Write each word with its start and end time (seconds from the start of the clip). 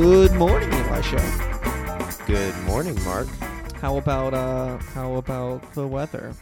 Good 0.00 0.32
morning, 0.32 0.72
Elisha. 0.72 1.18
Good 2.26 2.56
morning, 2.64 2.96
Mark. 3.04 3.28
How 3.82 3.98
about 3.98 4.32
uh 4.32 4.78
how 4.78 5.16
about 5.16 5.74
the 5.74 5.86
weather? 5.86 6.34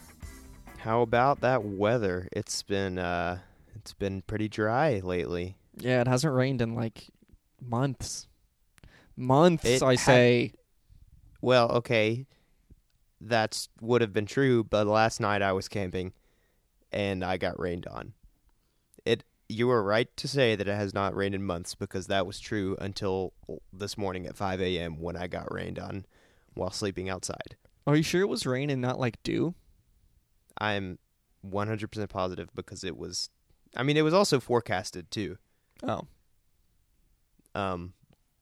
How 0.76 1.02
about 1.02 1.40
that 1.40 1.64
weather? 1.64 2.28
It's 2.30 2.62
been 2.62 3.00
uh 3.00 3.38
it's 3.74 3.92
been 3.94 4.22
pretty 4.22 4.48
dry 4.48 5.00
lately. 5.02 5.56
Yeah, 5.76 6.00
it 6.00 6.06
hasn't 6.06 6.32
rained 6.34 6.62
in 6.62 6.76
like 6.76 7.08
months. 7.60 8.28
Months, 9.16 9.64
It 9.64 9.82
I 9.82 9.94
ha- 9.94 10.04
say. 10.04 10.52
Well, 11.40 11.68
okay. 11.78 12.26
That's 13.20 13.70
would 13.80 14.02
have 14.02 14.12
been 14.12 14.26
true, 14.26 14.62
but 14.62 14.86
last 14.86 15.18
night 15.18 15.42
I 15.42 15.50
was 15.50 15.66
camping 15.66 16.12
and 16.92 17.24
I 17.24 17.38
got 17.38 17.58
rained 17.58 17.88
on. 17.88 18.12
You 19.48 19.68
were 19.68 19.82
right 19.82 20.14
to 20.18 20.28
say 20.28 20.56
that 20.56 20.68
it 20.68 20.74
has 20.74 20.92
not 20.92 21.16
rained 21.16 21.34
in 21.34 21.42
months 21.42 21.74
because 21.74 22.06
that 22.06 22.26
was 22.26 22.38
true 22.38 22.76
until 22.80 23.32
this 23.72 23.96
morning 23.96 24.26
at 24.26 24.36
5 24.36 24.60
a.m. 24.60 25.00
when 25.00 25.16
I 25.16 25.26
got 25.26 25.52
rained 25.52 25.78
on 25.78 26.04
while 26.54 26.70
sleeping 26.70 27.08
outside. 27.08 27.56
Are 27.86 27.96
you 27.96 28.02
sure 28.02 28.20
it 28.20 28.28
was 28.28 28.44
rain 28.44 28.68
and 28.68 28.82
not 28.82 29.00
like 29.00 29.22
dew? 29.22 29.54
I'm 30.60 30.98
100% 31.46 32.08
positive 32.08 32.50
because 32.54 32.84
it 32.84 32.96
was 32.96 33.30
I 33.76 33.82
mean 33.82 33.96
it 33.96 34.02
was 34.02 34.14
also 34.14 34.40
forecasted 34.40 35.10
too. 35.10 35.38
Oh. 35.82 36.02
Um, 37.54 37.94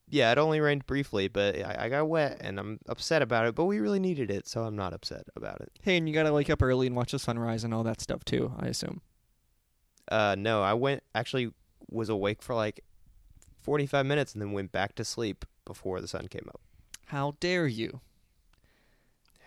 yeah, 0.09 0.30
it 0.33 0.38
only 0.38 0.61
rained 0.61 0.86
briefly, 0.86 1.28
but 1.28 1.56
I, 1.56 1.84
I 1.84 1.88
got 1.88 2.09
wet 2.09 2.38
and 2.41 2.59
I'm 2.59 2.78
upset 2.88 3.23
about 3.23 3.47
it. 3.47 3.55
But 3.55 3.64
we 3.64 3.78
really 3.78 3.98
needed 3.98 4.30
it, 4.30 4.47
so 4.47 4.62
I'm 4.62 4.77
not 4.77 4.92
upset 4.92 5.25
about 5.34 5.61
it. 5.61 5.70
Hey, 5.83 5.97
and 5.97 6.09
you 6.09 6.14
gotta 6.14 6.33
wake 6.33 6.50
up 6.50 6.62
early 6.62 6.86
and 6.86 6.97
watch 6.97 7.12
the 7.12 7.19
sunrise 7.19 7.64
and 7.64 7.75
all 7.75 7.84
that 7.84 8.00
stuff 8.00 8.25
too, 8.25 8.52
I 8.58 8.67
assume. 8.67 9.00
Uh, 10.10 10.36
no, 10.38 10.62
I 10.62 10.74
went 10.74 11.02
actually 11.14 11.50
was 11.90 12.08
awake 12.08 12.42
for 12.42 12.54
like 12.54 12.84
45 13.62 14.06
minutes 14.06 14.32
and 14.32 14.42
then 14.42 14.52
went 14.52 14.72
back 14.72 14.94
to 14.96 15.04
sleep 15.04 15.44
before 15.64 16.00
the 16.00 16.08
sun 16.08 16.28
came 16.28 16.46
up. 16.48 16.60
How 17.06 17.36
dare 17.40 17.66
you? 17.66 18.00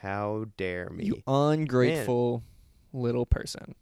How 0.02 0.46
dare 0.58 0.90
me? 0.90 1.06
You 1.06 1.24
ungrateful 1.28 2.44
little 2.94 3.26
person. 3.26 3.76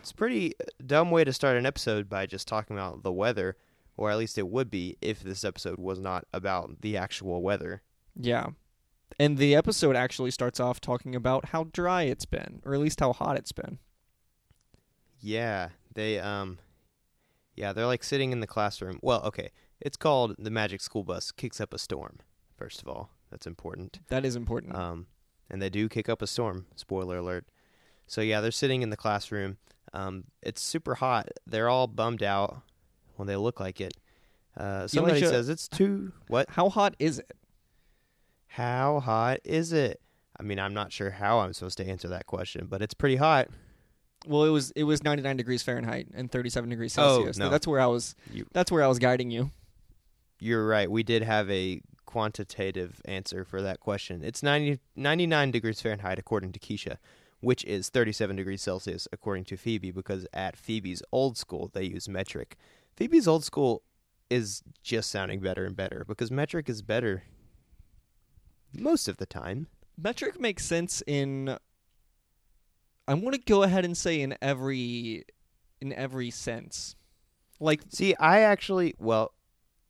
It's 0.00 0.10
a 0.10 0.14
pretty 0.14 0.54
uh, 0.60 0.64
dumb 0.84 1.10
way 1.10 1.24
to 1.24 1.32
start 1.32 1.56
an 1.56 1.66
episode 1.66 2.08
by 2.08 2.26
just 2.26 2.46
talking 2.46 2.76
about 2.76 3.02
the 3.02 3.12
weather, 3.12 3.56
or 3.96 4.10
at 4.10 4.18
least 4.18 4.38
it 4.38 4.48
would 4.48 4.70
be 4.70 4.96
if 5.00 5.20
this 5.20 5.44
episode 5.44 5.78
was 5.78 5.98
not 5.98 6.26
about 6.32 6.80
the 6.80 6.96
actual 6.96 7.42
weather. 7.42 7.82
Yeah. 8.14 8.46
And 9.18 9.36
the 9.36 9.54
episode 9.54 9.96
actually 9.96 10.30
starts 10.30 10.60
off 10.60 10.80
talking 10.80 11.14
about 11.14 11.46
how 11.46 11.64
dry 11.64 12.02
it's 12.02 12.26
been, 12.26 12.60
or 12.64 12.74
at 12.74 12.80
least 12.80 13.00
how 13.00 13.12
hot 13.12 13.36
it's 13.36 13.52
been. 13.52 13.78
Yeah, 15.26 15.70
they 15.92 16.20
um 16.20 16.58
yeah, 17.56 17.72
they're 17.72 17.86
like 17.86 18.04
sitting 18.04 18.30
in 18.30 18.38
the 18.38 18.46
classroom. 18.46 19.00
Well, 19.02 19.22
okay. 19.24 19.50
It's 19.80 19.96
called 19.96 20.36
the 20.38 20.52
Magic 20.52 20.80
School 20.80 21.02
Bus 21.02 21.32
Kicks 21.32 21.60
Up 21.60 21.74
a 21.74 21.78
Storm. 21.78 22.18
First 22.56 22.80
of 22.80 22.86
all, 22.86 23.10
that's 23.30 23.46
important. 23.46 23.98
That 24.08 24.24
is 24.24 24.36
important. 24.36 24.76
Um 24.76 25.08
and 25.50 25.60
they 25.60 25.68
do 25.68 25.88
kick 25.88 26.08
up 26.08 26.22
a 26.22 26.28
storm. 26.28 26.66
Spoiler 26.76 27.18
alert. 27.18 27.46
So 28.06 28.20
yeah, 28.20 28.40
they're 28.40 28.52
sitting 28.52 28.82
in 28.82 28.90
the 28.90 28.96
classroom. 28.96 29.56
Um 29.92 30.24
it's 30.42 30.62
super 30.62 30.94
hot. 30.94 31.28
They're 31.44 31.68
all 31.68 31.88
bummed 31.88 32.22
out 32.22 32.62
when 33.16 33.26
they 33.26 33.36
look 33.36 33.58
like 33.58 33.80
it. 33.80 33.94
Uh 34.56 34.86
somebody 34.86 35.22
says 35.22 35.48
it's 35.48 35.66
too 35.66 36.12
what? 36.28 36.50
how 36.50 36.68
hot 36.68 36.94
is 37.00 37.18
it? 37.18 37.36
How 38.46 39.00
hot 39.00 39.40
is 39.42 39.72
it? 39.72 40.00
I 40.38 40.44
mean, 40.44 40.60
I'm 40.60 40.74
not 40.74 40.92
sure 40.92 41.10
how 41.10 41.40
I'm 41.40 41.52
supposed 41.52 41.78
to 41.78 41.88
answer 41.88 42.06
that 42.08 42.26
question, 42.26 42.66
but 42.70 42.80
it's 42.80 42.94
pretty 42.94 43.16
hot. 43.16 43.48
Well, 44.26 44.44
it 44.44 44.50
was 44.50 44.70
it 44.72 44.84
was 44.84 45.02
99 45.02 45.36
degrees 45.36 45.62
Fahrenheit 45.62 46.08
and 46.14 46.30
37 46.30 46.70
degrees 46.70 46.92
Celsius. 46.92 47.12
Oh, 47.12 47.16
Celsius. 47.18 47.38
no. 47.38 47.50
That's 47.50 47.66
where 47.66 47.80
I 47.80 47.86
was 47.86 48.14
You 48.32 48.46
that's 48.52 48.72
where 48.72 48.82
I 48.82 48.86
was 48.86 48.98
guiding 48.98 49.30
you. 49.30 49.50
You're 50.40 50.66
right. 50.66 50.90
We 50.90 51.02
did 51.02 51.22
have 51.22 51.50
a 51.50 51.80
quantitative 52.04 53.00
answer 53.04 53.44
for 53.44 53.60
that 53.62 53.80
question. 53.80 54.22
It's 54.24 54.42
90, 54.42 54.78
99 54.94 55.50
degrees 55.50 55.80
Fahrenheit 55.80 56.18
according 56.18 56.52
to 56.52 56.58
Keisha, 56.58 56.96
which 57.40 57.64
is 57.64 57.88
37 57.88 58.36
degrees 58.36 58.62
Celsius 58.62 59.08
according 59.12 59.44
to 59.46 59.56
Phoebe 59.56 59.90
because 59.90 60.26
at 60.32 60.56
Phoebe's 60.56 61.02
old 61.12 61.36
school 61.36 61.70
they 61.72 61.84
use 61.84 62.08
metric. 62.08 62.56
Phoebe's 62.96 63.28
old 63.28 63.44
school 63.44 63.82
is 64.30 64.62
just 64.82 65.10
sounding 65.10 65.40
better 65.40 65.64
and 65.64 65.76
better 65.76 66.04
because 66.06 66.30
metric 66.30 66.68
is 66.68 66.82
better 66.82 67.24
most 68.76 69.08
of 69.08 69.18
the 69.18 69.26
time. 69.26 69.68
Metric 69.98 70.38
makes 70.40 70.64
sense 70.64 71.02
in 71.06 71.56
I'm 73.08 73.20
going 73.20 73.32
to 73.32 73.38
go 73.38 73.62
ahead 73.62 73.84
and 73.84 73.96
say 73.96 74.20
in 74.20 74.36
every 74.42 75.24
in 75.80 75.92
every 75.92 76.30
sense. 76.30 76.96
Like 77.60 77.82
See, 77.88 78.14
I 78.16 78.40
actually, 78.40 78.94
well, 78.98 79.32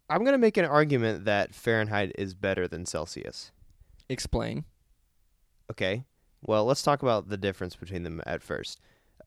I'm 0.09 0.21
going 0.21 0.33
to 0.33 0.39
make 0.39 0.57
an 0.57 0.65
argument 0.65 1.25
that 1.25 1.55
Fahrenheit 1.55 2.13
is 2.17 2.35
better 2.35 2.69
than 2.69 2.87
Celsius. 2.87 3.51
explain. 4.09 4.65
Okay. 5.71 6.05
Well, 6.43 6.65
let's 6.65 6.83
talk 6.83 7.03
about 7.03 7.29
the 7.29 7.37
difference 7.37 7.75
between 7.75 8.03
them 8.05 8.21
at 8.27 8.43
first. 8.43 8.81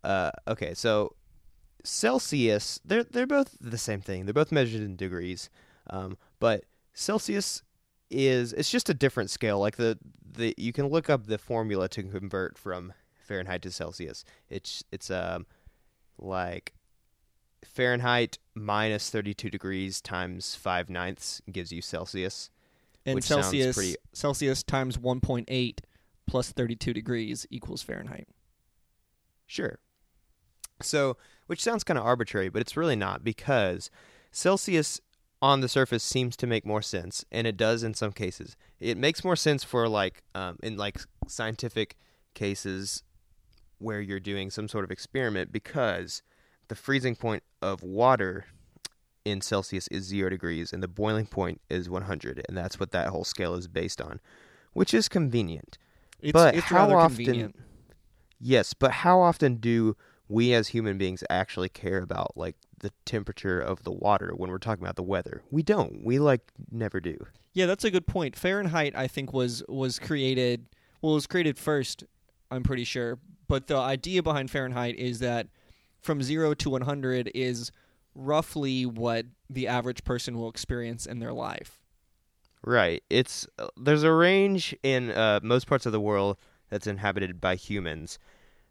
Uh, 0.03 0.31
okay, 0.47 0.73
so 0.73 1.15
Celsius, 1.83 2.79
they're 2.85 3.03
they're 3.03 3.27
both 3.27 3.57
the 3.59 3.77
same 3.77 3.99
thing. 4.01 4.25
They're 4.25 4.33
both 4.33 4.51
measured 4.51 4.81
in 4.81 4.95
degrees, 4.95 5.49
um, 5.89 6.17
but 6.39 6.63
Celsius 6.93 7.63
is 8.09 8.53
it's 8.53 8.71
just 8.71 8.89
a 8.89 8.93
different 8.93 9.29
scale. 9.29 9.59
Like 9.59 9.75
the 9.75 9.97
the 10.23 10.53
you 10.57 10.71
can 10.71 10.87
look 10.87 11.09
up 11.09 11.25
the 11.25 11.37
formula 11.37 11.89
to 11.89 12.03
convert 12.03 12.57
from 12.57 12.93
Fahrenheit 13.29 13.61
to 13.61 13.71
Celsius. 13.71 14.25
It's 14.49 14.83
it's 14.91 15.11
um 15.11 15.45
like 16.17 16.73
Fahrenheit 17.63 18.39
minus 18.55 19.09
thirty 19.09 19.33
two 19.35 19.49
degrees 19.49 20.01
times 20.01 20.55
five 20.55 20.89
ninths 20.89 21.41
gives 21.51 21.71
you 21.71 21.81
Celsius. 21.81 22.49
And 23.05 23.23
Celsius 23.23 23.75
pretty- 23.75 23.95
Celsius 24.13 24.61
times 24.63 24.97
1.8 24.97 25.79
plus 26.27 26.51
32 26.51 26.93
degrees 26.93 27.47
equals 27.49 27.81
Fahrenheit. 27.81 28.27
Sure. 29.47 29.79
So, 30.81 31.17
which 31.47 31.63
sounds 31.63 31.83
kind 31.83 31.97
of 31.97 32.05
arbitrary, 32.05 32.49
but 32.49 32.61
it's 32.61 32.77
really 32.77 32.95
not 32.97 33.23
because 33.23 33.89
Celsius 34.31 34.99
on 35.41 35.61
the 35.61 35.69
surface 35.69 36.03
seems 36.03 36.35
to 36.37 36.45
make 36.45 36.65
more 36.65 36.81
sense, 36.81 37.25
and 37.31 37.47
it 37.47 37.57
does 37.57 37.83
in 37.83 37.93
some 37.93 38.11
cases. 38.11 38.55
It 38.79 38.97
makes 38.97 39.23
more 39.23 39.35
sense 39.35 39.63
for 39.63 39.87
like 39.87 40.21
um, 40.35 40.57
in 40.61 40.77
like 40.77 40.99
scientific 41.27 41.97
cases 42.33 43.03
where 43.79 43.99
you're 44.01 44.19
doing 44.19 44.49
some 44.49 44.67
sort 44.67 44.83
of 44.83 44.91
experiment 44.91 45.51
because 45.51 46.21
the 46.67 46.75
freezing 46.75 47.15
point 47.15 47.43
of 47.61 47.81
water 47.81 48.45
in 49.25 49.41
Celsius 49.41 49.87
is 49.89 50.03
zero 50.05 50.29
degrees, 50.29 50.71
and 50.71 50.81
the 50.81 50.87
boiling 50.87 51.25
point 51.25 51.61
is 51.69 51.89
100, 51.89 52.43
and 52.47 52.57
that's 52.57 52.79
what 52.79 52.91
that 52.91 53.07
whole 53.09 53.23
scale 53.25 53.55
is 53.55 53.67
based 53.67 54.01
on, 54.01 54.19
which 54.73 54.93
is 54.93 55.09
convenient. 55.09 55.77
It's, 56.21 56.31
But 56.33 56.55
it's 56.55 56.65
how 56.65 56.77
rather 56.77 56.97
often- 56.97 57.15
convenient. 57.17 57.55
Yes, 58.39 58.73
but 58.73 58.91
how 58.91 59.19
often 59.19 59.55
do 59.55 59.97
we 60.29 60.53
as 60.53 60.69
human 60.69 60.97
beings 60.97 61.23
actually 61.29 61.67
care 61.69 62.01
about 62.01 62.37
like 62.37 62.55
the 62.79 62.91
temperature 63.05 63.59
of 63.59 63.83
the 63.83 63.91
water 63.91 64.31
when 64.35 64.49
we're 64.49 64.57
talking 64.59 64.83
about 64.83 64.95
the 64.95 65.03
weather? 65.03 65.41
We 65.51 65.61
don't. 65.63 66.03
We 66.03 66.19
like 66.19 66.41
never 66.71 67.01
do. 67.01 67.17
Yeah, 67.53 67.65
that's 67.65 67.83
a 67.83 67.91
good 67.91 68.07
point. 68.07 68.35
Fahrenheit, 68.37 68.95
I 68.95 69.07
think, 69.07 69.33
was 69.33 69.63
was 69.67 69.99
created. 69.99 70.67
Well, 71.01 71.11
it 71.13 71.15
was 71.15 71.27
created 71.27 71.57
first. 71.57 72.03
I'm 72.51 72.63
pretty 72.63 72.83
sure, 72.83 73.19
but 73.47 73.67
the 73.67 73.77
idea 73.77 74.23
behind 74.23 74.49
Fahrenheit 74.51 74.95
is 74.95 75.19
that 75.19 75.47
from 76.01 76.23
zero 76.23 76.53
to 76.55 76.69
100 76.69 77.31
is 77.35 77.71
roughly 78.15 78.85
what 78.85 79.25
the 79.49 79.67
average 79.67 80.03
person 80.03 80.37
will 80.37 80.49
experience 80.49 81.05
in 81.05 81.19
their 81.19 81.33
life. 81.33 81.79
Right. 82.63 83.03
It's 83.09 83.47
uh, 83.57 83.67
there's 83.77 84.03
a 84.03 84.11
range 84.11 84.75
in 84.83 85.11
uh, 85.11 85.39
most 85.41 85.67
parts 85.67 85.85
of 85.85 85.91
the 85.91 85.99
world 85.99 86.37
that's 86.69 86.87
inhabited 86.87 87.39
by 87.39 87.55
humans. 87.55 88.19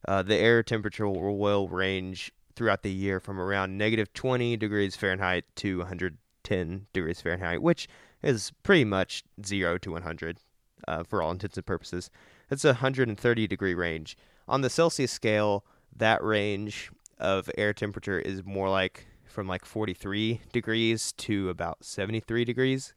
Uh, 0.06 0.22
the 0.22 0.36
air 0.36 0.62
temperature 0.62 1.08
will, 1.08 1.38
will 1.38 1.68
range 1.68 2.32
throughout 2.54 2.82
the 2.82 2.92
year 2.92 3.18
from 3.20 3.40
around 3.40 3.78
negative 3.78 4.12
20 4.12 4.56
degrees 4.56 4.94
Fahrenheit 4.94 5.44
to 5.56 5.78
110 5.78 6.86
degrees 6.92 7.20
Fahrenheit, 7.20 7.62
which 7.62 7.88
is 8.22 8.52
pretty 8.62 8.84
much 8.84 9.24
zero 9.44 9.78
to 9.78 9.92
100 9.92 10.38
uh, 10.86 11.02
for 11.04 11.22
all 11.22 11.30
intents 11.30 11.56
and 11.56 11.66
purposes. 11.66 12.10
That's 12.48 12.64
a 12.64 12.68
130 12.68 13.46
degree 13.46 13.74
range. 13.74 14.16
On 14.46 14.60
the 14.62 14.70
Celsius 14.70 15.12
scale, 15.12 15.64
that 15.94 16.22
range 16.22 16.90
of 17.18 17.50
air 17.58 17.72
temperature 17.74 18.18
is 18.18 18.44
more 18.44 18.68
like 18.70 19.06
from 19.24 19.46
like 19.46 19.64
43 19.64 20.40
degrees 20.52 21.12
to 21.12 21.50
about 21.50 21.84
73 21.84 22.44
degrees. 22.44 22.94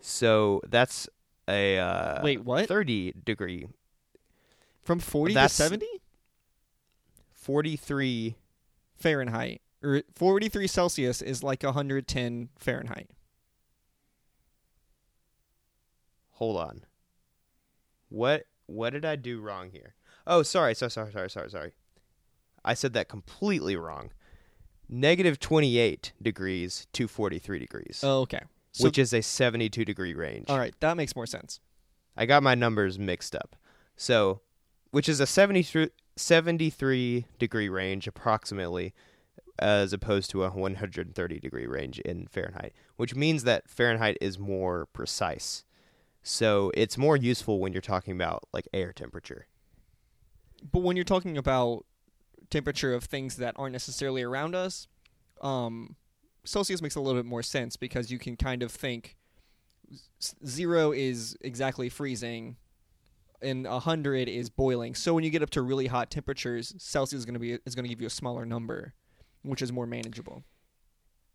So 0.00 0.60
that's 0.68 1.08
a 1.48 1.78
uh, 1.78 2.22
Wait, 2.22 2.44
what? 2.44 2.66
30 2.66 3.14
degree, 3.24 3.68
From 4.82 4.98
40 4.98 5.34
That's- 5.34 5.56
to 5.56 5.62
70 5.64 5.86
43. 7.32 8.36
Fahrenheit, 8.96 9.62
or 9.82 10.02
43 10.14 10.66
Celsius 10.68 11.20
is 11.22 11.42
like 11.42 11.64
110 11.64 12.50
Fahrenheit. 12.56 13.10
Hold 16.32 16.56
on. 16.56 16.84
What 18.08 18.44
what 18.66 18.90
did 18.90 19.04
I 19.04 19.16
do 19.16 19.40
wrong 19.40 19.70
here? 19.70 19.94
Oh, 20.26 20.42
sorry, 20.42 20.74
sorry, 20.74 20.90
sorry, 20.90 21.12
sorry, 21.12 21.30
sorry, 21.30 21.50
sorry. 21.50 21.72
I 22.64 22.74
said 22.74 22.92
that 22.92 23.08
completely 23.08 23.76
wrong. 23.76 24.10
Negative 24.88 25.38
28 25.40 26.12
degrees 26.20 26.86
to 26.92 27.08
43 27.08 27.58
degrees. 27.58 28.00
Oh, 28.02 28.20
okay. 28.20 28.40
So- 28.72 28.84
which 28.84 28.98
is 28.98 29.12
a 29.12 29.20
72 29.22 29.84
degree 29.84 30.14
range. 30.14 30.46
All 30.48 30.58
right, 30.58 30.74
that 30.80 30.96
makes 30.96 31.16
more 31.16 31.26
sense. 31.26 31.60
I 32.16 32.26
got 32.26 32.42
my 32.42 32.54
numbers 32.54 32.98
mixed 32.98 33.34
up. 33.34 33.56
So, 33.96 34.40
which 34.90 35.08
is 35.08 35.18
a 35.20 35.26
73, 35.26 35.90
73 36.16 37.26
degree 37.38 37.68
range 37.68 38.06
approximately, 38.06 38.94
as 39.58 39.92
opposed 39.92 40.30
to 40.30 40.44
a 40.44 40.50
130 40.50 41.38
degree 41.38 41.66
range 41.66 41.98
in 42.00 42.26
Fahrenheit, 42.26 42.72
which 42.96 43.14
means 43.14 43.44
that 43.44 43.68
Fahrenheit 43.68 44.16
is 44.20 44.38
more 44.38 44.86
precise. 44.92 45.64
So, 46.22 46.70
it's 46.74 46.96
more 46.96 47.16
useful 47.16 47.58
when 47.58 47.72
you're 47.72 47.82
talking 47.82 48.14
about 48.14 48.44
like 48.52 48.68
air 48.72 48.92
temperature. 48.92 49.46
But 50.70 50.80
when 50.80 50.96
you're 50.96 51.04
talking 51.04 51.36
about 51.36 51.84
temperature 52.50 52.94
of 52.94 53.04
things 53.04 53.36
that 53.36 53.54
aren't 53.56 53.72
necessarily 53.72 54.22
around 54.22 54.54
us, 54.54 54.86
um, 55.40 55.96
Celsius 56.44 56.82
makes 56.82 56.94
a 56.94 57.00
little 57.00 57.20
bit 57.20 57.28
more 57.28 57.42
sense 57.42 57.76
because 57.76 58.10
you 58.10 58.18
can 58.18 58.36
kind 58.36 58.62
of 58.62 58.70
think 58.70 59.16
zero 60.46 60.92
is 60.92 61.36
exactly 61.40 61.88
freezing 61.88 62.56
and 63.40 63.66
a 63.66 63.80
hundred 63.80 64.28
is 64.28 64.48
boiling. 64.48 64.94
So 64.94 65.14
when 65.14 65.24
you 65.24 65.30
get 65.30 65.42
up 65.42 65.50
to 65.50 65.62
really 65.62 65.88
hot 65.88 66.10
temperatures, 66.10 66.74
Celsius 66.78 67.20
is 67.20 67.26
going 67.26 67.34
to 67.34 67.40
be 67.40 67.58
is 67.66 67.74
going 67.74 67.84
to 67.84 67.88
give 67.88 68.00
you 68.00 68.06
a 68.06 68.10
smaller 68.10 68.46
number, 68.46 68.94
which 69.42 69.62
is 69.62 69.72
more 69.72 69.86
manageable. 69.86 70.44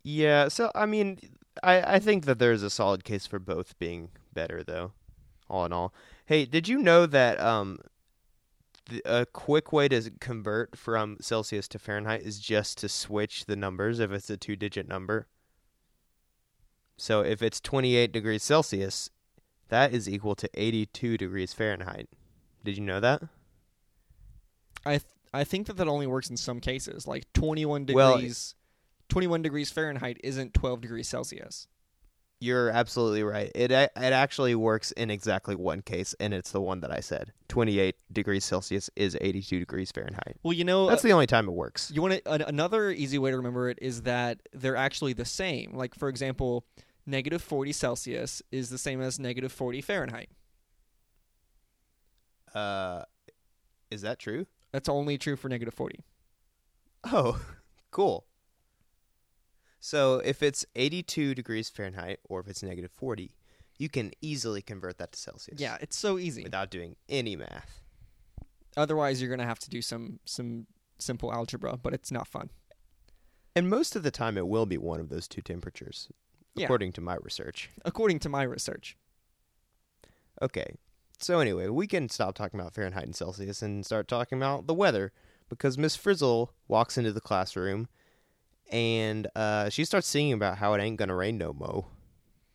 Yeah, 0.04 0.48
so 0.48 0.72
I 0.74 0.86
mean, 0.86 1.20
I 1.64 1.96
I 1.96 2.00
think 2.00 2.26
that 2.26 2.40
there's 2.40 2.64
a 2.64 2.70
solid 2.70 3.04
case 3.04 3.28
for 3.28 3.40
both 3.40 3.78
being 3.78 4.10
better 4.38 4.64
though. 4.64 4.92
All 5.50 5.66
in 5.66 5.74
all. 5.74 5.94
Hey, 6.28 6.46
did 6.46 6.68
you 6.68 6.78
know 6.78 7.08
that 7.08 7.40
um 7.40 7.80
th- 8.88 9.02
a 9.04 9.26
quick 9.26 9.74
way 9.74 9.88
to 9.88 10.12
convert 10.20 10.78
from 10.78 11.18
Celsius 11.20 11.68
to 11.70 11.80
Fahrenheit 11.80 12.22
is 12.22 12.40
just 12.40 12.78
to 12.78 12.88
switch 12.88 13.46
the 13.46 13.56
numbers 13.56 14.00
if 14.00 14.12
it's 14.12 14.30
a 14.30 14.38
two-digit 14.38 14.88
number. 14.88 15.28
So 16.98 17.22
if 17.22 17.42
it's 17.42 17.60
28 17.60 18.12
degrees 18.12 18.44
Celsius, 18.44 19.10
that 19.70 19.92
is 19.92 20.08
equal 20.08 20.36
to 20.36 20.50
82 20.54 21.18
degrees 21.18 21.54
Fahrenheit. 21.54 22.08
Did 22.64 22.78
you 22.78 22.84
know 22.84 23.00
that? 23.00 23.24
I 24.86 24.92
th- 24.92 25.04
I 25.34 25.44
think 25.44 25.68
that 25.68 25.78
that 25.78 25.88
only 25.88 26.08
works 26.08 26.30
in 26.30 26.38
some 26.38 26.60
cases. 26.60 27.08
Like 27.08 27.32
21 27.34 27.86
degrees 27.86 27.96
Well, 27.96 28.16
degrees 28.18 28.56
21 29.10 29.42
degrees 29.42 29.72
Fahrenheit 29.72 30.18
isn't 30.24 30.54
12 30.54 30.82
degrees 30.82 31.08
Celsius. 31.08 31.68
You're 32.40 32.70
absolutely 32.70 33.24
right. 33.24 33.52
It 33.56 33.72
it 33.72 33.92
actually 33.96 34.54
works 34.54 34.92
in 34.92 35.10
exactly 35.10 35.56
one 35.56 35.82
case, 35.82 36.14
and 36.20 36.34
it's 36.36 36.52
the 36.52 36.62
one 36.62 36.82
that 36.82 36.92
I 36.92 37.00
said. 37.00 37.34
28 37.48 37.96
degrees 38.12 38.46
Celsius 38.46 38.92
is 38.96 39.18
82 39.20 39.60
degrees 39.60 39.92
Fahrenheit. 39.92 40.38
Well, 40.44 40.54
you 40.54 40.64
know, 40.64 40.88
That's 40.88 41.02
the 41.02 41.14
only 41.14 41.26
time 41.26 41.48
it 41.48 41.54
works. 41.54 41.92
You 41.94 42.04
want 42.04 42.14
to, 42.14 42.32
an, 42.32 42.44
another 42.44 42.92
easy 42.92 43.18
way 43.18 43.32
to 43.32 43.38
remember 43.38 43.70
it 43.70 43.80
is 43.82 44.04
that 44.04 44.40
they're 44.54 44.76
actually 44.76 45.14
the 45.14 45.26
same. 45.26 45.74
Like 45.74 45.96
for 45.96 46.10
example, 46.10 46.64
negative 47.08 47.42
40 47.42 47.72
Celsius 47.72 48.44
is 48.52 48.70
the 48.70 48.78
same 48.78 49.02
as 49.02 49.18
negative 49.18 49.52
40 49.52 49.82
Fahrenheit. 49.82 50.30
Uh, 52.54 53.04
is 53.90 54.02
that 54.02 54.20
true? 54.20 54.46
That's 54.72 54.90
only 54.90 55.18
true 55.18 55.36
for 55.36 55.50
negative 55.50 55.74
40. 55.74 56.04
Oh, 57.06 57.42
cool. 57.92 58.26
So 59.88 60.16
if 60.26 60.44
it's 60.44 60.66
82 60.76 61.34
degrees 61.34 61.70
Fahrenheit, 61.70 62.20
or 62.28 62.42
if 62.42 62.50
it's 62.50 62.62
negative 62.62 62.92
40, 62.98 63.32
you 63.78 63.88
can 63.88 64.12
easily 64.20 64.62
convert 64.62 64.98
that 64.98 65.14
to 65.14 65.18
Celsius. 65.18 65.62
Yeah, 65.62 65.78
it's 65.80 65.96
so 65.96 66.18
easy. 66.18 66.44
Without 66.44 66.70
doing 66.70 66.98
any 67.08 67.38
math. 67.38 67.80
Otherwise, 68.76 69.22
you're 69.22 69.30
gonna 69.30 69.46
have 69.46 69.60
to 69.60 69.70
do 69.70 69.82
some 69.82 70.20
some 70.26 70.68
simple 71.00 71.32
algebra, 71.34 71.78
but 71.78 71.94
it's 71.94 72.12
not 72.12 72.28
fun. 72.28 72.50
And 73.56 73.70
most 73.70 73.96
of 73.96 74.04
the 74.04 74.12
time, 74.12 74.38
it 74.38 74.50
will 74.50 74.66
be 74.66 74.78
one 74.78 75.00
of 75.00 75.08
those 75.08 75.26
two 75.26 75.42
temperatures, 75.42 76.10
Yeah. 76.54 76.66
according 76.66 76.92
to 76.92 77.02
my 77.02 77.16
research. 77.16 77.70
According 77.86 78.20
to 78.20 78.30
my 78.30 78.44
research. 78.44 78.98
Okay. 80.42 80.76
So 81.18 81.40
anyway, 81.40 81.70
we 81.70 81.88
can 81.88 82.10
stop 82.10 82.36
talking 82.36 82.60
about 82.60 82.74
Fahrenheit 82.74 83.06
and 83.06 83.16
Celsius 83.16 83.62
and 83.62 83.86
start 83.86 84.10
talking 84.10 84.38
about 84.38 84.68
the 84.68 84.74
weather 84.74 85.14
because 85.48 85.78
Miss 85.78 85.96
Frizzle 85.96 86.52
walks 86.68 86.98
into 86.98 87.14
the 87.14 87.22
classroom 87.22 87.88
and 88.72 89.28
uh, 89.36 89.70
she 89.70 89.86
starts 89.86 90.08
singing 90.08 90.34
about 90.34 90.58
how 90.58 90.74
it 90.74 90.82
ain't 90.82 90.98
gonna 90.98 91.16
rain 91.16 91.38
no 91.38 91.54
mo, 91.54 91.88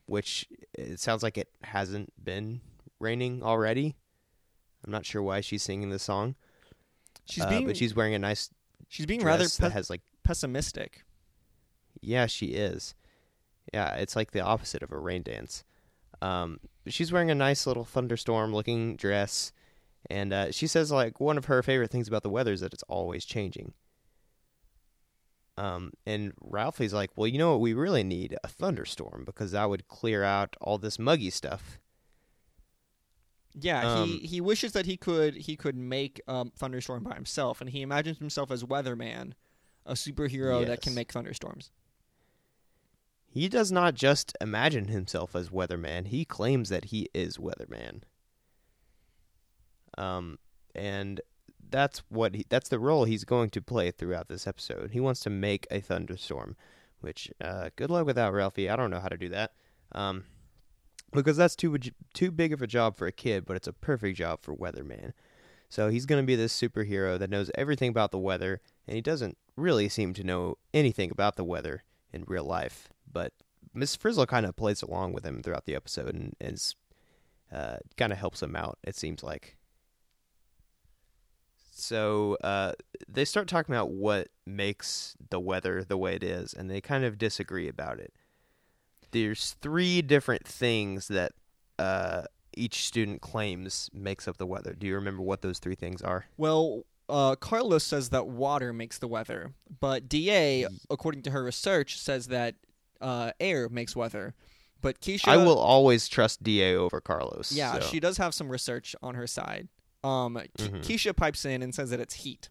which 0.07 0.47
it 0.75 1.01
sounds 1.01 1.23
like 1.23 1.39
it 1.39 1.49
hasn't 1.63 2.13
been 2.23 2.61
raining 2.99 3.43
already. 3.43 3.97
I'm 4.85 4.93
not 4.93 5.07
sure 5.07 5.23
why 5.23 5.41
she's 5.41 5.63
singing 5.63 5.91
this 5.91 6.03
song, 6.03 6.35
She's 7.25 7.45
uh, 7.45 7.49
being 7.49 7.67
but 7.67 7.77
she's 7.77 7.95
wearing 7.95 8.15
a 8.15 8.19
nice 8.19 8.51
she's 8.89 9.07
being 9.07 9.23
rather 9.23 9.47
that 9.47 9.73
has 9.73 9.91
like 9.91 10.03
pessimistic. 10.25 11.05
Yeah, 12.01 12.27
she 12.27 12.47
is. 12.47 12.95
Yeah, 13.73 13.95
it's 13.95 14.17
like 14.17 14.33
the 14.33 14.41
opposite 14.41 14.83
of 14.83 14.91
a 14.91 14.99
rain 14.99 15.23
dance. 15.23 15.65
Um, 16.21 16.61
she's 16.87 17.13
wearing 17.13 17.31
a 17.31 17.35
nice 17.35 17.67
little 17.67 17.85
thunderstorm 17.85 18.53
looking 18.53 18.97
dress, 18.97 19.53
and 20.11 20.33
uh, 20.33 20.51
she 20.51 20.67
says 20.67 20.91
like 20.91 21.21
one 21.21 21.39
of 21.39 21.47
her 21.47 21.63
favorite 21.63 21.91
things 21.91 22.09
about 22.09 22.23
the 22.23 22.31
weather 22.31 22.53
is 22.53 22.61
that 22.61 22.73
it's 22.75 22.85
always 22.85 23.25
changing. 23.25 23.73
Um, 25.59 25.93
and 26.07 26.33
Ralphie's 26.41 26.95
like, 26.95 27.11
well, 27.15 27.27
you 27.27 27.39
know 27.39 27.53
what? 27.53 27.61
We 27.61 27.75
really 27.75 28.03
need 28.03 28.37
a 28.43 28.49
thunderstorm 28.49 29.25
because 29.25 29.53
that 29.53 29.69
would 29.69 29.87
clear 29.87 30.25
out 30.25 30.57
all 30.61 30.79
this 30.79 30.99
muggy 30.99 31.31
stuff. 31.31 31.79
Yeah, 33.55 33.87
Um, 33.87 34.09
he, 34.09 34.19
he 34.21 34.41
wishes 34.41 34.73
that 34.73 34.87
he 34.87 34.97
could 34.97 35.35
he 35.37 35.57
could 35.57 35.77
make 35.77 36.23
um, 36.27 36.53
thunderstorm 36.57 37.05
by 37.05 37.15
himself, 37.15 37.61
and 37.61 37.69
he 37.69 37.83
imagines 37.83 38.19
himself 38.19 38.51
as 38.51 38.65
weatherman, 38.65 39.33
a 39.85 39.93
superhero 39.93 40.67
that 40.67 40.81
can 40.81 40.95
make 40.95 41.13
thunderstorms. 41.13 41.71
He 43.29 43.49
does 43.49 43.73
not 43.73 43.95
just 43.95 44.37
imagine 44.43 44.89
himself 44.89 45.35
as 45.35 45.49
Weatherman, 45.49 46.09
he 46.09 46.27
claims 46.27 46.69
that 46.69 46.87
he 46.87 47.09
is 47.15 47.39
Weatherman. 47.39 48.03
Um 49.97 50.39
and 50.75 51.21
that's 51.73 52.03
what 52.09 52.35
he, 52.35 52.47
that's 52.49 52.69
the 52.69 52.79
role 52.79 53.05
he's 53.05 53.25
going 53.25 53.51
to 53.51 53.63
play 53.63 53.91
throughout 53.91 54.29
this 54.29 54.47
episode. 54.47 54.93
He 54.93 55.01
wants 55.01 55.21
to 55.21 55.31
make 55.31 55.67
a 55.71 55.81
thunderstorm, 55.81 56.57
which 57.01 57.31
uh 57.41 57.71
good 57.77 57.91
luck 57.91 58.07
with 58.07 58.17
that, 58.17 58.33
Ralphie. 58.33 58.71
I 58.71 58.77
don't 58.77 58.91
know 58.91 59.01
how 59.01 59.09
to 59.09 59.17
do 59.17 59.29
that. 59.31 59.53
Um 59.93 60.25
because 61.13 61.37
that's 61.37 61.57
too 61.57 61.77
too 62.15 62.31
big 62.31 62.53
of 62.53 62.63
a 62.63 62.67
job 62.67 62.97
for 62.97 63.07
a 63.07 63.13
kid, 63.13 63.45
but 63.45 63.57
it's 63.57 63.69
a 63.69 63.73
perfect 63.73 64.17
job 64.19 64.43
for 64.43 64.55
Weatherman. 64.55 65.13
So 65.69 65.89
he's 65.89 66.05
going 66.05 66.23
to 66.23 66.27
be 66.27 66.37
this 66.37 66.59
superhero 66.59 67.19
that 67.19 67.31
knows 67.31 67.51
everything 67.55 67.89
about 67.89 68.11
the 68.11 68.19
weather, 68.19 68.61
and 68.87 68.95
he 68.95 69.01
doesn't 69.01 69.39
really 69.57 69.89
seem 69.89 70.13
to 70.15 70.23
know 70.23 70.59
anything 70.75 71.11
about 71.11 71.37
the 71.37 71.45
weather 71.45 71.83
in 72.13 72.25
real 72.27 72.45
life. 72.45 72.91
But 73.11 73.33
Miss 73.73 73.97
Frizzle 73.97 74.27
kind 74.27 74.45
of 74.45 74.55
plays 74.55 74.83
along 74.83 75.15
with 75.15 75.25
him 75.25 75.43
throughout 75.43 75.65
the 75.65 75.75
episode 75.75 76.15
and 76.15 76.37
is 76.41 76.77
uh, 77.51 77.77
kind 77.97 78.13
of 78.13 78.19
helps 78.19 78.43
him 78.43 78.55
out. 78.55 78.79
It 78.85 78.97
seems 78.97 79.23
like. 79.23 79.57
So 81.75 82.37
uh, 82.45 82.73
they 83.09 83.25
start 83.25 83.49
talking 83.49 83.75
about 83.75 83.91
what 83.91 84.29
makes 84.47 85.17
the 85.31 85.41
weather 85.41 85.83
the 85.83 85.97
way 85.97 86.15
it 86.15 86.23
is, 86.23 86.53
and 86.53 86.71
they 86.71 86.83
kind 86.83 87.03
of 87.03 87.17
disagree 87.17 87.67
about 87.67 87.99
it. 87.99 88.13
There's 89.11 89.57
three 89.63 90.03
different 90.03 90.47
things 90.47 91.09
that 91.09 91.33
uh, 91.79 92.25
each 92.55 92.85
student 92.87 93.23
claims 93.23 93.89
makes 93.93 94.29
up 94.29 94.37
the 94.37 94.47
weather. 94.47 94.75
Do 94.75 94.87
you 94.87 94.95
remember 94.95 95.23
what 95.23 95.41
those 95.41 95.59
three 95.59 95.75
things 95.75 96.03
are? 96.03 96.27
Well, 96.37 96.85
uh, 97.09 97.37
Carlos 97.37 97.85
says 97.85 98.11
that 98.11 98.27
water 98.27 98.75
makes 98.75 98.99
the 98.99 99.09
weather, 99.09 99.55
but 99.81 100.11
D.A., 100.11 100.67
according 100.91 101.23
to 101.23 101.31
her 101.31 101.43
research, 101.43 101.99
says 101.99 102.29
that 102.29 102.55
uh, 103.01 103.33
air 103.41 103.71
makes 103.71 103.97
weather. 103.97 104.35
But 104.83 105.01
Keisha, 105.01 105.29
I 105.29 105.39
will 105.39 105.59
always 105.59 106.07
trust 106.07 106.43
D.A. 106.43 106.75
over 106.75 107.01
Carlos. 107.01 107.51
yeah, 107.53 107.75
so. 107.75 107.81
she 107.81 107.99
does 107.99 108.19
have 108.19 108.35
some 108.35 108.51
research 108.51 108.95
on 109.03 109.15
her 109.15 109.27
side. 109.27 109.69
Um, 110.05 110.35
Mhm. 110.35 110.81
Keisha 110.83 111.15
pipes 111.17 111.45
in 111.45 111.63
and 111.63 111.75
says 111.75 111.91
that 111.91 112.01
it's 112.01 112.15
heat. 112.15 112.49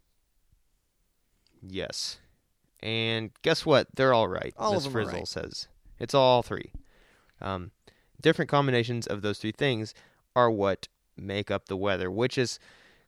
Yes. 1.61 2.19
And 2.81 3.31
guess 3.43 3.65
what? 3.65 3.87
They're 3.95 4.13
all 4.13 4.27
right. 4.27 4.53
All 4.57 4.69
of 4.71 4.75
Miss 4.75 4.83
them 4.85 4.91
are 4.91 4.93
Frizzle 5.03 5.19
right. 5.19 5.27
says 5.27 5.67
it's 5.99 6.13
all 6.13 6.41
three. 6.41 6.71
Um, 7.39 7.71
different 8.21 8.49
combinations 8.49 9.05
of 9.07 9.21
those 9.21 9.37
three 9.39 9.51
things 9.51 9.93
are 10.35 10.49
what 10.49 10.87
make 11.17 11.51
up 11.51 11.65
the 11.67 11.77
weather, 11.77 12.09
which 12.09 12.37
is 12.37 12.57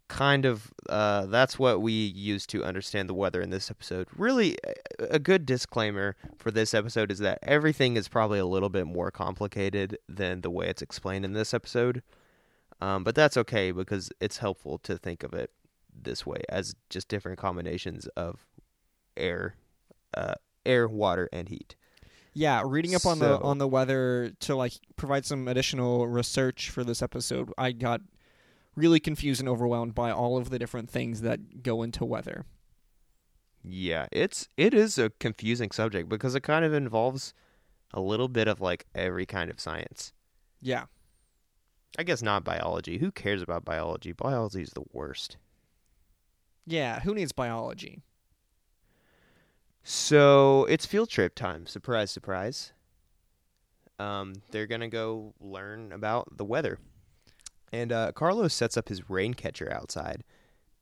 kind 0.10 0.46
of 0.46 0.72
uh, 0.90 1.26
that's 1.26 1.58
what 1.58 1.82
we 1.82 1.92
use 1.94 2.46
to 2.48 2.64
understand 2.64 3.10
the 3.10 3.14
weather 3.14 3.42
in 3.42 3.50
this 3.50 3.72
episode. 3.72 4.08
Really, 4.16 4.58
a 5.00 5.18
good 5.18 5.46
disclaimer 5.46 6.16
for 6.38 6.52
this 6.52 6.74
episode 6.74 7.12
is 7.12 7.20
that 7.20 7.40
everything 7.42 7.96
is 7.98 8.08
probably 8.08 8.38
a 8.38 8.46
little 8.46 8.70
bit 8.70 8.86
more 8.86 9.10
complicated 9.10 9.98
than 10.08 10.42
the 10.42 10.52
way 10.52 10.68
it's 10.68 10.82
explained 10.82 11.26
in 11.26 11.34
this 11.34 11.54
episode. 11.54 12.04
Um, 12.84 13.06
but 13.06 13.16
that's 13.16 13.38
okay 13.38 13.72
because 13.72 14.12
it's 14.20 14.40
helpful 14.40 14.78
to 14.80 14.98
think 14.98 15.24
of 15.24 15.34
it 15.34 15.52
this 15.96 16.26
way 16.26 16.42
as 16.50 16.76
just 16.90 17.08
different 17.08 17.40
combinations 17.40 18.08
of 18.18 18.46
air, 19.16 19.56
uh, 20.18 20.34
air, 20.66 20.90
water, 20.90 21.30
and 21.32 21.48
heat. 21.48 21.78
Yeah, 22.34 22.62
reading 22.66 22.94
up 22.94 23.06
on 23.06 23.20
the 23.20 23.40
on 23.40 23.58
the 23.58 23.70
weather 23.70 24.34
to 24.42 24.56
like 24.56 24.74
provide 24.98 25.26
some 25.26 25.48
additional 25.48 26.08
research 26.08 26.72
for 26.72 26.84
this 26.84 27.02
episode, 27.02 27.54
I 27.58 27.72
got 27.72 28.02
really 28.76 29.00
confused 29.00 29.40
and 29.40 29.48
overwhelmed 29.48 29.96
by 29.96 30.12
all 30.12 30.38
of 30.38 30.50
the 30.50 30.60
different 30.60 30.90
things 30.90 31.22
that 31.22 31.64
go 31.64 31.84
into 31.84 32.04
weather. 32.04 32.44
Yeah, 33.64 34.08
it's 34.12 34.50
it 34.58 34.74
is 34.74 34.98
a 34.98 35.10
confusing 35.22 35.72
subject 35.72 36.10
because 36.10 36.36
it 36.36 36.44
kind 36.44 36.66
of 36.66 36.74
involves 36.74 37.34
a 37.94 38.02
little 38.02 38.28
bit 38.28 38.50
of 38.50 38.60
like 38.60 38.88
every 38.94 39.26
kind 39.26 39.50
of 39.50 39.62
science. 39.62 40.12
Yeah. 40.62 40.86
I 41.98 42.04
guess 42.04 42.22
not 42.22 42.44
biology. 42.44 42.98
Who 42.98 43.12
cares 43.12 43.42
about 43.42 43.66
biology? 43.66 44.12
Biology 44.12 44.62
is 44.62 44.72
the 44.72 44.84
worst. 44.92 45.38
Yeah, 46.66 47.02
who 47.02 47.14
needs 47.14 47.32
biology? 47.32 48.02
So 49.84 50.66
it's 50.66 50.86
field 50.86 51.10
trip 51.10 51.36
time. 51.36 51.68
Surprise, 51.68 52.10
surprise. 52.10 52.72
Um, 54.00 54.34
they're 54.52 54.66
gonna 54.66 54.90
go 54.90 55.34
learn 55.40 55.92
about 55.92 56.38
the 56.38 56.46
weather, 56.46 56.80
and 57.72 57.92
uh, 57.92 58.12
Carlos 58.14 58.54
sets 58.54 58.76
up 58.78 58.90
his 58.90 59.10
rain 59.10 59.34
catcher 59.34 59.72
outside, 59.72 60.24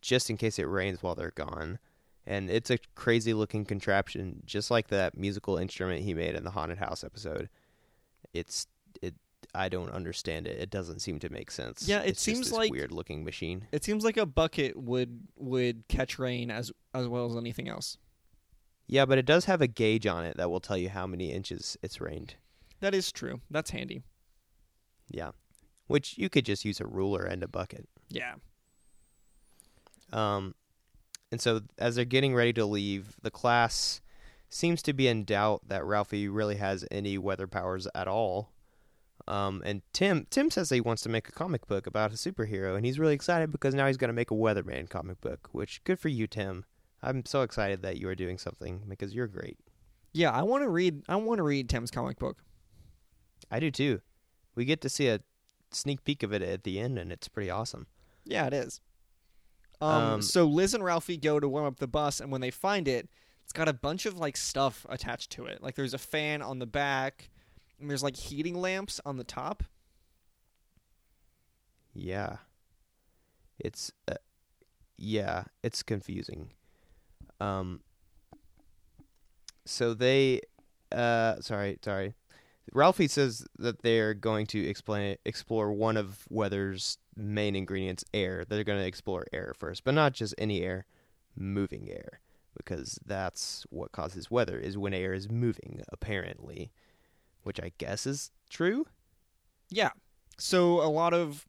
just 0.02 0.30
in 0.30 0.38
case 0.38 0.60
it 0.60 0.68
rains 0.68 1.04
while 1.04 1.16
they're 1.16 1.32
gone. 1.36 1.80
And 2.26 2.50
it's 2.50 2.70
a 2.70 2.78
crazy 2.96 3.34
looking 3.34 3.66
contraption, 3.66 4.44
just 4.46 4.70
like 4.70 4.88
that 4.90 5.18
musical 5.18 5.58
instrument 5.58 6.04
he 6.04 6.14
made 6.14 6.36
in 6.36 6.44
the 6.44 6.52
haunted 6.52 6.78
house 6.78 7.04
episode. 7.04 7.50
It's 8.34 8.68
it. 9.02 9.16
I 9.54 9.68
don't 9.70 9.90
understand 9.92 10.48
it. 10.48 10.58
It 10.60 10.70
doesn't 10.70 11.00
seem 11.00 11.20
to 11.20 11.30
make 11.30 11.52
sense. 11.52 11.88
Yeah, 11.88 12.02
it 12.02 12.10
It's 12.12 12.22
seems 12.22 12.52
like- 12.52 12.72
weird 12.72 12.92
looking 12.92 13.24
machine. 13.24 13.68
It 13.72 13.84
seems 13.84 14.04
like 14.04 14.18
a 14.18 14.26
bucket 14.26 14.78
would 14.78 15.28
would 15.38 15.88
catch 15.88 16.18
rain 16.20 16.50
as 16.52 16.72
as 16.94 17.08
well 17.08 17.30
as 17.30 17.36
anything 17.36 17.68
else. 17.68 17.98
Yeah, 18.88 19.06
but 19.06 19.18
it 19.18 19.26
does 19.26 19.46
have 19.46 19.62
a 19.62 19.68
gauge 19.68 20.06
on 20.08 20.26
it 20.26 20.38
that 20.38 20.50
will 20.50 20.60
tell 20.60 20.78
you 20.78 20.90
how 20.90 21.06
many 21.08 21.32
inches 21.32 21.78
it's 21.82 22.02
rained. 22.02 22.36
That 22.82 22.94
is 22.96 23.12
true. 23.12 23.42
That's 23.50 23.72
handy. 23.72 24.04
Yeah. 25.10 25.32
Which 25.88 26.18
you 26.18 26.30
could 26.30 26.46
just 26.46 26.66
use 26.66 26.80
a 26.82 26.88
ruler 26.88 27.24
and 27.24 27.44
a 27.44 27.48
bucket. 27.48 27.88
Yeah. 28.10 28.36
Um, 30.12 30.56
and 31.32 31.40
so 31.40 31.62
as 31.78 31.96
they're 31.96 32.06
getting 32.06 32.36
ready 32.36 32.54
to 32.54 32.66
leave, 32.66 33.16
the 33.22 33.32
class 33.32 34.02
seems 34.50 34.82
to 34.84 34.94
be 34.94 35.08
in 35.08 35.24
doubt 35.24 35.62
that 35.70 35.86
Ralphie 35.86 36.28
really 36.28 36.56
has 36.58 36.86
any 36.92 37.18
weather 37.18 37.48
powers 37.48 37.88
at 37.96 38.08
all. 38.08 38.52
Um, 39.32 39.62
and 39.66 39.82
Tim 39.94 40.28
Tim 40.30 40.50
says 40.52 40.70
that 40.70 40.76
he 40.76 40.82
wants 40.82 41.02
to 41.04 41.10
make 41.10 41.30
a 41.30 41.32
comic 41.32 41.66
book 41.66 41.88
about 41.88 42.12
a 42.12 42.16
superhero, 42.16 42.76
and 42.76 42.86
he's 42.86 43.00
really 43.00 43.14
excited 43.14 43.52
because 43.52 43.74
now 43.74 43.88
he's 43.88 43.96
going 43.98 44.10
to 44.10 44.14
make 44.14 44.30
a 44.30 44.36
Weatherman 44.36 44.90
comic 44.90 45.22
book. 45.22 45.48
Which 45.54 45.82
good 45.86 46.00
for 46.00 46.10
you, 46.10 46.28
Tim. 46.28 46.66
I'm 47.02 47.26
so 47.26 47.42
excited 47.42 47.82
that 47.82 47.98
you 47.98 48.10
are 48.10 48.16
doing 48.16 48.38
something 48.38 48.82
because 48.90 49.16
you're 49.16 49.28
great. 49.28 49.58
Yeah, 50.14 50.32
I 50.32 50.42
want 50.44 50.64
to 50.64 50.70
read 50.70 51.04
I 51.08 51.16
want 51.16 51.38
to 51.38 51.44
read 51.44 51.70
Tim's 51.70 51.92
comic 51.92 52.20
book. 52.20 52.44
I 53.50 53.60
do 53.60 53.72
too. 53.72 54.02
We 54.54 54.66
get 54.66 54.82
to 54.82 54.90
see 54.90 55.08
a 55.08 55.22
sneak 55.72 56.04
peek 56.04 56.24
of 56.24 56.34
it 56.34 56.42
at 56.42 56.64
the 56.64 56.80
end, 56.80 57.00
and 57.00 57.12
it's 57.12 57.30
pretty 57.30 57.50
awesome. 57.50 57.88
Yeah, 58.26 58.48
it 58.48 58.54
is. 58.54 58.82
Um, 59.80 59.90
Um, 59.90 60.22
so 60.22 60.46
Liz 60.46 60.74
and 60.74 60.84
Ralphie 60.84 61.18
go 61.18 61.40
to 61.40 61.48
warm 61.48 61.66
up 61.66 61.80
the 61.80 61.88
bus, 61.88 62.20
and 62.20 62.32
when 62.32 62.42
they 62.42 62.52
find 62.52 62.88
it, 62.88 63.10
it's 63.44 63.54
got 63.54 63.68
a 63.70 63.74
bunch 63.74 64.06
of 64.06 64.18
like 64.20 64.36
stuff 64.36 64.86
attached 64.90 65.32
to 65.32 65.46
it. 65.46 65.64
Like 65.64 65.76
there's 65.76 65.94
a 65.94 65.98
fan 65.98 66.42
on 66.42 66.60
the 66.60 66.68
back, 66.68 67.30
and 67.82 67.90
there's 67.90 68.04
like 68.04 68.16
heating 68.16 68.56
lamps 68.56 69.02
on 69.06 69.18
the 69.18 69.24
top. 69.24 69.64
Yeah. 71.94 72.38
It's 73.60 73.92
uh, 74.08 74.16
yeah, 74.98 75.46
it's 75.64 75.84
confusing. 75.84 76.52
Um 77.40 77.82
so 79.66 79.94
they 79.94 80.42
uh 80.92 81.42
sorry, 81.42 81.80
sorry. 81.84 82.16
Ralphie 82.74 83.08
says 83.08 83.46
that 83.58 83.82
they're 83.82 84.14
going 84.14 84.46
to 84.48 84.66
explain 84.66 85.18
explore 85.26 85.74
one 85.74 85.98
of 85.98 86.26
weather's 86.30 86.98
main 87.16 87.56
ingredients, 87.56 88.06
air. 88.14 88.46
They're 88.48 88.64
going 88.64 88.80
to 88.80 88.88
explore 88.88 89.26
air 89.34 89.54
first, 89.58 89.84
but 89.84 89.94
not 89.94 90.14
just 90.14 90.34
any 90.38 90.62
air, 90.62 90.86
moving 91.36 91.90
air, 91.90 92.22
because 92.56 92.98
that's 93.06 93.66
what 93.70 93.92
causes 93.92 94.32
weather 94.32 94.58
is 94.58 94.78
when 94.78 94.94
air 94.94 95.14
is 95.14 95.30
moving 95.30 95.82
apparently, 95.92 96.72
which 97.44 97.60
I 97.60 97.72
guess 97.78 98.06
is 98.06 98.32
true. 98.50 98.86
Yeah. 99.70 99.92
So 100.38 100.82
a 100.82 100.90
lot 100.90 101.14
of 101.14 101.48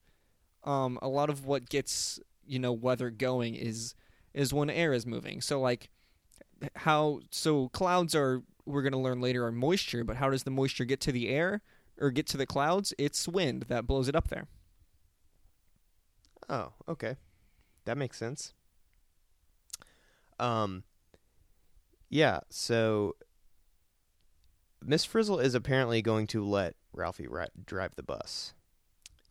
um 0.65 0.99
a 1.03 1.09
lot 1.09 1.31
of 1.31 1.45
what 1.45 1.69
gets, 1.69 2.21
you 2.47 2.59
know, 2.59 2.73
weather 2.73 3.11
going 3.11 3.55
is 3.55 3.95
is 4.35 4.55
when 4.55 4.71
air 4.71 4.93
is 4.93 5.07
moving. 5.07 5.41
So 5.41 5.61
like 5.61 5.91
how 6.77 7.21
so 7.31 7.69
clouds 7.71 8.15
are 8.15 8.43
we're 8.65 8.83
going 8.83 8.93
to 8.93 8.99
learn 8.99 9.21
later 9.21 9.45
are 9.45 9.53
moisture, 9.53 10.05
but 10.05 10.17
how 10.17 10.31
does 10.31 10.45
the 10.45 10.51
moisture 10.51 10.85
get 10.85 11.01
to 11.01 11.13
the 11.13 11.29
air 11.29 11.63
or 11.99 12.13
get 12.13 12.27
to 12.29 12.37
the 12.37 12.47
clouds? 12.47 12.95
It's 12.97 13.27
wind 13.27 13.65
that 13.69 13.87
blows 13.87 14.09
it 14.09 14.15
up 14.15 14.29
there. 14.29 14.47
Oh, 16.49 16.73
okay. 16.89 17.17
That 17.85 17.99
makes 17.99 18.19
sense. 18.19 18.55
Um 20.39 20.85
yeah, 22.09 22.41
so 22.51 23.17
Miss 24.87 25.05
Frizzle 25.05 25.39
is 25.39 25.55
apparently 25.55 26.03
going 26.03 26.27
to 26.29 26.45
let 26.45 26.75
Ralphie 26.93 27.27
ri- 27.29 27.47
drive 27.67 27.95
the 27.97 28.03
bus, 28.03 28.55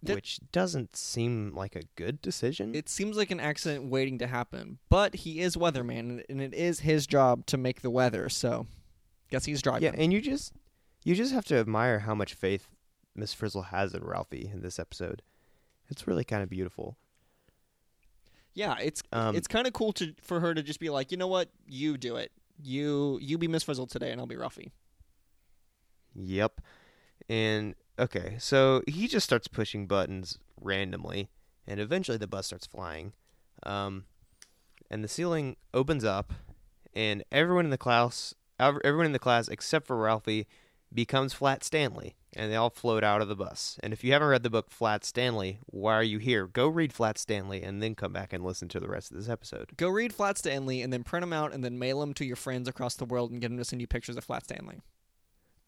That- 0.03 0.15
which 0.15 0.39
doesn't 0.51 0.95
seem 0.95 1.53
like 1.55 1.75
a 1.75 1.83
good 1.95 2.21
decision. 2.21 2.73
It 2.75 2.89
seems 2.89 3.17
like 3.17 3.31
an 3.31 3.39
accident 3.39 3.85
waiting 3.85 4.17
to 4.19 4.27
happen, 4.27 4.79
but 4.89 5.15
he 5.15 5.39
is 5.41 5.55
weatherman 5.55 6.23
and 6.29 6.41
it 6.41 6.53
is 6.53 6.79
his 6.81 7.05
job 7.07 7.45
to 7.47 7.57
make 7.57 7.81
the 7.81 7.89
weather, 7.91 8.29
so 8.29 8.67
guess 9.29 9.45
he's 9.45 9.61
driving. 9.61 9.83
yeah, 9.93 9.99
and 10.01 10.11
you 10.11 10.21
just 10.21 10.53
you 11.03 11.15
just 11.15 11.33
have 11.33 11.45
to 11.45 11.55
admire 11.57 11.99
how 11.99 12.13
much 12.15 12.33
faith 12.33 12.67
Miss 13.15 13.33
Frizzle 13.33 13.63
has 13.63 13.93
in 13.93 14.03
Ralphie 14.03 14.49
in 14.53 14.61
this 14.61 14.79
episode. 14.79 15.21
It's 15.89 16.07
really 16.07 16.23
kind 16.23 16.41
of 16.43 16.49
beautiful. 16.49 16.97
Yeah, 18.53 18.75
it's 18.81 19.01
Um, 19.13 19.35
it's 19.35 19.47
kind 19.47 19.65
of 19.67 19.73
cool 19.73 19.93
to 19.93 20.13
for 20.21 20.39
her 20.41 20.53
to 20.53 20.61
just 20.61 20.79
be 20.79 20.89
like, 20.89 21.11
you 21.11 21.17
know 21.17 21.27
what, 21.27 21.49
you 21.65 21.97
do 21.97 22.17
it. 22.17 22.31
You 22.61 23.17
you 23.21 23.37
be 23.37 23.47
Miss 23.47 23.63
Frizzle 23.63 23.87
today, 23.87 24.11
and 24.11 24.19
I'll 24.19 24.27
be 24.27 24.35
Ruffy. 24.35 24.71
Yep. 26.15 26.61
And 27.29 27.75
okay, 27.97 28.35
so 28.39 28.81
he 28.87 29.07
just 29.07 29.25
starts 29.25 29.47
pushing 29.47 29.87
buttons 29.87 30.37
randomly, 30.59 31.29
and 31.67 31.79
eventually 31.79 32.17
the 32.17 32.27
bus 32.27 32.47
starts 32.47 32.67
flying. 32.67 33.13
Um, 33.63 34.05
and 34.89 35.03
the 35.03 35.07
ceiling 35.07 35.55
opens 35.73 36.03
up, 36.03 36.33
and 36.93 37.23
everyone 37.31 37.65
in 37.65 37.71
the 37.71 37.77
class, 37.77 38.33
everyone 38.59 39.05
in 39.05 39.13
the 39.13 39.19
class 39.19 39.47
except 39.47 39.87
for 39.87 39.95
Ralphie, 39.97 40.47
becomes 40.93 41.33
Flat 41.33 41.63
Stanley, 41.63 42.15
and 42.35 42.51
they 42.51 42.55
all 42.55 42.69
float 42.69 43.03
out 43.03 43.21
of 43.21 43.29
the 43.29 43.35
bus. 43.35 43.77
And 43.81 43.93
if 43.93 44.03
you 44.03 44.11
haven't 44.11 44.27
read 44.27 44.43
the 44.43 44.49
book 44.49 44.69
Flat 44.69 45.05
Stanley, 45.05 45.59
why 45.67 45.93
are 45.93 46.03
you 46.03 46.17
here? 46.17 46.47
Go 46.47 46.67
read 46.67 46.91
Flat 46.91 47.17
Stanley, 47.17 47.63
and 47.63 47.81
then 47.81 47.95
come 47.95 48.11
back 48.11 48.33
and 48.33 48.43
listen 48.43 48.67
to 48.69 48.79
the 48.79 48.89
rest 48.89 49.11
of 49.11 49.17
this 49.17 49.29
episode. 49.29 49.71
Go 49.77 49.87
read 49.87 50.13
Flat 50.13 50.37
Stanley, 50.37 50.81
and 50.81 50.91
then 50.91 51.03
print 51.03 51.21
them 51.21 51.33
out, 51.33 51.53
and 51.53 51.63
then 51.63 51.79
mail 51.79 52.01
them 52.01 52.13
to 52.15 52.25
your 52.25 52.35
friends 52.35 52.67
across 52.67 52.95
the 52.95 53.05
world, 53.05 53.31
and 53.31 53.39
get 53.39 53.47
them 53.47 53.57
to 53.57 53.65
send 53.65 53.79
you 53.79 53.87
pictures 53.87 54.17
of 54.17 54.25
Flat 54.25 54.43
Stanley. 54.43 54.81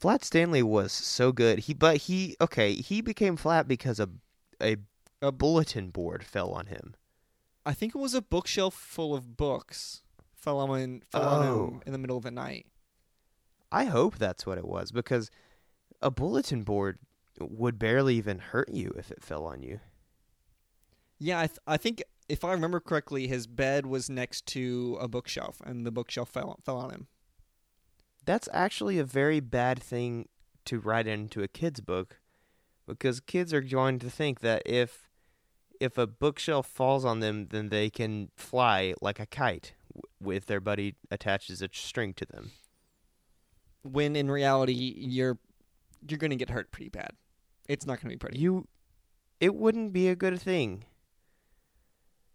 Flat 0.04 0.26
Stanley 0.26 0.62
was 0.62 0.92
so 0.92 1.32
good. 1.32 1.60
He 1.60 1.74
but 1.74 1.96
he 1.96 2.36
okay, 2.42 2.74
he 2.74 3.00
became 3.00 3.38
flat 3.38 3.70
because 3.70 4.02
a 4.02 4.10
a, 4.62 4.76
a 5.22 5.32
bulletin 5.32 5.92
board 5.92 6.26
fell 6.26 6.52
on 6.52 6.66
him. 6.66 6.94
I 7.66 7.72
think 7.74 7.96
it 7.96 8.00
was 8.00 8.14
a 8.14 8.22
bookshelf 8.22 8.74
full 8.74 9.16
of 9.16 9.38
books 9.38 10.04
fell 10.34 10.60
on 10.60 11.04
fell 11.10 11.22
on 11.24 11.48
him 11.48 11.54
Oh. 11.54 11.82
in 11.86 11.94
the 11.94 11.98
middle 11.98 12.18
of 12.18 12.24
the 12.24 12.32
night. 12.32 12.66
I 13.72 13.86
hope 13.86 14.18
that's 14.18 14.46
what 14.46 14.58
it 14.58 14.68
was 14.68 14.92
because 14.92 15.32
a 16.02 16.12
bulletin 16.12 16.64
board 16.64 17.00
would 17.40 17.80
barely 17.80 18.16
even 18.16 18.40
hurt 18.40 18.68
you 18.68 18.94
if 18.98 19.10
it 19.10 19.24
fell 19.24 19.46
on 19.46 19.64
you. 19.64 19.80
Yeah, 21.18 21.40
I 21.40 21.48
th- 21.48 21.60
I 21.66 21.78
think 21.78 22.04
if 22.28 22.44
I 22.44 22.52
remember 22.52 22.82
correctly, 22.82 23.28
his 23.28 23.48
bed 23.48 23.86
was 23.86 24.10
next 24.10 24.48
to 24.48 24.98
a 25.00 25.08
bookshelf, 25.08 25.62
and 25.64 25.86
the 25.86 25.92
bookshelf 25.94 26.28
fell 26.28 26.60
fell 26.66 26.76
on 26.76 26.90
him. 26.92 27.08
That's 28.26 28.48
actually 28.54 29.00
a 29.00 29.04
very 29.04 29.40
bad 29.40 29.82
thing 29.82 30.30
to 30.66 30.80
write 30.80 31.08
into 31.08 31.44
a 31.44 31.48
kid's 31.48 31.82
book 31.82 32.20
because 32.88 33.20
kids 33.20 33.54
are 33.54 33.62
going 33.62 34.00
to 34.00 34.10
think 34.10 34.40
that 34.42 34.62
if 34.66 35.10
if 35.80 35.98
a 35.98 36.08
bookshelf 36.08 36.68
falls 36.68 37.04
on 37.04 37.20
them, 37.20 37.48
then 37.50 37.70
they 37.70 37.90
can 37.90 38.30
fly 38.36 38.94
like 39.02 39.20
a 39.20 39.26
kite 39.26 39.74
with 40.22 40.46
their 40.46 40.62
buddy 40.62 40.96
attaches 41.12 41.62
a 41.62 41.70
string 41.72 42.14
to 42.14 42.26
them. 42.26 42.52
When 43.82 44.16
in 44.16 44.32
reality, 44.32 44.74
you're 44.74 45.38
you're 46.08 46.20
gonna 46.20 46.36
get 46.36 46.50
hurt 46.50 46.72
pretty 46.72 46.90
bad. 46.90 47.12
It's 47.68 47.86
not 47.86 48.02
gonna 48.02 48.14
be 48.14 48.18
pretty. 48.18 48.40
You, 48.40 48.68
it 49.40 49.56
wouldn't 49.56 49.94
be 49.94 50.08
a 50.08 50.16
good 50.16 50.40
thing. 50.42 50.86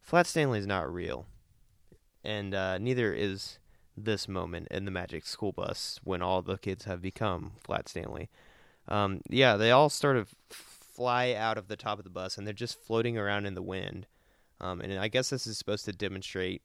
Flat 0.00 0.26
Stanley's 0.26 0.66
not 0.66 0.92
real, 0.92 1.26
and 2.24 2.54
uh, 2.54 2.78
neither 2.78 3.14
is 3.14 3.58
this 4.04 4.28
moment 4.28 4.68
in 4.70 4.84
the 4.84 4.90
Magic 4.90 5.26
School 5.26 5.52
Bus 5.52 6.00
when 6.04 6.22
all 6.22 6.42
the 6.42 6.58
kids 6.58 6.84
have 6.84 7.00
become 7.02 7.52
Flat 7.62 7.88
Stanley. 7.88 8.28
Um, 8.88 9.20
yeah, 9.28 9.56
they 9.56 9.70
all 9.70 9.88
sort 9.90 10.16
of 10.16 10.34
fly 10.50 11.32
out 11.32 11.58
of 11.58 11.68
the 11.68 11.76
top 11.76 11.98
of 11.98 12.04
the 12.04 12.10
bus, 12.10 12.36
and 12.38 12.46
they're 12.46 12.54
just 12.54 12.80
floating 12.80 13.16
around 13.18 13.46
in 13.46 13.54
the 13.54 13.62
wind. 13.62 14.06
Um, 14.60 14.80
and 14.80 14.98
I 14.98 15.08
guess 15.08 15.30
this 15.30 15.46
is 15.46 15.58
supposed 15.58 15.84
to 15.84 15.92
demonstrate 15.92 16.62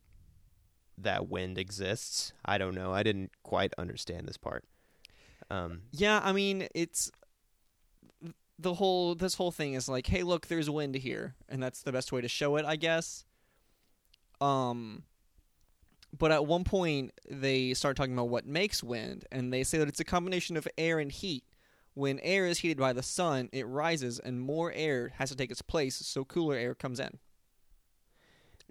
that 0.97 1.29
wind 1.29 1.57
exists. 1.57 2.33
I 2.45 2.57
don't 2.57 2.75
know. 2.75 2.93
I 2.93 3.03
didn't 3.03 3.31
quite 3.43 3.73
understand 3.77 4.27
this 4.27 4.37
part. 4.37 4.63
Um, 5.49 5.83
Yeah, 5.91 6.19
I 6.23 6.31
mean, 6.31 6.67
it's 6.73 7.11
the 8.57 8.75
whole 8.75 9.15
this 9.15 9.35
whole 9.35 9.51
thing 9.51 9.73
is 9.73 9.89
like, 9.89 10.07
hey, 10.07 10.23
look, 10.23 10.47
there's 10.47 10.69
wind 10.69 10.95
here, 10.95 11.35
and 11.49 11.61
that's 11.61 11.81
the 11.81 11.91
best 11.91 12.11
way 12.11 12.21
to 12.21 12.27
show 12.27 12.55
it, 12.55 12.65
I 12.65 12.75
guess. 12.75 13.25
Um 14.41 15.03
but 16.17 16.31
at 16.31 16.45
one 16.45 16.63
point 16.63 17.11
they 17.29 17.73
start 17.73 17.97
talking 17.97 18.13
about 18.13 18.29
what 18.29 18.45
makes 18.45 18.83
wind 18.83 19.25
and 19.31 19.51
they 19.53 19.63
say 19.63 19.77
that 19.77 19.87
it's 19.87 19.99
a 19.99 20.03
combination 20.05 20.57
of 20.57 20.67
air 20.77 20.99
and 20.99 21.11
heat. 21.11 21.43
when 21.95 22.19
air 22.21 22.45
is 22.47 22.59
heated 22.59 22.77
by 22.77 22.93
the 22.93 23.03
sun, 23.03 23.49
it 23.51 23.67
rises 23.67 24.19
and 24.19 24.41
more 24.41 24.71
air 24.73 25.09
has 25.17 25.29
to 25.29 25.35
take 25.35 25.51
its 25.51 25.61
place, 25.61 25.95
so 25.95 26.25
cooler 26.25 26.55
air 26.55 26.75
comes 26.75 26.99
in. 26.99 27.19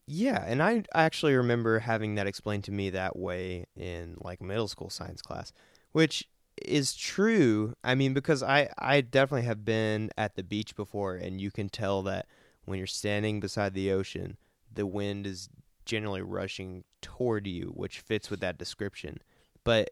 Yeah, 0.06 0.42
and 0.46 0.62
I 0.62 0.82
actually 0.94 1.34
remember 1.34 1.78
having 1.78 2.16
that 2.16 2.26
explained 2.26 2.64
to 2.64 2.72
me 2.72 2.90
that 2.90 3.16
way 3.16 3.66
in 3.76 4.16
like 4.20 4.40
middle 4.42 4.68
school 4.68 4.90
science 4.90 5.22
class, 5.22 5.52
which 5.92 6.28
is 6.60 6.94
true. 6.94 7.74
I 7.84 7.94
mean, 7.94 8.12
because 8.12 8.42
I 8.42 8.68
I 8.78 9.00
definitely 9.00 9.46
have 9.46 9.64
been 9.64 10.10
at 10.18 10.34
the 10.34 10.42
beach 10.42 10.74
before, 10.74 11.14
and 11.14 11.40
you 11.40 11.50
can 11.50 11.68
tell 11.68 12.02
that 12.02 12.26
when 12.64 12.78
you're 12.78 12.86
standing 12.86 13.38
beside 13.40 13.74
the 13.74 13.92
ocean, 13.92 14.36
the 14.72 14.86
wind 14.86 15.26
is 15.26 15.48
generally 15.84 16.22
rushing 16.22 16.84
toward 17.00 17.46
you, 17.46 17.72
which 17.74 18.00
fits 18.00 18.30
with 18.30 18.40
that 18.40 18.58
description. 18.58 19.18
But 19.64 19.90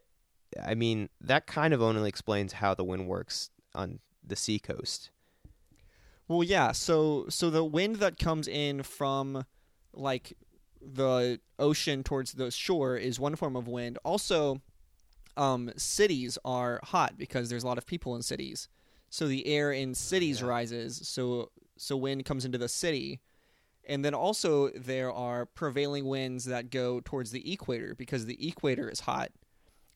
I 0.61 0.75
mean, 0.75 1.09
that 1.21 1.47
kind 1.47 1.73
of 1.73 1.81
only 1.81 2.07
explains 2.09 2.53
how 2.53 2.73
the 2.73 2.83
wind 2.83 3.07
works 3.07 3.49
on 3.73 3.99
the 4.25 4.35
seacoast. 4.35 5.11
Well, 6.27 6.43
yeah. 6.43 6.71
So 6.71 7.25
so 7.29 7.49
the 7.49 7.63
wind 7.63 7.97
that 7.97 8.17
comes 8.17 8.47
in 8.47 8.83
from 8.83 9.45
like 9.93 10.37
the 10.81 11.39
ocean 11.59 12.03
towards 12.03 12.33
the 12.33 12.51
shore 12.51 12.97
is 12.97 13.19
one 13.19 13.35
form 13.35 13.55
of 13.55 13.67
wind. 13.67 13.97
Also, 14.03 14.61
um, 15.37 15.71
cities 15.77 16.37
are 16.43 16.79
hot 16.83 17.17
because 17.17 17.49
there's 17.49 17.63
a 17.63 17.67
lot 17.67 17.77
of 17.77 17.85
people 17.85 18.15
in 18.15 18.21
cities. 18.21 18.67
So 19.09 19.27
the 19.27 19.45
air 19.45 19.71
in 19.71 19.93
cities 19.93 20.39
Yeah. 20.41 20.47
rises. 20.47 21.07
So 21.07 21.51
so 21.77 21.97
wind 21.97 22.25
comes 22.25 22.45
into 22.45 22.57
the 22.57 22.69
city. 22.69 23.19
And 23.87 24.05
then 24.05 24.13
also 24.13 24.69
there 24.69 25.11
are 25.11 25.45
prevailing 25.45 26.05
winds 26.05 26.45
that 26.45 26.69
go 26.69 27.01
towards 27.01 27.31
the 27.31 27.51
equator 27.51 27.95
because 27.95 28.25
the 28.25 28.47
equator 28.47 28.89
is 28.89 29.01
hot. 29.01 29.31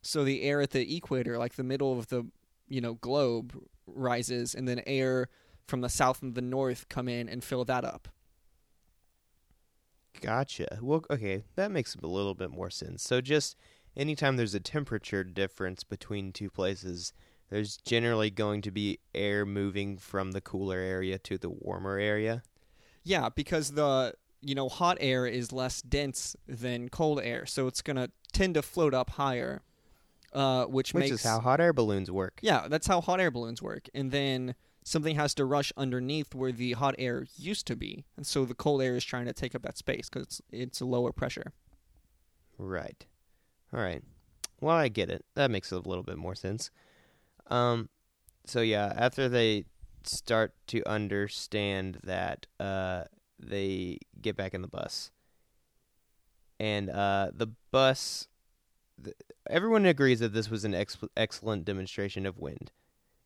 So 0.02 0.24
the 0.24 0.44
air 0.44 0.62
at 0.62 0.72
the 0.72 0.96
equator, 0.96 1.38
like 1.38 1.56
the 1.56 1.64
middle 1.64 1.98
of 1.98 2.08
the 2.08 2.26
you 2.68 2.82
know 2.82 2.96
globe, 2.96 3.56
rises, 3.88 4.56
and 4.56 4.68
then 4.68 4.82
air 4.86 5.30
from 5.68 5.82
the 5.82 5.90
south 5.90 6.22
and 6.22 6.36
the 6.36 6.42
north 6.42 6.90
come 6.90 7.08
in 7.08 7.28
and 7.28 7.44
fill 7.44 7.66
that 7.66 7.84
up. 7.84 8.08
Gotcha. 10.22 10.80
Well, 10.82 11.04
okay, 11.10 11.44
that 11.56 11.72
makes 11.72 11.96
a 11.96 12.08
little 12.08 12.36
bit 12.36 12.52
more 12.52 12.70
sense. 12.70 13.04
So 13.04 13.22
just 13.22 13.56
anytime 13.96 14.38
there's 14.38 14.56
a 14.56 14.60
temperature 14.60 15.24
difference 15.24 15.84
between 15.84 16.32
two 16.32 16.50
places, 16.50 17.14
there's 17.50 17.78
generally 17.78 18.30
going 18.30 18.62
to 18.64 18.72
be 18.72 19.00
air 19.14 19.46
moving 19.46 19.98
from 19.98 20.32
the 20.32 20.42
cooler 20.42 20.80
area 20.80 21.18
to 21.20 21.38
the 21.38 21.50
warmer 21.50 22.00
area. 22.00 22.44
Yeah, 23.06 23.30
because 23.30 23.72
the 23.72 24.14
you 24.42 24.54
know 24.56 24.68
hot 24.68 24.98
air 25.00 25.26
is 25.26 25.54
less 25.54 25.82
dense 25.82 26.36
than 26.48 26.90
cold 26.90 27.22
air, 27.22 27.46
so 27.46 27.68
it's 27.68 27.82
gonna 27.82 28.10
tend 28.34 28.56
to 28.56 28.62
float 28.62 28.94
up 28.94 29.12
higher, 29.12 29.62
uh, 30.34 30.66
which, 30.66 30.94
Which 30.94 31.04
makes 31.04 31.12
is 31.16 31.24
how 31.24 31.40
hot 31.40 31.62
air 31.62 31.72
balloons 31.72 32.12
work. 32.12 32.40
yeah, 32.42 32.68
that's 32.68 32.88
how 32.88 33.00
hot 33.00 33.20
air 33.22 33.32
balloons 33.32 33.62
work. 33.62 33.88
And 33.94 34.12
then 34.12 34.56
something 34.84 35.16
has 35.16 35.34
to 35.36 35.46
rush 35.46 35.72
underneath 35.78 36.36
where 36.36 36.52
the 36.52 36.74
hot 36.74 36.96
air 36.98 37.26
used 37.38 37.66
to 37.68 37.76
be, 37.76 38.04
and 38.18 38.26
so 38.28 38.44
the 38.44 38.54
cold 38.56 38.82
air 38.82 38.96
is 38.96 39.06
trying 39.06 39.26
to 39.26 39.34
take 39.34 39.56
up 39.56 39.62
that 39.62 39.78
space 39.78 40.10
because 40.10 40.24
it's 40.28 40.42
it's 40.52 40.82
a 40.82 40.86
lower 40.86 41.12
pressure. 41.14 41.54
Right. 42.58 43.06
All 43.74 43.80
right. 43.82 44.04
Well, 44.62 44.76
I 44.76 44.88
get 44.88 45.10
it. 45.10 45.26
That 45.36 45.52
makes 45.52 45.72
a 45.72 45.78
little 45.80 46.04
bit 46.04 46.18
more 46.18 46.36
sense. 46.36 46.72
Um, 47.48 47.90
so 48.46 48.62
yeah, 48.62 48.94
after 48.96 49.28
they 49.28 49.66
start 50.08 50.54
to 50.68 50.88
understand 50.90 52.00
that, 52.04 52.48
uh, 52.60 53.04
they 53.40 53.98
get 54.22 54.36
back 54.38 54.54
in 54.54 54.62
the 54.62 54.68
bus, 54.68 55.12
and 56.60 56.90
uh, 56.90 57.32
the 57.34 57.48
bus. 57.72 58.28
th- 59.04 59.16
everyone 59.50 59.86
agrees 59.86 60.20
that 60.20 60.34
this 60.34 60.50
was 60.50 60.64
an 60.66 60.74
ex- 60.74 60.98
excellent 61.18 61.66
demonstration 61.66 62.26
of 62.26 62.38
wind, 62.40 62.72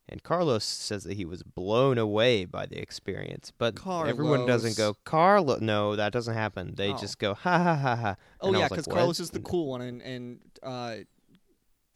and 0.08 0.24
Carlos 0.24 0.64
says 0.66 1.04
that 1.04 1.14
he 1.14 1.26
was 1.26 1.44
blown 1.44 1.98
away 2.00 2.46
by 2.46 2.66
the 2.66 2.80
experience. 2.82 3.52
But 3.58 3.76
everyone 3.88 4.46
doesn't 4.48 4.78
go, 4.78 4.96
Carlo. 5.06 5.60
No, 5.60 5.96
that 5.96 6.12
doesn't 6.12 6.34
happen. 6.34 6.74
They 6.76 6.92
Oh. 6.94 6.98
just 6.98 7.20
go, 7.20 7.34
ha 7.36 7.58
ha 7.60 7.76
ha 7.76 7.96
ha. 7.96 8.16
Oh 8.42 8.48
And 8.48 8.58
yeah, 8.58 8.64
was 8.64 8.72
like, 8.72 8.78
because 8.82 8.94
Carlos 8.94 9.20
is 9.20 9.30
the 9.30 9.40
cool 9.42 9.68
one, 9.68 9.82
and 9.82 10.02
and 10.02 10.40
uh, 10.64 10.96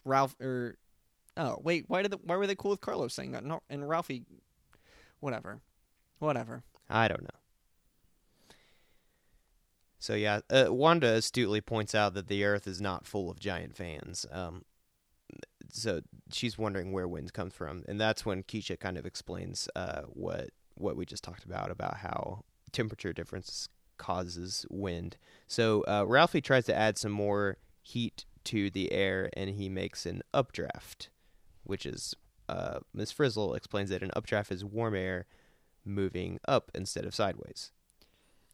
Ralph 0.05 0.35
or 0.39 0.77
oh 1.35 1.59
wait, 1.63 1.85
why 1.87 2.03
did 2.03 2.11
the, 2.11 2.17
why 2.23 2.35
were 2.35 2.45
they 2.45 2.55
cool 2.55 2.71
with 2.71 2.81
Carlos 2.81 3.13
saying 3.13 3.31
that? 3.31 3.43
No, 3.43 3.61
and 3.69 3.89
Ralphie, 3.89 4.23
whatever, 5.23 5.61
whatever. 6.19 6.63
I 6.89 7.07
don't 7.07 7.23
know. 7.23 7.39
So 9.97 10.15
yeah, 10.15 10.41
uh, 10.49 10.65
Wanda 10.67 11.07
astutely 11.07 11.61
points 11.61 11.95
out 11.95 12.13
that 12.13 12.27
the 12.27 12.43
Earth 12.43 12.67
is 12.67 12.81
not 12.81 13.07
full 13.07 13.31
of 13.31 13.39
giant 13.39 13.77
fans. 13.77 14.25
Um, 14.29 14.65
so 15.71 16.01
she's 16.29 16.57
wondering 16.57 16.91
where 16.91 17.07
winds 17.07 17.31
come 17.31 17.49
from, 17.49 17.83
and 17.87 17.99
that's 17.99 18.25
when 18.25 18.43
Keisha 18.43 18.77
kind 18.77 18.97
of 18.97 19.05
explains 19.05 19.69
uh, 19.77 20.01
what 20.07 20.49
what 20.75 20.97
we 20.97 21.05
just 21.05 21.23
talked 21.23 21.45
about 21.45 21.71
about 21.71 21.97
how 21.97 22.43
temperature 22.73 23.13
difference 23.13 23.69
causes 23.97 24.65
wind. 24.69 25.15
So 25.47 25.85
uh, 25.87 26.03
Ralphie 26.05 26.41
tries 26.41 26.65
to 26.65 26.75
add 26.75 26.97
some 26.97 27.11
more 27.13 27.57
heat 27.81 28.25
to 28.45 28.69
the 28.69 28.91
air, 28.91 29.29
and 29.37 29.51
he 29.51 29.69
makes 29.69 30.05
an 30.05 30.21
updraft, 30.33 31.09
which 31.63 31.85
is 31.85 32.13
uh, 32.53 32.79
Miss 32.93 33.11
Frizzle 33.11 33.55
explains 33.55 33.89
that 33.89 34.03
an 34.03 34.11
updraft 34.15 34.51
is 34.51 34.63
warm 34.63 34.95
air 34.95 35.25
moving 35.83 36.39
up 36.47 36.69
instead 36.75 37.03
of 37.03 37.15
sideways. 37.15 37.71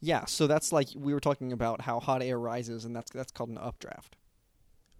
Yeah, 0.00 0.24
so 0.24 0.46
that's 0.46 0.72
like 0.72 0.88
we 0.96 1.12
were 1.12 1.20
talking 1.20 1.52
about 1.52 1.82
how 1.82 2.00
hot 2.00 2.22
air 2.22 2.38
rises, 2.38 2.86
and 2.86 2.96
that's 2.96 3.10
that's 3.10 3.30
called 3.30 3.50
an 3.50 3.58
updraft. 3.58 4.16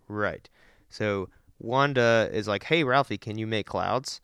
Right. 0.06 0.48
So 0.90 1.30
Wanda 1.58 2.28
is 2.30 2.46
like, 2.46 2.64
"Hey, 2.64 2.84
Ralphie, 2.84 3.16
can 3.16 3.38
you 3.38 3.46
make 3.46 3.66
clouds?" 3.66 4.20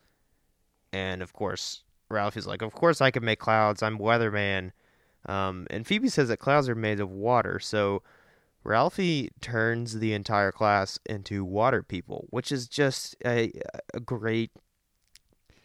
And 0.92 1.22
of 1.22 1.32
course, 1.32 1.82
Ralphie's 2.10 2.46
like, 2.46 2.60
"Of 2.60 2.74
course 2.74 3.00
I 3.00 3.10
can 3.10 3.24
make 3.24 3.38
clouds. 3.38 3.82
I'm 3.82 3.98
weatherman." 3.98 4.72
Um, 5.24 5.66
and 5.70 5.86
Phoebe 5.86 6.10
says 6.10 6.28
that 6.28 6.36
clouds 6.36 6.68
are 6.68 6.74
made 6.74 7.00
of 7.00 7.10
water. 7.10 7.58
So 7.58 8.02
Ralphie 8.62 9.30
turns 9.40 9.98
the 9.98 10.12
entire 10.12 10.52
class 10.52 10.98
into 11.06 11.44
water 11.44 11.82
people, 11.82 12.26
which 12.30 12.52
is 12.52 12.68
just 12.68 13.16
a, 13.24 13.52
a 13.94 14.00
great 14.00 14.50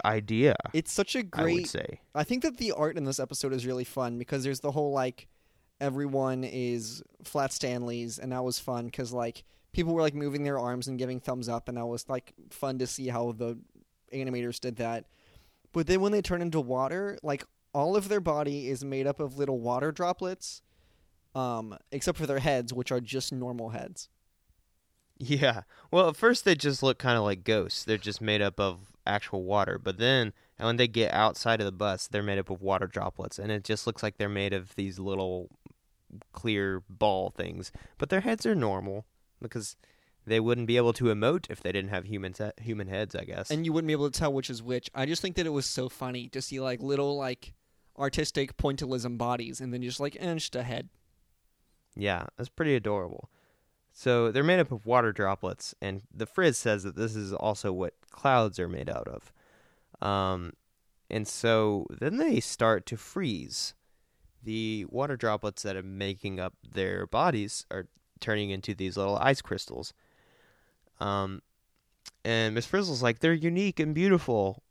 idea. 0.05 0.55
It's 0.73 0.91
such 0.91 1.15
a 1.15 1.19
I 1.19 1.21
would 1.21 1.31
great. 1.31 1.67
say. 1.69 1.99
I 2.15 2.23
think 2.23 2.43
that 2.43 2.57
the 2.57 2.71
art 2.71 2.97
in 2.97 3.05
this 3.05 3.19
episode 3.19 3.53
is 3.53 3.65
really 3.65 3.83
fun 3.83 4.17
because 4.17 4.43
there's 4.43 4.59
the 4.59 4.71
whole 4.71 4.91
like 4.91 5.27
everyone 5.79 6.43
is 6.43 7.01
flat 7.23 7.51
Stanleys, 7.51 8.19
and 8.19 8.31
that 8.31 8.43
was 8.43 8.59
fun 8.59 8.85
because 8.85 9.11
like 9.11 9.43
people 9.73 9.93
were 9.93 10.01
like 10.01 10.13
moving 10.13 10.43
their 10.43 10.59
arms 10.59 10.87
and 10.87 10.97
giving 10.99 11.19
thumbs 11.19 11.49
up, 11.49 11.67
and 11.67 11.77
that 11.77 11.85
was 11.85 12.07
like 12.09 12.33
fun 12.49 12.79
to 12.79 12.87
see 12.87 13.07
how 13.07 13.31
the 13.31 13.57
animators 14.13 14.59
did 14.59 14.77
that. 14.77 15.05
But 15.73 15.87
then 15.87 16.01
when 16.01 16.11
they 16.11 16.21
turn 16.21 16.41
into 16.41 16.59
water, 16.59 17.17
like 17.23 17.45
all 17.73 17.95
of 17.95 18.09
their 18.09 18.19
body 18.19 18.69
is 18.69 18.83
made 18.83 19.07
up 19.07 19.19
of 19.19 19.37
little 19.37 19.59
water 19.59 19.91
droplets, 19.91 20.61
um, 21.33 21.77
except 21.91 22.17
for 22.17 22.25
their 22.25 22.39
heads, 22.39 22.73
which 22.73 22.91
are 22.91 22.99
just 23.01 23.31
normal 23.31 23.69
heads. 23.69 24.09
Yeah. 25.23 25.61
Well, 25.91 26.09
at 26.09 26.15
first 26.15 26.45
they 26.45 26.55
just 26.55 26.81
look 26.81 26.97
kind 26.97 27.15
of 27.17 27.23
like 27.23 27.43
ghosts. 27.43 27.83
They're 27.83 27.97
just 27.97 28.21
made 28.21 28.41
up 28.41 28.59
of 28.59 28.91
actual 29.05 29.43
water. 29.43 29.77
But 29.77 29.99
then, 29.99 30.33
when 30.57 30.77
they 30.77 30.87
get 30.87 31.13
outside 31.13 31.59
of 31.59 31.65
the 31.65 31.71
bus, 31.71 32.07
they're 32.07 32.23
made 32.23 32.39
up 32.39 32.49
of 32.49 32.61
water 32.61 32.87
droplets, 32.87 33.37
and 33.37 33.51
it 33.51 33.63
just 33.63 33.85
looks 33.85 34.01
like 34.01 34.17
they're 34.17 34.29
made 34.29 34.51
of 34.53 34.73
these 34.75 34.97
little 34.97 35.49
clear 36.33 36.81
ball 36.89 37.29
things. 37.29 37.71
But 37.99 38.09
their 38.09 38.21
heads 38.21 38.45
are 38.47 38.55
normal 38.55 39.05
because 39.41 39.75
they 40.25 40.39
wouldn't 40.39 40.67
be 40.67 40.77
able 40.77 40.93
to 40.93 41.05
emote 41.05 41.49
if 41.49 41.61
they 41.61 41.71
didn't 41.71 41.89
have 41.91 42.05
human 42.05 42.33
se- 42.33 42.53
human 42.59 42.87
heads. 42.87 43.15
I 43.15 43.23
guess. 43.25 43.51
and 43.51 43.63
you 43.65 43.73
wouldn't 43.73 43.87
be 43.87 43.93
able 43.93 44.09
to 44.09 44.19
tell 44.19 44.33
which 44.33 44.49
is 44.49 44.63
which. 44.63 44.89
I 44.95 45.05
just 45.05 45.21
think 45.21 45.35
that 45.35 45.45
it 45.45 45.49
was 45.51 45.67
so 45.67 45.87
funny 45.87 46.29
to 46.29 46.41
see 46.41 46.59
like 46.59 46.81
little 46.81 47.15
like 47.15 47.53
artistic 47.97 48.57
pointillism 48.57 49.17
bodies, 49.19 49.61
and 49.61 49.71
then 49.71 49.83
just 49.83 49.99
like 49.99 50.17
eh, 50.19 50.33
just 50.33 50.55
a 50.55 50.63
head. 50.63 50.89
Yeah, 51.95 52.25
that's 52.37 52.49
pretty 52.49 52.75
adorable. 52.75 53.29
So 54.01 54.31
they're 54.31 54.41
made 54.41 54.59
up 54.59 54.71
of 54.71 54.87
water 54.87 55.11
droplets, 55.11 55.75
and 55.79 56.01
the 56.11 56.25
Frizz 56.25 56.57
says 56.57 56.81
that 56.81 56.95
this 56.95 57.15
is 57.15 57.33
also 57.33 57.71
what 57.71 57.93
clouds 58.09 58.57
are 58.57 58.67
made 58.67 58.89
out 58.89 59.07
of. 59.07 59.31
Um, 60.01 60.53
and 61.11 61.27
so 61.27 61.85
then 61.99 62.17
they 62.17 62.39
start 62.39 62.87
to 62.87 62.97
freeze. 62.97 63.75
The 64.43 64.87
water 64.89 65.15
droplets 65.15 65.61
that 65.61 65.75
are 65.75 65.83
making 65.83 66.39
up 66.39 66.55
their 66.67 67.05
bodies 67.05 67.67
are 67.69 67.89
turning 68.19 68.49
into 68.49 68.73
these 68.73 68.97
little 68.97 69.17
ice 69.17 69.39
crystals. 69.39 69.93
Um, 70.99 71.43
and 72.25 72.55
Miss 72.55 72.65
Frizzle's 72.65 73.03
like, 73.03 73.19
they're 73.19 73.33
unique 73.33 73.79
and 73.79 73.93
beautiful, 73.93 74.63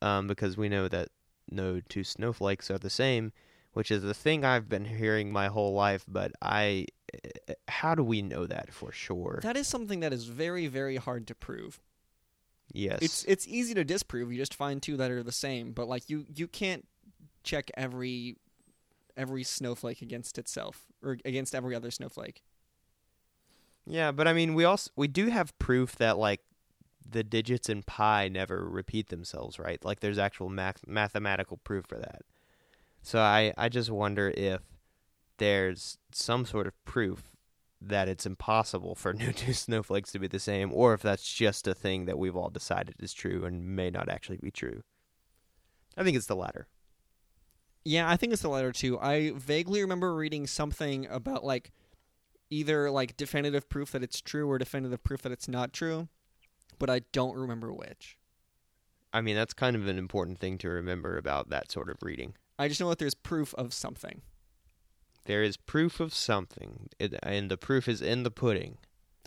um, 0.00 0.28
because 0.28 0.56
we 0.56 0.68
know 0.68 0.86
that 0.86 1.08
no 1.50 1.80
two 1.88 2.04
snowflakes 2.04 2.70
are 2.70 2.78
the 2.78 2.88
same 2.88 3.32
which 3.76 3.90
is 3.90 4.02
the 4.02 4.14
thing 4.14 4.42
I've 4.42 4.70
been 4.70 4.86
hearing 4.86 5.30
my 5.30 5.48
whole 5.48 5.74
life, 5.74 6.02
but 6.08 6.32
I 6.40 6.86
eh, 7.12 7.28
eh, 7.48 7.54
how 7.68 7.94
do 7.94 8.02
we 8.02 8.22
know 8.22 8.46
that 8.46 8.72
for 8.72 8.90
sure? 8.90 9.40
That 9.42 9.54
is 9.54 9.68
something 9.68 10.00
that 10.00 10.14
is 10.14 10.24
very 10.24 10.66
very 10.66 10.96
hard 10.96 11.26
to 11.26 11.34
prove. 11.34 11.78
yes. 12.72 13.00
It's 13.02 13.24
it's 13.24 13.46
easy 13.46 13.74
to 13.74 13.84
disprove. 13.84 14.32
You 14.32 14.38
just 14.38 14.54
find 14.54 14.82
two 14.82 14.96
that 14.96 15.10
are 15.10 15.22
the 15.22 15.30
same, 15.30 15.72
but 15.72 15.88
like 15.88 16.08
you 16.08 16.24
you 16.34 16.48
can't 16.48 16.88
check 17.44 17.70
every 17.76 18.38
every 19.14 19.44
snowflake 19.44 20.00
against 20.00 20.38
itself 20.38 20.86
or 21.02 21.18
against 21.26 21.54
every 21.54 21.74
other 21.74 21.90
snowflake. 21.90 22.42
yeah, 23.84 24.10
but 24.10 24.26
I 24.26 24.32
mean 24.32 24.54
we 24.54 24.64
also 24.64 24.90
we 24.96 25.06
do 25.06 25.26
have 25.28 25.56
proof 25.58 25.96
that 25.96 26.16
like 26.16 26.40
the 27.06 27.22
digits 27.22 27.68
in 27.68 27.82
pi 27.82 28.28
never 28.28 28.66
repeat 28.66 29.10
themselves, 29.10 29.58
right? 29.58 29.84
Like 29.84 30.00
there's 30.00 30.18
actual 30.18 30.48
math- 30.48 30.86
mathematical 30.86 31.58
proof 31.58 31.84
for 31.86 31.98
that. 31.98 32.22
So 33.06 33.20
I 33.20 33.54
I 33.56 33.68
just 33.68 33.88
wonder 33.88 34.34
if 34.36 34.62
there's 35.38 35.96
some 36.10 36.44
sort 36.44 36.66
of 36.66 36.72
proof 36.84 37.30
that 37.80 38.08
it's 38.08 38.26
impossible 38.26 38.96
for 38.96 39.12
no 39.14 39.30
two 39.30 39.52
snowflakes 39.52 40.10
to 40.10 40.18
be 40.18 40.26
the 40.26 40.40
same, 40.40 40.72
or 40.72 40.92
if 40.92 41.02
that's 41.02 41.32
just 41.32 41.68
a 41.68 41.74
thing 41.74 42.06
that 42.06 42.18
we've 42.18 42.34
all 42.34 42.50
decided 42.50 42.96
is 42.98 43.14
true 43.14 43.44
and 43.44 43.64
may 43.64 43.90
not 43.90 44.08
actually 44.08 44.38
be 44.38 44.50
true. 44.50 44.82
I 45.96 46.02
think 46.02 46.16
it's 46.16 46.26
the 46.26 46.34
latter. 46.34 46.66
Yeah, 47.84 48.10
I 48.10 48.16
think 48.16 48.32
it's 48.32 48.42
the 48.42 48.48
latter 48.48 48.72
too. 48.72 48.98
I 48.98 49.30
vaguely 49.36 49.82
remember 49.82 50.12
reading 50.12 50.48
something 50.48 51.06
about 51.06 51.44
like 51.44 51.70
either 52.50 52.90
like 52.90 53.16
definitive 53.16 53.68
proof 53.68 53.92
that 53.92 54.02
it's 54.02 54.20
true 54.20 54.50
or 54.50 54.58
definitive 54.58 55.04
proof 55.04 55.22
that 55.22 55.30
it's 55.30 55.46
not 55.46 55.72
true, 55.72 56.08
but 56.80 56.90
I 56.90 57.02
don't 57.12 57.36
remember 57.36 57.72
which. 57.72 58.18
I 59.12 59.20
mean, 59.20 59.36
that's 59.36 59.54
kind 59.54 59.76
of 59.76 59.86
an 59.86 59.96
important 59.96 60.40
thing 60.40 60.58
to 60.58 60.68
remember 60.68 61.16
about 61.16 61.50
that 61.50 61.70
sort 61.70 61.88
of 61.88 62.02
reading. 62.02 62.34
I 62.58 62.68
just 62.68 62.80
know 62.80 62.88
that 62.88 62.98
there's 62.98 63.14
proof 63.14 63.54
of 63.54 63.72
something. 63.74 64.22
There 65.26 65.42
is 65.42 65.56
proof 65.56 66.00
of 66.00 66.14
something, 66.14 66.88
it, 66.98 67.14
and 67.22 67.50
the 67.50 67.56
proof 67.56 67.88
is 67.88 68.00
in 68.00 68.22
the 68.22 68.30
pudding. 68.30 68.78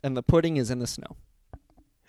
And 0.04 0.16
the 0.16 0.24
pudding 0.24 0.58
is 0.58 0.72
in 0.72 0.80
the 0.80 0.88
snow. 0.88 1.18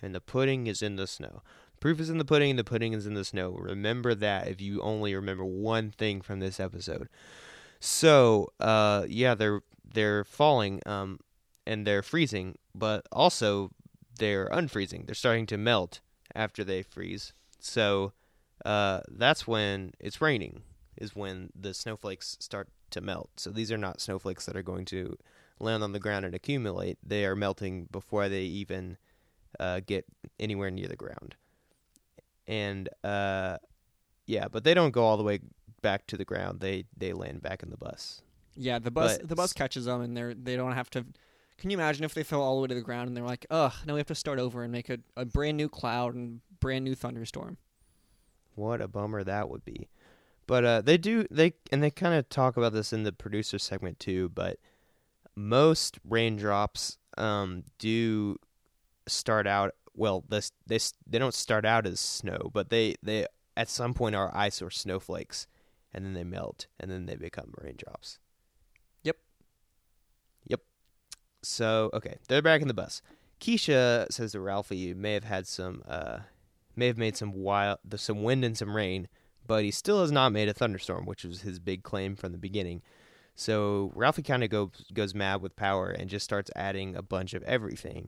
And 0.01 0.15
the 0.15 0.21
pudding 0.21 0.67
is 0.67 0.81
in 0.81 0.95
the 0.95 1.07
snow. 1.07 1.43
Proof 1.79 1.99
is 1.99 2.09
in 2.09 2.17
the 2.17 2.25
pudding, 2.25 2.51
and 2.51 2.59
the 2.59 2.63
pudding 2.63 2.93
is 2.93 3.05
in 3.05 3.15
the 3.15 3.25
snow. 3.25 3.51
Remember 3.51 4.15
that 4.15 4.47
if 4.47 4.61
you 4.61 4.81
only 4.81 5.13
remember 5.13 5.43
one 5.43 5.91
thing 5.91 6.21
from 6.21 6.39
this 6.39 6.59
episode. 6.59 7.09
So, 7.79 8.47
uh, 8.59 9.05
yeah, 9.09 9.35
they're 9.35 9.61
they're 9.83 10.23
falling, 10.23 10.81
um, 10.85 11.19
and 11.65 11.85
they're 11.85 12.03
freezing, 12.03 12.57
but 12.73 13.05
also 13.11 13.71
they're 14.19 14.47
unfreezing. 14.49 15.05
They're 15.05 15.15
starting 15.15 15.47
to 15.47 15.57
melt 15.57 15.99
after 16.33 16.63
they 16.63 16.83
freeze. 16.83 17.33
So, 17.59 18.13
uh, 18.63 19.01
that's 19.09 19.47
when 19.47 19.93
it's 19.99 20.21
raining. 20.21 20.61
Is 21.01 21.15
when 21.15 21.49
the 21.59 21.73
snowflakes 21.73 22.37
start 22.39 22.69
to 22.91 23.01
melt. 23.01 23.29
So 23.37 23.49
these 23.49 23.71
are 23.71 23.77
not 23.77 23.99
snowflakes 24.01 24.45
that 24.45 24.55
are 24.55 24.61
going 24.61 24.85
to 24.85 25.17
land 25.59 25.83
on 25.83 25.93
the 25.93 25.99
ground 25.99 26.25
and 26.25 26.35
accumulate. 26.35 26.97
They 27.03 27.25
are 27.25 27.35
melting 27.35 27.87
before 27.91 28.29
they 28.29 28.43
even 28.43 28.97
uh, 29.59 29.81
get 29.85 30.05
anywhere 30.39 30.69
near 30.69 30.87
the 30.87 30.95
ground. 30.95 31.35
And 32.47 32.89
uh, 33.03 33.57
yeah, 34.25 34.47
but 34.51 34.63
they 34.63 34.73
don't 34.73 34.91
go 34.91 35.03
all 35.03 35.17
the 35.17 35.23
way 35.23 35.39
back 35.81 36.07
to 36.07 36.17
the 36.17 36.25
ground. 36.25 36.59
They 36.59 36.85
they 36.95 37.13
land 37.13 37.41
back 37.41 37.63
in 37.63 37.69
the 37.69 37.77
bus. 37.77 38.21
Yeah, 38.55 38.79
the 38.79 38.91
bus 38.91 39.17
But- 39.17 39.29
the 39.29 39.35
bus 39.35 39.53
catches 39.53 39.85
them 39.85 40.01
and 40.01 40.15
they're 40.15 40.33
they 40.33 40.55
don't 40.55 40.73
have 40.73 40.89
to 40.91 41.05
Can 41.57 41.69
you 41.69 41.77
imagine 41.77 42.03
if 42.03 42.13
they 42.13 42.23
fell 42.23 42.41
all 42.41 42.55
the 42.57 42.61
way 42.63 42.67
to 42.67 42.75
the 42.75 42.81
ground 42.81 43.07
and 43.07 43.15
they're 43.15 43.23
like, 43.23 43.45
"Ugh, 43.49 43.73
now 43.85 43.93
we 43.93 43.99
have 43.99 44.07
to 44.07 44.15
start 44.15 44.39
over 44.39 44.63
and 44.63 44.71
make 44.71 44.89
a, 44.89 44.97
a 45.15 45.25
brand 45.25 45.57
new 45.57 45.69
cloud 45.69 46.15
and 46.15 46.41
brand 46.59 46.83
new 46.85 46.95
thunderstorm." 46.95 47.57
What 48.55 48.81
a 48.81 48.87
bummer 48.87 49.23
that 49.23 49.49
would 49.49 49.63
be. 49.63 49.87
But 50.51 50.65
uh, 50.65 50.81
they 50.81 50.97
do 50.97 51.25
they 51.31 51.53
and 51.71 51.81
they 51.81 51.91
kind 51.91 52.13
of 52.13 52.27
talk 52.27 52.57
about 52.57 52.73
this 52.73 52.91
in 52.91 53.03
the 53.03 53.13
producer 53.13 53.57
segment 53.57 54.01
too. 54.01 54.27
But 54.27 54.59
most 55.33 55.97
raindrops 56.03 56.97
um, 57.17 57.63
do 57.79 58.35
start 59.07 59.47
out 59.47 59.75
well. 59.95 60.25
This 60.27 60.51
they 60.67 60.77
they 61.07 61.19
don't 61.19 61.33
start 61.33 61.63
out 61.63 61.87
as 61.87 62.01
snow, 62.01 62.51
but 62.53 62.69
they 62.69 62.95
they 63.01 63.27
at 63.55 63.69
some 63.69 63.93
point 63.93 64.13
are 64.13 64.29
ice 64.35 64.61
or 64.61 64.69
snowflakes, 64.69 65.47
and 65.93 66.03
then 66.03 66.15
they 66.15 66.25
melt, 66.25 66.67
and 66.77 66.91
then 66.91 67.05
they 67.05 67.15
become 67.15 67.53
raindrops. 67.57 68.19
Yep. 69.03 69.15
Yep. 70.47 70.59
So 71.43 71.91
okay, 71.93 72.17
they're 72.27 72.41
back 72.41 72.61
in 72.61 72.67
the 72.67 72.73
bus. 72.73 73.01
Keisha 73.39 74.11
says 74.11 74.33
to 74.33 74.41
Ralphie, 74.41 74.75
"You 74.75 74.95
may 74.95 75.13
have 75.13 75.23
had 75.23 75.47
some, 75.47 75.81
uh, 75.87 76.17
may 76.75 76.87
have 76.87 76.97
made 76.97 77.15
some 77.15 77.31
wild, 77.31 77.79
some 77.95 78.21
wind 78.21 78.43
and 78.43 78.57
some 78.57 78.75
rain, 78.75 79.07
but 79.51 79.65
he 79.65 79.71
still 79.71 79.99
has 79.99 80.13
not 80.13 80.31
made 80.31 80.47
a 80.47 80.53
thunderstorm, 80.53 81.05
which 81.05 81.25
was 81.25 81.41
his 81.41 81.59
big 81.59 81.83
claim 81.83 82.15
from 82.15 82.31
the 82.31 82.37
beginning." 82.37 82.81
So 83.35 83.91
Ralphie 83.93 84.23
kind 84.23 84.45
of 84.45 84.49
goes 84.49 84.85
goes 84.93 85.13
mad 85.13 85.41
with 85.41 85.57
power 85.57 85.89
and 85.89 86.09
just 86.09 86.23
starts 86.23 86.49
adding 86.55 86.95
a 86.95 87.01
bunch 87.01 87.33
of 87.33 87.43
everything. 87.43 88.07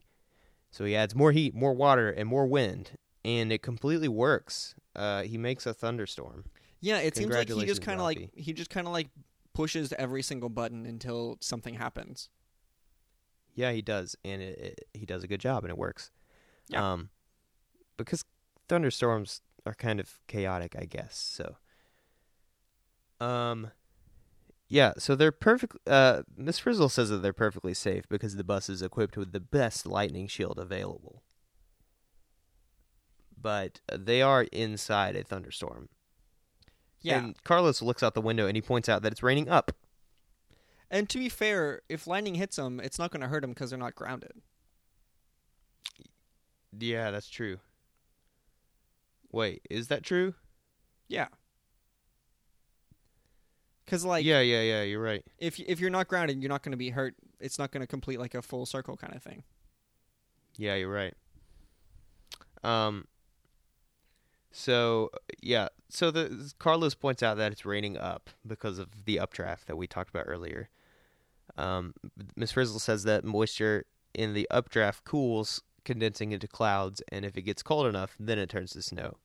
So 0.72 0.86
he 0.86 0.96
adds 0.96 1.14
more 1.14 1.34
heat, 1.34 1.54
more 1.54 1.74
water, 1.74 2.10
and 2.10 2.30
more 2.30 2.46
wind, 2.46 2.92
and 3.26 3.52
it 3.52 3.62
completely 3.62 4.08
works. 4.08 4.76
Uh, 4.96 5.24
he 5.24 5.38
makes 5.38 5.66
a 5.66 5.74
thunderstorm. 5.74 6.46
Yeah, 6.80 7.00
it 7.00 7.18
seems 7.18 7.36
like 7.36 7.50
he 7.50 7.66
just 7.66 7.82
kind 7.82 8.00
of 8.00 8.06
like 8.06 8.30
he 8.34 8.54
just 8.54 8.70
kind 8.70 8.88
of 8.88 8.94
like 8.94 9.10
pushes 9.54 9.92
every 10.00 10.24
single 10.24 10.50
button 10.50 10.86
until 10.86 11.40
something 11.42 11.74
happens. 11.74 12.30
Yeah, 13.54 13.74
he 13.74 13.82
does, 13.82 14.16
and 14.24 14.42
it, 14.42 14.58
it, 14.58 14.88
he 14.94 15.06
does 15.06 15.26
a 15.26 15.28
good 15.28 15.42
job, 15.42 15.66
and 15.66 15.72
it 15.72 15.78
works. 15.78 16.10
Yeah. 16.70 16.94
Um, 16.94 17.10
because 17.98 18.24
thunderstorms 18.70 19.42
are 19.66 19.74
kind 19.74 20.00
of 20.00 20.20
chaotic, 20.28 20.76
I 20.78 20.86
guess. 20.86 21.16
So, 21.18 21.58
um, 23.26 23.72
yeah. 24.68 24.94
So 24.98 25.16
they're 25.16 25.32
perfect. 25.32 25.78
Uh, 25.88 26.24
Miss 26.36 26.60
Frizzle 26.60 26.90
says 26.90 27.10
that 27.10 27.18
they're 27.18 27.34
perfectly 27.34 27.74
safe 27.74 28.06
because 28.10 28.36
the 28.36 28.44
bus 28.44 28.70
is 28.70 28.82
equipped 28.82 29.18
with 29.18 29.32
the 29.32 29.40
best 29.40 29.86
lightning 29.86 30.28
shield 30.28 30.58
available. 30.58 31.24
But 33.40 33.82
uh, 33.92 33.98
they 34.00 34.22
are 34.22 34.44
inside 34.44 35.16
a 35.16 35.24
thunderstorm. 35.24 35.90
Yeah. 37.02 37.20
And 37.20 37.44
Carlos 37.44 37.82
looks 37.82 38.02
out 38.02 38.14
the 38.14 38.22
window 38.22 38.48
and 38.48 38.56
he 38.56 38.62
points 38.62 38.88
out 38.88 39.02
that 39.02 39.12
it's 39.12 39.24
raining 39.24 39.50
up. 39.50 39.72
And 40.90 41.10
to 41.10 41.18
be 41.18 41.28
fair, 41.28 41.82
if 41.90 42.08
lightning 42.08 42.36
hits 42.36 42.56
them, 42.56 42.80
it's 42.80 43.00
not 43.00 43.12
going 43.12 43.22
to 43.22 43.28
hurt 43.28 43.42
them 43.42 43.50
because 43.52 43.72
they're 43.72 43.80
not 43.80 43.96
grounded. 43.96 44.32
Yeah, 46.78 47.12
that's 47.12 47.30
true. 47.30 47.58
Wait, 49.34 49.66
is 49.70 49.88
that 49.88 50.04
true? 50.04 50.36
Yeah. 51.10 51.28
Because 53.84 54.06
like, 54.06 54.24
yeah, 54.24 54.40
yeah, 54.40 54.62
yeah. 54.62 54.84
You're 54.84 55.02
right. 55.02 55.26
if 55.40 55.60
if 55.60 55.80
you're 55.80 55.90
not 55.90 56.08
grounded, 56.08 56.42
you're 56.42 56.50
not 56.50 56.64
going 56.64 56.72
to 56.72 56.78
be 56.78 56.92
hurt. 56.92 57.16
It's 57.42 57.60
not 57.60 57.72
going 57.72 57.82
to 57.82 57.88
complete 57.88 58.20
like 58.20 58.36
a 58.36 58.42
full 58.42 58.66
circle 58.66 58.96
kind 58.96 59.14
of 59.14 59.22
thing. 59.22 59.44
Yeah, 60.56 60.76
you're 60.76 60.94
right. 60.94 61.16
Um. 62.64 63.08
So 64.52 65.10
yeah, 65.42 65.70
so 65.90 66.12
the 66.12 66.54
Carlos 66.60 66.94
points 66.94 67.24
out 67.24 67.38
that 67.38 67.52
it's 67.52 67.66
raining 67.66 67.98
up 67.98 68.30
because 68.46 68.78
of 68.78 69.06
the 69.06 69.20
updraft 69.20 69.66
that 69.66 69.76
we 69.76 69.88
talked 69.88 70.12
about 70.12 70.26
earlier. 70.28 70.70
Um, 71.58 71.96
Miss 72.36 72.52
Frizzle 72.52 72.80
says 72.80 73.04
that 73.04 73.26
moisture 73.26 73.86
in 74.14 74.34
the 74.34 74.48
updraft 74.52 75.04
cools, 75.06 75.64
condensing 75.86 76.32
into 76.32 76.48
clouds, 76.48 77.02
and 77.10 77.26
if 77.26 77.38
it 77.38 77.42
gets 77.44 77.64
cold 77.64 77.88
enough, 77.88 78.16
then 78.20 78.40
it 78.40 78.50
turns 78.50 78.72
to 78.72 78.82
snow. 78.82 79.18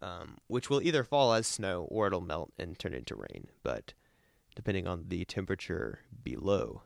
Um, 0.00 0.38
which 0.46 0.70
will 0.70 0.80
either 0.80 1.02
fall 1.02 1.32
as 1.32 1.46
snow 1.48 1.86
or 1.90 2.06
it'll 2.06 2.20
melt 2.20 2.52
and 2.56 2.78
turn 2.78 2.94
into 2.94 3.16
rain, 3.16 3.48
but 3.64 3.94
depending 4.54 4.86
on 4.86 5.06
the 5.08 5.24
temperature 5.24 6.00
below. 6.22 6.82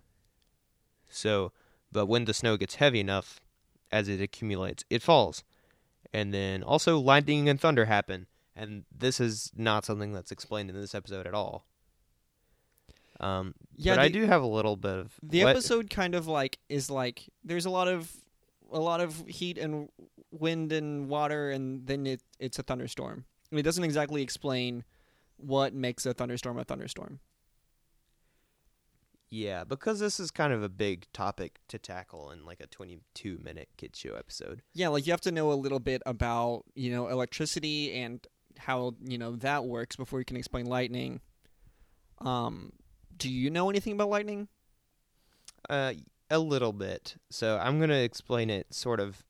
So, 1.11 1.53
but 1.91 2.07
when 2.07 2.25
the 2.25 2.33
snow 2.33 2.57
gets 2.57 2.77
heavy 2.77 3.01
enough, 3.01 3.41
as 3.91 4.09
it 4.09 4.23
accumulates, 4.23 4.85
it 4.89 5.03
falls. 5.03 5.45
And 6.11 6.33
then 6.33 6.63
also 6.63 6.99
lightning 6.99 7.51
and 7.51 7.61
thunder 7.61 7.85
happen, 7.85 8.29
and 8.57 8.85
this 8.91 9.21
is 9.21 9.51
not 9.55 9.85
something 9.85 10.13
that's 10.13 10.33
explained 10.33 10.71
in 10.71 10.77
this 10.81 10.95
episode 10.95 11.27
at 11.27 11.35
all. 11.35 11.67
Um, 13.21 13.55
Yeah, 13.77 13.95
but 13.97 14.01
I 14.03 14.09
do 14.09 14.25
have 14.25 14.43
a 14.43 14.47
little 14.47 14.77
bit 14.77 14.99
of 14.99 15.13
The 15.23 15.45
what- 15.45 15.51
episode 15.51 15.91
kind 15.91 16.15
of 16.15 16.27
like 16.27 16.59
is 16.71 16.91
like 16.91 17.29
there's 17.45 17.67
a 17.67 17.71
lot 17.71 17.89
of 17.89 18.11
a 18.73 18.79
lot 18.79 19.01
of 19.01 19.27
heat 19.27 19.59
and 19.59 19.89
wind 20.31 20.73
and 20.73 21.09
water, 21.09 21.51
and 21.51 21.87
then 21.87 22.07
it 22.07 22.23
it's 22.39 22.59
a 22.59 22.63
thunderstorm. 22.63 23.25
And 23.51 23.61
it 23.61 23.63
doesn't 23.63 23.85
exactly 23.85 24.23
explain 24.23 24.85
what 25.37 25.75
makes 25.75 26.07
a 26.07 26.15
thunderstorm 26.15 26.59
a 26.59 26.65
thunderstorm. 26.65 27.21
Yeah, 29.31 29.65
because 29.65 29.99
this 29.99 30.21
is 30.21 30.31
kind 30.31 30.53
of 30.53 30.63
a 30.63 30.69
big 30.69 31.07
topic 31.15 31.61
to 31.69 31.79
tackle 31.79 32.31
in 32.31 32.45
like 32.45 32.61
a 32.61 32.67
22 32.67 33.39
minute 33.43 33.69
kid 33.79 33.97
show 33.97 34.15
episode. 34.15 34.61
Yeah, 34.75 34.89
like 34.89 35.07
you 35.07 35.13
have 35.13 35.23
to 35.23 35.33
know 35.33 35.51
a 35.51 35.55
little 35.55 35.81
bit 35.81 36.03
about 36.05 36.65
you 36.75 36.91
know 36.91 37.09
electricity 37.09 37.95
and 37.95 38.27
how 38.59 38.95
you 39.03 39.17
know 39.17 39.37
that 39.37 39.65
works 39.65 39.97
before 39.97 40.19
you 40.19 40.25
can 40.27 40.37
explain 40.37 40.67
lightning. 40.67 41.21
Um, 42.19 42.73
do 43.17 43.31
you 43.31 43.51
know 43.51 43.71
anything 43.71 43.95
about 43.95 44.11
lightning? 44.11 44.49
Uh, 45.69 45.95
a 46.33 46.39
little 46.39 46.73
bit. 46.73 47.17
So 47.31 47.59
I'm 47.63 47.79
gonna 47.79 47.95
explain 47.95 48.51
it 48.51 48.73
sort 48.75 48.99
of 48.99 49.23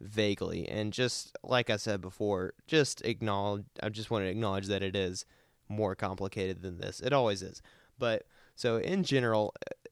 vaguely, 0.00 0.66
and 0.68 0.92
just 0.92 1.36
like 1.42 1.68
I 1.68 1.76
said 1.76 2.00
before, 2.00 2.54
just 2.66 3.02
acknowledge. 3.02 3.64
I 3.82 3.88
just 3.88 4.10
want 4.10 4.24
to 4.24 4.28
acknowledge 4.28 4.68
that 4.68 4.82
it 4.82 4.94
is 4.96 5.26
more 5.68 5.94
complicated 5.94 6.62
than 6.62 6.78
this. 6.78 7.00
It 7.00 7.12
always 7.12 7.42
is, 7.42 7.60
but 7.98 8.26
so 8.54 8.76
in 8.76 9.02
general, 9.02 9.54
uh, 9.60 9.90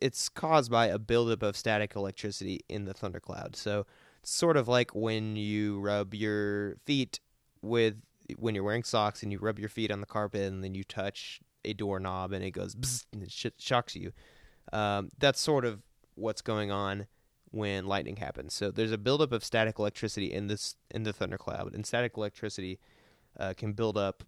it's 0.00 0.28
caused 0.30 0.70
by 0.70 0.86
a 0.86 0.98
buildup 0.98 1.42
of 1.42 1.56
static 1.56 1.94
electricity 1.94 2.60
in 2.68 2.86
the 2.86 2.94
thundercloud. 2.94 3.54
So 3.54 3.86
it's 4.22 4.30
sort 4.32 4.56
of 4.56 4.66
like 4.66 4.94
when 4.94 5.36
you 5.36 5.78
rub 5.80 6.14
your 6.14 6.76
feet 6.86 7.20
with 7.60 7.96
when 8.38 8.54
you're 8.54 8.64
wearing 8.64 8.84
socks 8.84 9.22
and 9.22 9.30
you 9.30 9.38
rub 9.38 9.58
your 9.58 9.68
feet 9.68 9.90
on 9.90 10.00
the 10.00 10.06
carpet 10.06 10.50
and 10.50 10.64
then 10.64 10.74
you 10.74 10.84
touch 10.84 11.40
a 11.66 11.74
doorknob 11.74 12.32
and 12.32 12.42
it 12.42 12.52
goes 12.52 12.74
and 13.12 13.22
it 13.22 13.30
sh- 13.30 13.46
shocks 13.58 13.94
you. 13.94 14.12
Um, 14.72 15.10
that's 15.18 15.40
sort 15.40 15.64
of 15.64 15.82
what's 16.14 16.42
going 16.42 16.70
on 16.70 17.06
when 17.50 17.86
lightning 17.86 18.16
happens. 18.16 18.54
So 18.54 18.70
there's 18.70 18.92
a 18.92 18.98
buildup 18.98 19.32
of 19.32 19.44
static 19.44 19.78
electricity 19.78 20.32
in 20.32 20.46
this 20.46 20.76
in 20.90 21.02
the 21.02 21.12
thundercloud, 21.12 21.74
and 21.74 21.86
static 21.86 22.16
electricity 22.16 22.78
uh, 23.38 23.54
can 23.56 23.72
build 23.72 23.96
up 23.96 24.24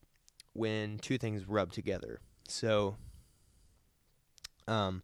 when 0.53 0.99
two 0.99 1.18
things 1.18 1.47
rub 1.47 1.73
together. 1.73 2.20
So, 2.49 2.97
um, 4.68 5.03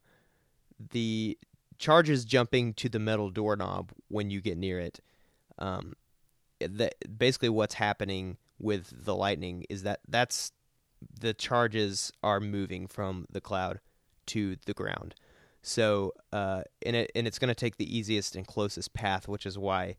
the 0.91 1.39
charges 1.79 2.25
jumping 2.25 2.75
to 2.75 2.89
the 2.89 2.99
metal 2.99 3.31
doorknob 3.31 3.93
when 4.09 4.31
you 4.31 4.41
get 4.41 4.59
near 4.59 4.79
it. 4.79 5.01
Um, 5.59 5.95
that 6.61 6.95
basically 7.19 7.49
what's 7.49 7.75
happening 7.75 8.37
with 8.59 8.93
the 9.05 9.17
lightning 9.17 9.65
is 9.71 9.83
that 9.83 10.01
that's 10.07 10.53
the 11.19 11.33
charges 11.33 12.13
are 12.23 12.41
moving 12.41 12.87
from 12.87 13.27
the 13.31 13.41
cloud 13.41 13.81
to 14.27 14.57
the 14.67 14.75
ground. 14.75 15.15
So, 15.63 16.15
uh, 16.33 16.63
and 16.85 16.97
it 16.97 17.13
and 17.15 17.27
it's 17.27 17.39
going 17.39 17.49
to 17.49 17.55
take 17.55 17.77
the 17.77 17.97
easiest 17.97 18.35
and 18.37 18.47
closest 18.47 18.93
path, 18.95 19.29
which 19.29 19.45
is 19.45 19.59
why 19.59 19.97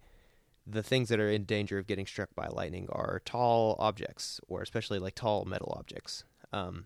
the 0.65 0.84
things 0.84 1.10
that 1.10 1.19
are 1.19 1.30
in 1.30 1.43
danger 1.43 1.78
of 1.78 1.88
getting 1.88 2.06
struck 2.06 2.34
by 2.36 2.47
lightning 2.47 2.88
are 2.91 3.21
tall 3.26 3.76
objects, 3.80 4.39
or 4.47 4.62
especially 4.62 5.00
like 5.00 5.15
tall 5.15 5.45
metal 5.45 5.74
objects. 5.78 6.24
Um, 6.52 6.86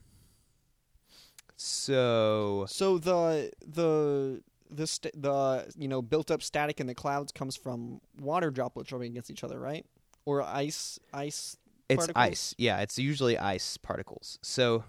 so, 1.56 2.66
So 2.68 2.98
the 2.98 3.52
the 3.66 4.42
the 4.70 4.88
st- 4.88 5.22
the 5.22 5.72
you 5.78 5.88
know 5.88 6.02
built 6.02 6.32
up 6.32 6.42
static 6.44 6.80
in 6.80 6.88
the 6.88 6.96
clouds 6.96 7.32
comes 7.32 7.56
from 7.56 8.02
water 8.20 8.52
droplets 8.52 8.92
rubbing 8.92 9.12
against 9.12 9.32
each 9.32 9.44
other, 9.44 9.60
right? 9.60 9.86
Or 10.26 10.42
ice 10.42 11.00
ice. 11.14 11.58
it's 11.88 11.98
particles? 11.98 12.16
ice. 12.24 12.56
Yeah, 12.58 12.82
it's 12.82 13.00
usually 13.00 13.38
ice 13.38 13.78
particles. 13.78 14.40
So, 14.42 14.84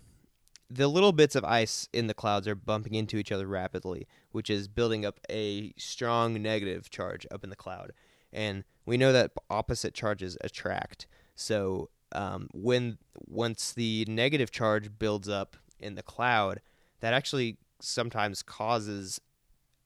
the 0.69 0.89
little 0.89 1.13
bits 1.13 1.37
of 1.37 1.45
ice 1.45 1.89
in 1.93 2.07
the 2.07 2.15
clouds 2.15 2.49
are 2.49 2.55
bumping 2.55 2.95
into 2.95 3.17
each 3.17 3.31
other 3.31 3.47
rapidly, 3.47 4.07
which 4.33 4.51
is 4.51 4.69
building 4.69 5.05
up 5.05 5.21
a 5.31 5.73
strong 5.77 6.41
negative 6.43 6.91
charge 6.91 7.27
up 7.31 7.45
in 7.45 7.51
the 7.51 7.57
cloud. 7.57 7.93
And 8.33 8.65
we 8.85 8.97
know 8.97 9.13
that 9.13 9.33
opposite 9.49 9.95
charges 9.95 10.37
attract. 10.43 11.07
So 11.35 11.91
um, 12.13 12.49
when 12.53 12.99
once 13.27 13.73
the 13.73 14.05
negative 14.09 14.51
charge 14.51 14.99
builds 14.99 15.29
up 15.29 15.57
in 15.79 15.95
the 15.95 16.03
cloud, 16.03 16.61
that 17.01 17.13
actually 17.13 17.59
sometimes 17.81 18.43
causes 18.43 19.21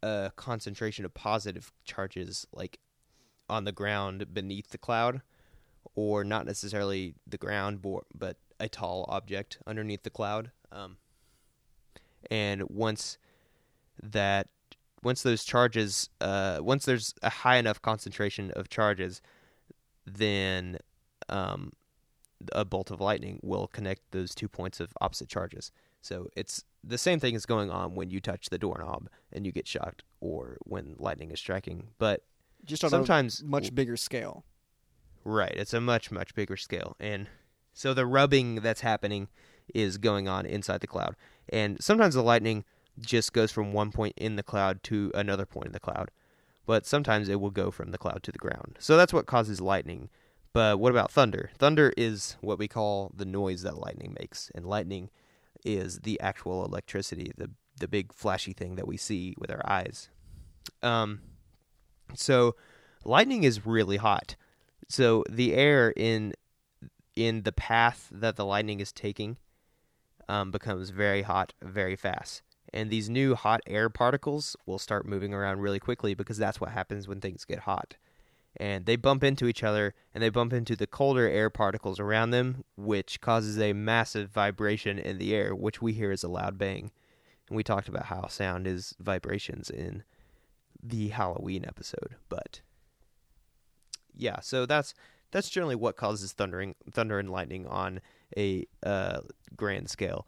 a 0.03 0.33
concentration 0.37 1.05
of 1.05 1.13
positive 1.13 1.73
charges, 1.85 2.47
like 2.53 2.79
on 3.49 3.65
the 3.65 3.73
ground 3.73 4.33
beneath 4.33 4.71
the 4.71 4.79
cloud, 4.79 5.21
or 5.95 6.25
not 6.25 6.47
necessarily 6.47 7.15
the 7.27 7.39
ground, 7.39 7.85
but 8.15 8.37
a 8.59 8.69
tall 8.69 9.05
object 9.09 9.59
underneath 9.67 10.03
the 10.03 10.11
cloud. 10.11 10.53
Um, 10.73 10.97
and 12.31 12.63
once 12.69 13.19
that 14.03 14.49
once 15.03 15.23
those 15.23 15.45
charges 15.45 16.09
uh, 16.21 16.59
once 16.61 16.85
there's 16.85 17.15
a 17.23 17.31
high 17.31 17.57
enough 17.57 17.81
concentration 17.83 18.51
of 18.53 18.69
charges 18.69 19.21
then 20.07 20.79
um, 21.29 21.73
a 22.53 22.65
bolt 22.65 22.91
of 22.91 23.01
lightning 23.01 23.39
will 23.43 23.67
connect 23.67 24.01
those 24.11 24.35
two 24.35 24.49
points 24.49 24.81
of 24.81 24.93
opposite 25.01 25.29
charges 25.29 25.73
so 26.01 26.29
it's 26.37 26.65
the 26.83 26.99
same 26.99 27.21
thing 27.21 27.35
is 27.35 27.45
going 27.45 27.71
on 27.71 27.95
when 27.95 28.11
you 28.11 28.21
touch 28.21 28.49
the 28.49 28.59
doorknob 28.59 29.09
and 29.33 29.45
you 29.45 29.53
get 29.53 29.67
shocked 29.69 30.03
or 30.21 30.57
when 30.65 30.95
lightning 30.99 31.31
is 31.31 31.39
striking 31.39 31.89
but 31.99 32.23
Just 32.65 32.85
on 32.85 32.91
sometimes 32.91 33.41
a 33.41 33.45
much 33.45 33.75
bigger 33.75 33.97
scale. 33.97 34.45
Right. 35.25 35.53
It's 35.55 35.75
a 35.75 35.81
much, 35.81 36.11
much 36.11 36.35
bigger 36.35 36.57
scale. 36.57 36.97
And 36.99 37.27
so 37.75 37.93
the 37.95 38.07
rubbing 38.07 38.57
that's 38.57 38.81
happening 38.81 39.29
is 39.75 39.99
going 39.99 40.29
on 40.29 40.47
inside 40.47 40.81
the 40.81 40.87
cloud. 40.87 41.17
And 41.49 41.83
sometimes 41.83 42.15
the 42.15 42.23
lightning 42.23 42.65
just 42.99 43.33
goes 43.33 43.51
from 43.51 43.73
one 43.73 43.91
point 43.91 44.15
in 44.17 44.37
the 44.37 44.43
cloud 44.43 44.83
to 44.85 45.11
another 45.15 45.47
point 45.47 45.67
in 45.67 45.73
the 45.73 45.81
cloud. 45.81 46.11
But 46.67 46.87
sometimes 46.87 47.29
it 47.29 47.41
will 47.41 47.51
go 47.51 47.71
from 47.71 47.91
the 47.91 47.99
cloud 47.99 48.23
to 48.25 48.33
the 48.33 48.39
ground. 48.39 48.77
So 48.79 48.97
that's 48.97 49.13
what 49.13 49.27
causes 49.27 49.61
lightning. 49.61 50.09
But 50.53 50.79
what 50.79 50.93
about 50.93 51.11
thunder? 51.11 51.51
Thunder 51.59 51.93
is 51.97 52.37
what 52.41 52.59
we 52.59 52.69
call 52.69 53.13
the 53.15 53.25
noise 53.25 53.63
that 53.63 53.79
lightning 53.79 54.17
makes. 54.19 54.51
And 54.55 54.67
lightning 54.67 55.11
is 55.65 56.01
the 56.01 56.21
actual 56.21 56.65
electricity, 56.65 57.33
the 57.37 57.51
the 57.79 57.89
big 57.89 58.13
flashy 58.13 58.53
thing 58.53 58.75
that 58.77 58.87
we 58.87 58.97
see 58.97 59.35
with 59.39 59.51
our 59.51 59.63
eyes. 59.65 60.11
Um 60.83 61.21
so 62.15 62.57
lightning 63.05 63.45
is 63.45 63.65
really 63.65 63.97
hot. 63.97 64.37
So 64.89 65.25
the 65.29 65.55
air 65.55 65.93
in 65.97 66.35
in 67.17 67.43
the 67.43 67.53
path 67.53 68.09
that 68.11 68.37
the 68.37 68.45
lightning 68.45 68.81
is 68.81 68.93
taking 68.93 69.37
um, 70.31 70.53
becomes 70.53 70.91
very 70.91 71.23
hot 71.23 71.53
very 71.61 71.97
fast. 71.97 72.43
And 72.73 72.89
these 72.89 73.11
new 73.11 73.35
hot 73.35 73.61
air 73.67 73.91
particles 73.91 74.57
will 74.65 74.79
start 74.79 75.05
moving 75.05 75.35
around 75.35 75.59
really 75.59 75.81
quickly 75.81 76.15
because 76.15 76.39
that's 76.39 76.61
what 76.61 76.71
happens 76.71 77.09
when 77.09 77.21
things 77.21 77.45
get 77.45 77.61
hot. 77.61 77.97
And 78.57 78.87
they 78.87 78.95
bump 78.95 79.25
into 79.25 79.49
each 79.49 79.65
other 79.65 79.95
and 80.15 80.23
they 80.23 80.29
bump 80.29 80.53
into 80.53 80.77
the 80.77 80.87
colder 80.87 81.29
air 81.29 81.51
particles 81.51 81.99
around 81.99 82.31
them, 82.31 82.65
which 82.77 83.21
causes 83.21 83.59
a 83.59 83.73
massive 83.73 84.31
vibration 84.31 85.01
in 85.01 85.19
the 85.19 85.35
air, 85.35 85.55
which 85.55 85.83
we 85.83 85.93
hear 85.95 86.13
as 86.13 86.23
a 86.23 86.29
loud 86.29 86.59
bang. 86.59 86.93
And 87.49 87.57
we 87.57 87.65
talked 87.65 87.89
about 87.89 88.07
how 88.07 88.29
sound 88.29 88.69
is 88.69 88.95
vibrations 89.01 89.69
in 89.69 90.05
the 90.81 91.09
Halloween 91.09 91.65
episode. 91.67 92.15
But 92.29 92.61
yeah, 94.15 94.39
so 94.41 94.65
that's 94.65 94.95
that's 95.33 95.51
generally 95.51 95.77
what 95.77 95.97
causes 95.97 96.33
thundering 96.33 96.77
thunder 96.93 97.19
and 97.19 97.31
lightning 97.31 97.67
on 97.67 98.01
a 98.37 98.67
uh, 98.83 99.21
grand 99.57 99.91
scale. 99.91 100.27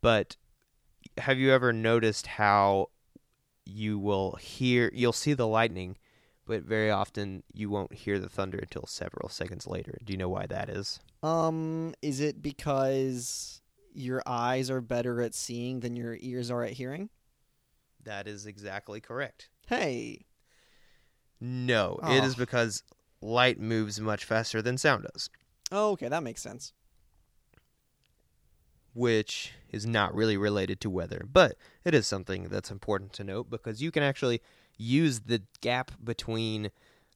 But 0.00 0.36
have 1.18 1.38
you 1.38 1.52
ever 1.52 1.72
noticed 1.72 2.26
how 2.26 2.90
you 3.66 3.98
will 3.98 4.32
hear 4.36 4.90
you'll 4.94 5.12
see 5.12 5.32
the 5.32 5.46
lightning, 5.46 5.96
but 6.46 6.62
very 6.64 6.90
often 6.90 7.42
you 7.52 7.70
won't 7.70 7.94
hear 7.94 8.18
the 8.18 8.28
thunder 8.28 8.58
until 8.58 8.86
several 8.86 9.28
seconds 9.28 9.66
later. 9.66 9.96
Do 10.04 10.12
you 10.12 10.18
know 10.18 10.28
why 10.28 10.46
that 10.46 10.68
is? 10.68 11.00
Um, 11.22 11.94
is 12.02 12.20
it 12.20 12.42
because 12.42 13.62
your 13.94 14.22
eyes 14.26 14.68
are 14.70 14.80
better 14.82 15.22
at 15.22 15.34
seeing 15.34 15.80
than 15.80 15.96
your 15.96 16.18
ears 16.20 16.50
are 16.50 16.62
at 16.64 16.72
hearing? 16.72 17.08
That 18.02 18.26
is 18.28 18.44
exactly 18.44 19.00
correct. 19.00 19.48
Hey, 19.66 20.26
No, 21.40 21.98
it 22.02 22.24
is 22.24 22.34
Oh. 22.34 22.38
because 22.38 22.82
light 23.20 23.58
moves 23.58 24.00
much 24.00 24.24
faster 24.24 24.60
than 24.62 24.76
sound 24.78 25.06
does. 25.12 25.30
oh, 25.72 25.92
okay, 25.92 26.08
that 26.08 26.22
makes 26.22 26.42
sense. 26.42 26.72
Which 28.94 29.52
is 29.70 29.86
not 29.86 30.14
really 30.14 30.36
related 30.36 30.80
to 30.80 30.88
weather, 30.88 31.26
but 31.30 31.56
it 31.84 31.94
is 31.94 32.06
something 32.06 32.48
that's 32.48 32.70
important 32.70 33.12
to 33.12 33.24
note 33.24 33.50
because 33.50 33.82
you 33.82 33.90
can 33.90 34.02
actually 34.02 34.40
use 34.76 35.20
the 35.20 35.42
gap 35.60 35.90
between 36.02 36.70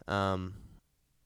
um, 0.06 0.54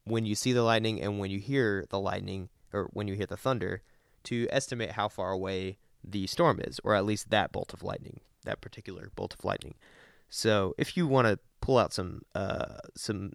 when 0.04 0.26
you 0.26 0.34
see 0.34 0.52
the 0.52 0.62
lightning 0.62 1.00
and 1.00 1.18
when 1.18 1.30
you 1.30 1.38
hear 1.38 1.86
the 1.88 1.98
lightning 1.98 2.48
or 2.72 2.88
when 2.92 3.08
you 3.08 3.14
hear 3.14 3.26
the 3.26 3.36
thunder 3.36 3.82
to 4.24 4.46
estimate 4.50 4.92
how 4.92 5.08
far 5.08 5.32
away 5.32 5.78
the 6.04 6.26
storm 6.26 6.60
is, 6.60 6.80
or 6.84 6.94
at 6.94 7.04
least 7.04 7.30
that 7.30 7.52
bolt 7.52 7.72
of 7.72 7.82
lightning, 7.82 8.20
that 8.44 8.60
particular 8.60 9.10
bolt 9.14 9.34
of 9.34 9.44
lightning. 9.44 9.74
So 10.28 10.74
if 10.78 10.96
you 10.96 11.06
want 11.06 11.28
to 11.28 11.38
pull 11.60 11.78
out 11.78 11.92
some 11.92 12.22
uh, 12.34 12.78
some 12.94 13.32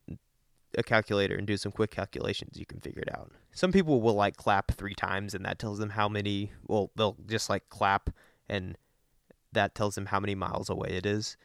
a 0.78 0.84
calculator 0.84 1.36
and 1.36 1.48
do 1.48 1.58
some 1.58 1.72
quick 1.72 1.92
calculations, 1.92 2.58
you 2.58 2.66
can 2.66 2.80
figure 2.80 3.02
it 3.02 3.14
out. 3.14 3.32
Some 3.52 3.72
people 3.72 4.00
will 4.00 4.14
like 4.14 4.38
clap 4.38 4.72
three 4.72 4.94
times, 4.94 5.34
and 5.34 5.44
that 5.46 5.60
tells 5.60 5.80
them 5.80 5.90
how 5.90 6.08
many. 6.08 6.52
Well, 6.68 6.92
they'll 6.96 7.18
just 7.26 7.50
like 7.50 7.68
clap, 7.70 8.12
and 8.48 8.78
that 9.52 9.76
tells 9.76 9.96
them 9.96 10.06
how 10.06 10.20
many 10.20 10.36
miles 10.36 10.70
away 10.70 10.90
it 10.90 11.06
is. 11.06 11.36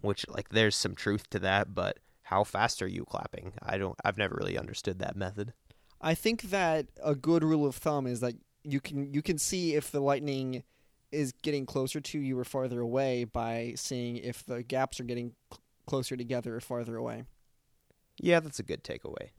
Which 0.00 0.26
like 0.28 0.48
there's 0.48 0.76
some 0.76 0.94
truth 0.94 1.28
to 1.30 1.38
that, 1.40 1.74
but 1.74 1.98
how 2.22 2.44
fast 2.44 2.82
are 2.82 2.88
you 2.88 3.04
clapping? 3.04 3.52
I 3.62 3.78
don't. 3.78 3.96
I've 4.04 4.18
never 4.18 4.36
really 4.38 4.58
understood 4.58 4.98
that 5.00 5.16
method. 5.16 5.52
I 6.00 6.14
think 6.14 6.42
that 6.42 6.86
a 7.02 7.14
good 7.14 7.44
rule 7.44 7.66
of 7.66 7.74
thumb 7.74 8.06
is 8.06 8.20
that 8.20 8.34
you 8.62 8.80
can 8.80 9.12
you 9.12 9.22
can 9.22 9.38
see 9.38 9.74
if 9.74 9.90
the 9.90 10.00
lightning 10.00 10.62
is 11.10 11.32
getting 11.42 11.66
closer 11.66 12.00
to 12.00 12.18
you 12.18 12.38
or 12.38 12.44
farther 12.44 12.80
away 12.80 13.24
by 13.24 13.72
seeing 13.76 14.16
if 14.16 14.44
the 14.44 14.62
gaps 14.62 15.00
are 15.00 15.04
getting 15.04 15.32
cl- 15.50 15.60
closer 15.86 16.16
together 16.16 16.56
or 16.56 16.60
farther 16.60 16.96
away. 16.96 17.24
Yeah, 18.20 18.40
that's 18.40 18.58
a 18.58 18.62
good 18.62 18.82
takeaway. 18.84 19.30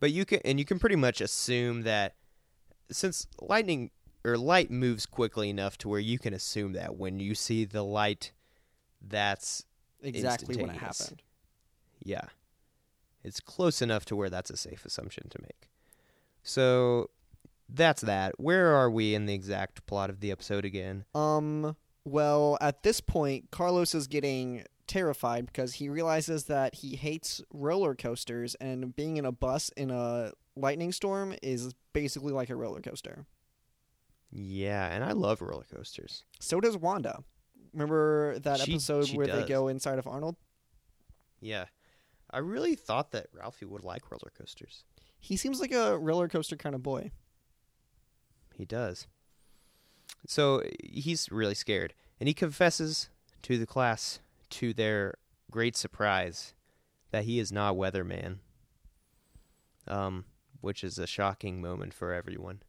But 0.00 0.12
you 0.12 0.24
can 0.24 0.40
and 0.44 0.58
you 0.58 0.64
can 0.64 0.78
pretty 0.78 0.96
much 0.96 1.20
assume 1.20 1.82
that 1.82 2.14
since 2.90 3.26
lightning 3.40 3.90
or 4.24 4.36
light 4.36 4.70
moves 4.70 5.06
quickly 5.06 5.48
enough 5.50 5.78
to 5.78 5.88
where 5.88 6.00
you 6.00 6.18
can 6.18 6.34
assume 6.34 6.72
that 6.72 6.96
when 6.96 7.20
you 7.20 7.34
see 7.34 7.64
the 7.64 7.82
light 7.82 8.32
that's 9.00 9.64
Exactly 10.02 10.56
when 10.56 10.70
it 10.70 10.76
happened. 10.76 11.22
yeah. 12.02 12.26
It's 13.24 13.40
close 13.40 13.82
enough 13.82 14.04
to 14.06 14.16
where 14.16 14.30
that's 14.30 14.50
a 14.50 14.56
safe 14.56 14.84
assumption 14.84 15.28
to 15.30 15.42
make. 15.42 15.68
So 16.44 17.10
that's 17.68 18.02
that. 18.02 18.38
Where 18.38 18.72
are 18.76 18.88
we 18.88 19.14
in 19.16 19.26
the 19.26 19.34
exact 19.34 19.84
plot 19.86 20.10
of 20.10 20.20
the 20.20 20.30
episode 20.30 20.64
again? 20.64 21.04
Um. 21.14 21.76
Well, 22.04 22.56
at 22.60 22.84
this 22.84 23.00
point, 23.00 23.50
Carlos 23.50 23.92
is 23.96 24.06
getting 24.06 24.64
terrified 24.86 25.46
because 25.46 25.74
he 25.74 25.88
realizes 25.88 26.44
that 26.44 26.76
he 26.76 26.96
hates 26.96 27.42
roller 27.52 27.94
coasters, 27.94 28.54
and 28.56 28.94
being 28.94 29.16
in 29.16 29.24
a 29.24 29.32
bus 29.32 29.70
in 29.76 29.90
a 29.90 30.32
lightning 30.56 30.92
storm 30.92 31.34
is 31.42 31.74
basically 31.92 32.32
like 32.32 32.50
a 32.50 32.56
roller 32.56 32.80
coaster. 32.80 33.26
Yeah, 34.30 34.88
and 34.92 35.04
I 35.04 35.12
love 35.12 35.40
roller 35.40 35.64
coasters. 35.72 36.24
So 36.40 36.60
does 36.60 36.76
Wanda. 36.76 37.22
Remember 37.72 38.38
that 38.40 38.60
She- 38.60 38.72
episode 38.74 39.06
she 39.08 39.16
where 39.16 39.26
they 39.26 39.44
go 39.46 39.68
inside 39.68 39.98
of 39.98 40.06
Arnold? 40.06 40.36
Yeah. 41.40 41.66
I 42.30 42.38
really 42.38 42.74
thought 42.74 43.12
that 43.12 43.28
Ralphie 43.32 43.66
would 43.66 43.84
like 43.84 44.10
roller 44.10 44.32
coasters. 44.36 44.84
He 45.20 45.36
seems 45.36 45.60
like 45.60 45.72
a 45.72 45.96
roller 45.96 46.28
coaster 46.28 46.56
kind 46.56 46.74
of 46.74 46.82
boy. 46.82 47.12
He 48.54 48.64
does. 48.64 49.06
So 50.26 50.62
he's 50.82 51.30
really 51.30 51.54
scared. 51.54 51.94
And 52.18 52.26
he 52.28 52.34
confesses 52.34 53.10
to 53.42 53.58
the 53.58 53.66
class, 53.66 54.18
to 54.50 54.72
their 54.72 55.14
great 55.50 55.76
surprise, 55.76 56.54
that 57.10 57.24
he 57.24 57.38
is 57.38 57.52
not 57.52 57.76
Weatherman. 57.76 58.38
Um, 59.88 60.24
which 60.60 60.82
is 60.82 60.98
a 60.98 61.06
shocking 61.06 61.60
moment 61.60 61.94
for 61.94 62.12
everyone. 62.12 62.60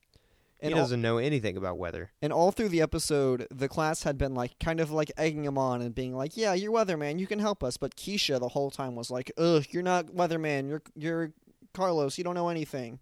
And 0.60 0.74
he 0.74 0.80
doesn't 0.80 1.02
know 1.02 1.18
anything 1.18 1.56
about 1.56 1.78
weather. 1.78 2.12
and 2.22 2.34
all 2.34 2.52
through 2.52 2.70
the 2.70 2.82
episode, 2.82 3.48
the 3.52 3.68
class 3.68 4.04
had 4.04 4.18
been 4.18 4.34
like 4.34 4.58
kind 4.60 4.80
of 4.80 4.92
like 4.92 5.12
egging 5.18 5.46
him 5.46 5.58
on 5.58 5.82
and 5.82 5.94
being 5.94 6.16
like, 6.16 6.36
"Yeah, 6.36 6.54
you're 6.54 6.72
weatherman, 6.72 7.20
you 7.20 7.28
can 7.28 7.38
help 7.40 7.64
us." 7.64 7.78
But 7.78 7.96
Keesha 7.96 8.40
the 8.40 8.50
whole 8.50 8.72
time 8.72 8.96
was 8.96 9.12
like, 9.12 9.32
"Ugh, 9.38 9.66
you're 9.70 9.84
not 9.84 10.08
weatherman. 10.08 10.68
You're 10.68 10.82
you're 10.96 11.34
Carlos. 11.74 12.18
You 12.18 12.24
don't 12.24 12.34
know 12.34 12.50
anything. 12.50 13.00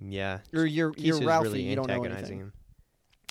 Yeah. 0.00 0.40
Or 0.52 0.66
you're 0.66 0.92
you're 0.96 1.20
Ralphie. 1.20 1.48
really 1.48 1.62
you 1.62 1.76
don't 1.76 1.86
know 1.88 2.02
anything." 2.02 2.38
him. 2.38 2.52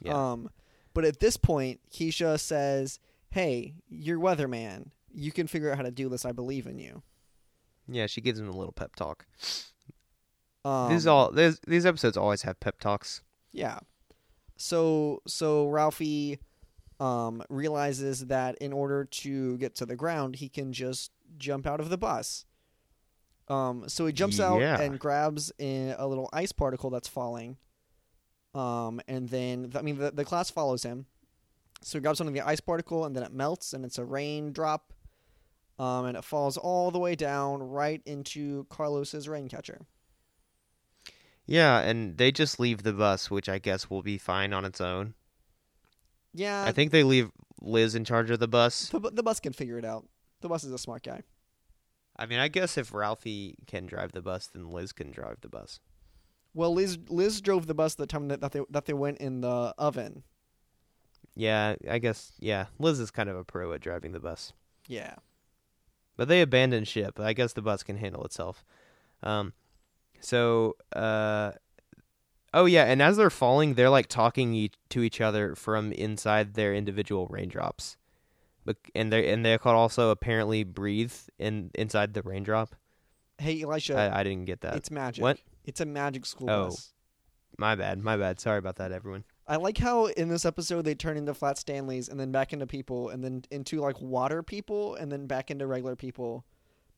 Yeah. 0.03 0.31
Um, 0.31 0.49
but 0.93 1.03
at 1.03 1.19
this 1.19 1.37
point, 1.37 1.81
Keesha 1.91 2.39
says, 2.39 2.99
"Hey, 3.29 3.73
you're 3.89 4.19
weatherman. 4.19 4.91
You 5.13 5.31
can 5.31 5.47
figure 5.47 5.71
out 5.71 5.77
how 5.77 5.83
to 5.83 5.91
do 5.91 6.09
this. 6.09 6.25
I 6.25 6.31
believe 6.31 6.67
in 6.67 6.79
you." 6.79 7.03
yeah, 7.89 8.05
she 8.05 8.19
gives 8.21 8.37
him 8.39 8.49
a 8.49 8.55
little 8.57 8.73
pep 8.73 8.95
talk. 8.97 9.25
Um, 10.65 10.89
these 10.89 11.07
all 11.07 11.31
these, 11.31 11.59
these 11.65 11.85
episodes 11.85 12.17
always 12.17 12.41
have 12.41 12.59
pep 12.59 12.79
talks. 12.79 13.21
Yeah. 13.53 13.79
So 14.57 15.21
so 15.27 15.67
Ralphie 15.67 16.39
um, 16.99 17.43
realizes 17.49 18.25
that 18.27 18.57
in 18.57 18.73
order 18.73 19.05
to 19.05 19.57
get 19.57 19.75
to 19.75 19.85
the 19.85 19.95
ground, 19.95 20.35
he 20.37 20.49
can 20.49 20.73
just 20.73 21.11
jump 21.37 21.65
out 21.67 21.79
of 21.79 21.89
the 21.89 21.97
bus. 21.97 22.45
Um, 23.47 23.87
so 23.87 24.05
he 24.05 24.11
jumps 24.11 24.39
out 24.41 24.59
Yeah. 24.59 24.81
and 24.81 24.99
grabs 24.99 25.51
in 25.57 25.95
a 25.97 26.05
little 26.07 26.27
ice 26.33 26.51
particle 26.51 26.89
that's 26.89 27.07
falling. 27.07 27.55
Um, 28.53 28.99
and 29.07 29.29
then 29.29 29.71
I 29.75 29.81
mean 29.81 29.97
the 29.97 30.11
the 30.11 30.25
class 30.25 30.49
follows 30.49 30.83
him. 30.83 31.05
So 31.81 31.97
it 31.97 32.01
grabs 32.01 32.19
one 32.19 32.27
of 32.27 32.33
the 32.33 32.41
ice 32.41 32.59
particle 32.59 33.05
and 33.05 33.15
then 33.15 33.23
it 33.23 33.33
melts 33.33 33.73
and 33.73 33.85
it's 33.85 33.97
a 33.97 34.05
raindrop. 34.05 34.93
Um, 35.79 36.05
and 36.05 36.17
it 36.17 36.23
falls 36.23 36.57
all 36.57 36.89
the 36.89 36.97
way 36.97 37.15
down 37.15 37.61
right 37.61 38.01
into 38.05 38.65
Carlos's 38.69 39.29
rain 39.29 39.47
catcher. 39.47 39.81
Yeah, 41.45 41.79
and 41.79 42.17
they 42.17 42.31
just 42.31 42.59
leave 42.59 42.83
the 42.83 42.93
bus, 42.93 43.29
which 43.29 43.47
I 43.47 43.59
guess 43.59 43.89
will 43.89 44.01
be 44.01 44.17
fine 44.17 44.53
on 44.53 44.65
its 44.65 44.81
own. 44.81 45.13
Yeah, 46.33 46.63
I 46.65 46.71
think 46.71 46.91
they 46.91 47.03
leave 47.03 47.31
Liz 47.61 47.95
in 47.95 48.05
charge 48.05 48.29
of 48.29 48.39
the 48.39 48.47
bus. 48.47 48.89
the, 48.89 48.99
the 48.99 49.23
bus 49.23 49.39
can 49.39 49.53
figure 49.53 49.77
it 49.77 49.85
out. 49.85 50.07
The 50.41 50.49
bus 50.49 50.63
is 50.63 50.73
a 50.73 50.77
smart 50.77 51.03
guy. 51.03 51.21
I 52.17 52.25
mean, 52.25 52.39
I 52.39 52.47
guess 52.47 52.77
if 52.77 52.93
Ralphie 52.93 53.55
can 53.67 53.85
drive 53.85 54.11
the 54.11 54.21
bus, 54.21 54.47
then 54.47 54.69
Liz 54.69 54.91
can 54.91 55.11
drive 55.11 55.37
the 55.41 55.49
bus. 55.49 55.79
Well, 56.53 56.73
Liz 56.73 56.97
Liz 57.09 57.39
drove 57.39 57.67
the 57.67 57.75
bus 57.75 57.95
the 57.95 58.07
time 58.07 58.27
that, 58.29 58.41
that 58.41 58.51
they 58.51 58.61
that 58.71 58.85
they 58.85 58.93
went 58.93 59.19
in 59.19 59.41
the 59.41 59.73
oven. 59.77 60.23
Yeah, 61.39 61.75
I 61.89 61.99
guess. 61.99 62.31
Yeah, 62.39 62.65
Liz 62.79 62.99
is 62.99 63.11
kind 63.11 63.29
of 63.29 63.35
a 63.35 63.43
pro 63.43 63.71
at 63.73 63.81
driving 63.81 64.11
the 64.11 64.19
bus, 64.19 64.53
Yeah. 64.87 65.13
but 66.15 66.27
they 66.27 66.41
abandoned 66.41 66.87
ship. 66.87 67.19
I 67.19 67.33
guess 67.33 67.53
the 67.53 67.61
bus 67.61 67.83
can 67.83 67.97
handle 67.97 68.23
itself. 68.25 68.65
Um, 69.21 69.53
so, 70.19 70.75
uh, 70.93 71.51
oh 72.55 72.65
yeah, 72.65 72.85
and 72.85 73.01
as 73.03 73.17
they're 73.17 73.29
falling, 73.29 73.75
they're 73.75 73.89
like 73.91 74.07
talking 74.07 74.53
e- 74.55 74.71
to 74.89 75.03
each 75.03 75.21
other 75.21 75.53
from 75.55 75.91
inside 75.91 76.55
their 76.55 76.73
individual 76.73 77.27
raindrops. 77.27 77.97
But 78.65 78.77
and 78.95 79.13
they 79.13 79.31
and 79.31 79.45
they 79.45 79.57
could 79.59 79.69
also 79.75 80.09
apparently 80.09 80.63
breathe 80.63 81.13
in 81.37 81.69
inside 81.75 82.13
the 82.15 82.21
raindrop. 82.23 82.75
Hey, 83.37 83.61
Elisha, 83.61 83.95
I, 83.95 84.21
I 84.21 84.23
didn't 84.23 84.45
get 84.45 84.61
that. 84.61 84.75
it's 84.75 84.89
magic. 84.89 85.21
What? 85.21 85.37
It's 85.63 85.79
a 85.81 85.85
magic 85.85 86.25
school 86.25 86.49
Oh. 86.49 86.65
bus. 86.65 86.93
My 87.59 87.75
bad. 87.75 87.99
My 88.03 88.17
bad. 88.17 88.39
Sorry 88.39 88.57
about 88.57 88.77
that, 88.77 88.91
everyone. 88.91 89.23
I 89.47 89.55
like 89.55 89.77
how 89.77 90.07
in 90.07 90.27
this 90.27 90.45
episode 90.45 90.83
they 90.83 90.95
turn 90.95 91.15
into 91.15 91.33
flat 91.33 91.57
Stanleys 91.57 92.09
and 92.09 92.19
then 92.19 92.31
back 92.31 92.51
into 92.51 92.67
people 92.67 93.09
and 93.09 93.23
then 93.23 93.43
into 93.49 93.79
like 93.79 93.99
water 94.01 94.43
people 94.43 94.95
and 94.95 95.09
then 95.09 95.25
back 95.25 95.49
into 95.49 95.65
regular 95.65 95.95
people. 95.95 96.45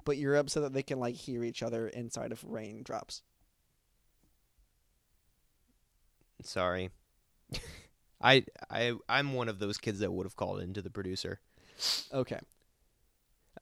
But 0.03 0.17
you're 0.17 0.35
up 0.35 0.49
so 0.49 0.61
that 0.61 0.73
they 0.73 0.81
can 0.81 0.99
like 0.99 1.15
hear 1.15 1.43
each 1.43 1.61
other 1.61 1.87
inside 1.87 2.31
of 2.31 2.43
raindrops. 2.43 3.21
Sorry. 6.41 6.89
I 8.21 8.45
I 8.69 8.93
I'm 9.07 9.33
one 9.33 9.47
of 9.47 9.59
those 9.59 9.77
kids 9.77 9.99
that 9.99 10.11
would 10.11 10.25
have 10.25 10.35
called 10.35 10.61
into 10.61 10.81
the 10.81 10.89
producer. 10.89 11.39
Okay. 12.11 12.39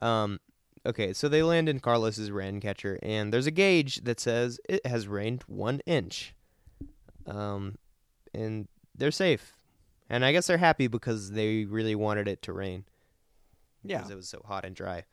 Um 0.00 0.40
okay, 0.86 1.12
so 1.12 1.28
they 1.28 1.42
land 1.42 1.68
in 1.68 1.80
Carlos's 1.80 2.30
rain 2.30 2.58
catcher 2.60 2.98
and 3.02 3.34
there's 3.34 3.46
a 3.46 3.52
gauge 3.52 3.96
that 4.04 4.18
says 4.18 4.58
it 4.66 4.86
has 4.86 5.06
rained 5.06 5.42
1 5.46 5.80
inch. 5.84 6.34
Um 7.26 7.76
and 8.32 8.68
they're 8.98 9.10
safe. 9.10 9.56
And 10.10 10.24
I 10.24 10.32
guess 10.32 10.46
they're 10.46 10.58
happy 10.58 10.86
because 10.86 11.32
they 11.32 11.64
really 11.64 11.94
wanted 11.94 12.28
it 12.28 12.42
to 12.42 12.52
rain. 12.52 12.84
Yeah. 13.82 13.98
Because 13.98 14.10
it 14.10 14.16
was 14.16 14.28
so 14.28 14.42
hot 14.46 14.64
and 14.64 14.74
dry. 14.74 15.04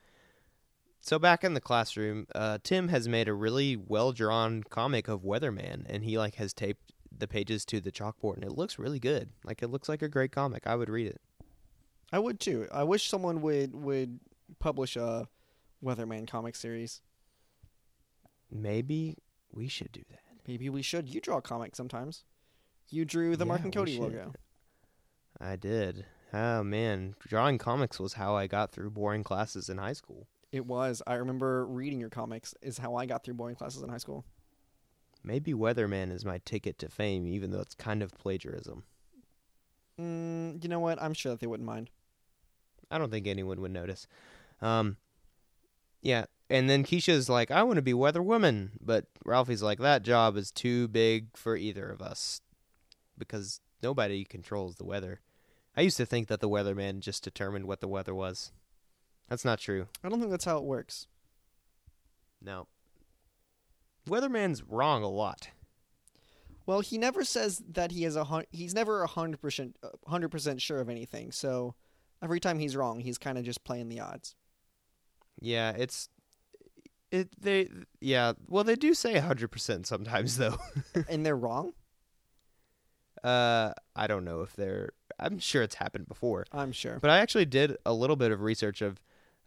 So 1.02 1.20
back 1.20 1.44
in 1.44 1.54
the 1.54 1.62
classroom, 1.62 2.26
uh, 2.34 2.58
Tim 2.64 2.88
has 2.88 3.08
made 3.08 3.28
a 3.28 3.34
really 3.34 3.76
well 3.76 4.12
drawn 4.12 4.64
comic 4.64 5.08
of 5.08 5.22
Weatherman, 5.22 5.86
and 5.88 6.04
he 6.04 6.18
like 6.18 6.36
has 6.36 6.52
taped 6.52 6.94
the 7.16 7.28
pages 7.28 7.64
to 7.66 7.80
the 7.80 7.92
chalkboard, 7.92 8.36
and 8.36 8.44
it 8.44 8.58
looks 8.58 8.80
really 8.80 9.00
good. 9.00 9.30
Like 9.44 9.62
it 9.62 9.68
looks 9.68 9.88
like 9.88 10.02
a 10.02 10.10
great 10.10 10.32
comic. 10.32 10.66
I 10.66 10.76
would 10.76 10.90
read 10.90 11.08
it. 11.08 11.22
I 12.12 12.20
would 12.20 12.40
too. 12.40 12.68
I 12.72 12.84
wish 12.84 13.08
someone 13.08 13.42
would 13.42 13.76
would 13.76 14.20
publish 14.60 14.96
a 14.96 15.28
Weatherman 15.84 16.28
comic 16.28 16.56
series. 16.56 17.02
Maybe 18.52 19.18
we 19.52 19.68
should 19.68 19.92
do 19.92 20.02
that. 20.10 20.22
Maybe 20.48 20.70
we 20.70 20.82
should. 20.82 21.14
You 21.14 21.22
draw 21.22 21.40
comics 21.40 21.78
sometimes. 21.78 22.24
You 22.90 23.06
drew 23.06 23.36
the 23.36 23.46
Mark 23.46 23.64
and 23.64 23.74
Cody 23.74 23.98
logo. 23.98 24.34
I 25.40 25.56
did. 25.56 26.06
Oh 26.34 26.64
man, 26.64 27.16
drawing 27.28 27.58
comics 27.58 28.00
was 28.00 28.14
how 28.14 28.36
I 28.36 28.48
got 28.48 28.72
through 28.72 28.92
boring 28.92 29.24
classes 29.24 29.70
in 29.70 29.78
high 29.78 29.94
school. 29.94 30.28
It 30.52 30.66
was. 30.66 31.02
I 31.08 31.16
remember 31.16 31.66
reading 31.66 32.00
your 32.00 32.10
comics 32.10 32.54
is 32.62 32.78
how 32.78 32.96
I 32.96 33.06
got 33.06 33.24
through 33.24 33.34
boring 33.36 33.56
classes 33.56 33.82
in 33.82 33.90
high 33.90 33.98
school. 33.98 34.26
Maybe 35.24 35.54
Weatherman 35.54 36.12
is 36.12 36.24
my 36.24 36.40
ticket 36.46 36.78
to 36.80 36.90
fame, 36.90 37.28
even 37.28 37.52
though 37.52 37.62
it's 37.62 37.74
kind 37.74 38.04
of 38.04 38.14
plagiarism. 38.14 38.84
Mm, 40.00 40.62
you 40.64 40.70
know 40.70 40.80
what? 40.80 41.02
I'm 41.02 41.14
sure 41.14 41.32
that 41.32 41.40
they 41.40 41.48
wouldn't 41.48 41.66
mind. 41.66 41.90
I 42.92 42.98
don't 42.98 43.10
think 43.12 43.28
anyone 43.28 43.60
would 43.62 43.72
notice. 43.72 44.08
Um, 44.62 44.98
yeah, 46.02 46.26
and 46.50 46.70
then 46.70 46.84
Keesha's 46.84 47.30
like, 47.30 47.50
"I 47.50 47.64
want 47.64 47.78
to 47.78 47.82
be 47.82 47.94
Weather 47.94 48.22
Woman," 48.22 48.72
but 48.80 49.06
Ralphie's 49.26 49.64
like, 49.64 49.80
"That 49.80 50.04
job 50.04 50.38
is 50.38 50.52
too 50.52 50.88
big 50.88 51.36
for 51.36 51.58
either 51.58 51.90
of 51.90 52.02
us 52.02 52.42
because 53.18 53.62
nobody 53.82 54.24
controls 54.24 54.76
the 54.76 54.86
weather." 54.86 55.22
I 55.78 55.82
used 55.82 55.98
to 55.98 56.06
think 56.06 56.28
that 56.28 56.40
the 56.40 56.50
weatherman 56.50 57.00
just 57.02 57.24
determined 57.24 57.66
what 57.66 57.82
the 57.82 57.88
weather 57.88 58.16
was. 58.16 58.52
That's 59.28 59.44
not 59.44 59.60
true. 59.60 59.88
I 60.04 60.10
don't 60.10 60.20
think 60.20 60.32
that's 60.32 60.46
how 60.46 60.58
it 60.58 60.64
works. 60.64 61.08
No. 62.42 62.68
Weatherman's 64.08 64.64
wrong 64.64 65.04
a 65.04 65.10
lot. 65.10 65.50
Well, 66.66 66.80
he 66.80 66.98
never 66.98 67.24
says 67.24 67.62
that 67.74 67.92
he 67.92 68.06
is 68.06 68.16
a 68.16 68.24
hun- 68.24 68.46
he's 68.52 68.74
never 68.74 69.04
a 69.04 69.08
hundred 69.08 69.42
percent 69.42 69.78
hundred 70.08 70.30
percent 70.30 70.62
sure 70.62 70.80
of 70.80 70.90
anything. 70.90 71.32
So 71.32 71.76
every 72.22 72.40
time 72.40 72.60
he's 72.60 72.76
wrong, 72.76 73.00
he's 73.00 73.18
kind 73.18 73.38
of 73.38 73.44
just 73.44 73.64
playing 73.64 73.90
the 73.90 74.00
odds. 74.00 74.36
Yeah, 75.40 75.72
it's 75.72 76.10
it 77.12 77.30
they 77.40 77.70
yeah, 78.00 78.34
well 78.48 78.64
they 78.64 78.76
do 78.76 78.94
say 78.94 79.16
100% 79.16 79.86
sometimes 79.86 80.38
though. 80.38 80.58
and 81.10 81.26
they're 81.26 81.36
wrong. 81.36 81.74
Uh 83.26 83.74
I 83.96 84.08
don't 84.08 84.24
know 84.24 84.42
if 84.42 84.56
they're 84.56 84.92
I'm 85.20 85.40
sure 85.40 85.64
it's 85.64 85.76
happened 85.76 86.08
before. 86.08 86.46
I'm 86.52 86.72
sure. 86.72 87.00
But 87.02 87.10
I 87.10 87.20
actually 87.20 87.46
did 87.46 87.78
a 87.86 87.94
little 87.94 88.16
bit 88.16 88.32
of 88.32 88.42
research 88.42 88.82
of 88.82 89.02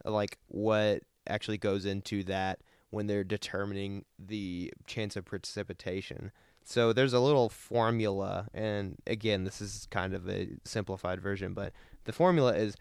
like 0.05 0.39
what 0.49 1.03
actually 1.27 1.59
goes 1.59 1.85
into 1.85 2.25
that 2.25 2.61
when 2.91 3.07
they're 3.07 3.25
determining 3.25 4.05
the 4.19 4.73
chance 4.87 5.15
of 5.15 5.25
precipitation. 5.27 6.33
So 6.65 6.93
there's 6.93 7.13
a 7.13 7.21
little 7.21 7.49
formula 7.49 8.49
and 8.53 8.97
again 9.07 9.45
this 9.45 9.61
is 9.61 9.87
kind 9.91 10.13
of 10.15 10.29
a 10.29 10.49
simplified 10.65 11.21
version, 11.21 11.55
but 11.55 11.73
the 12.05 12.13
formula 12.13 12.55
is 12.57 12.75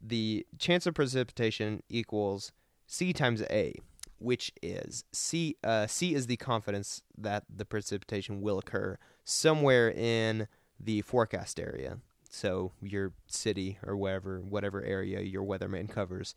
the 0.00 0.46
chance 0.58 0.86
of 0.86 0.94
precipitation 0.94 1.82
equals 1.88 2.52
C 2.86 3.12
times 3.12 3.42
A, 3.50 3.74
which 4.22 4.52
is 4.62 5.04
C 5.12 5.56
uh, 5.64 5.86
C 5.86 6.14
is 6.14 6.26
the 6.26 6.36
confidence 6.36 7.02
that 7.16 7.44
the 7.54 7.64
precipitation 7.64 8.40
will 8.40 8.58
occur 8.58 8.98
somewhere 9.24 9.90
in 9.90 10.48
the 10.78 11.02
forecast 11.02 11.60
area. 11.60 11.98
So 12.28 12.72
your 12.80 13.12
city 13.26 13.78
or 13.86 13.96
wherever 13.96 14.40
whatever 14.40 14.82
area 14.82 15.20
your 15.20 15.42
weatherman 15.42 15.88
covers. 15.88 16.34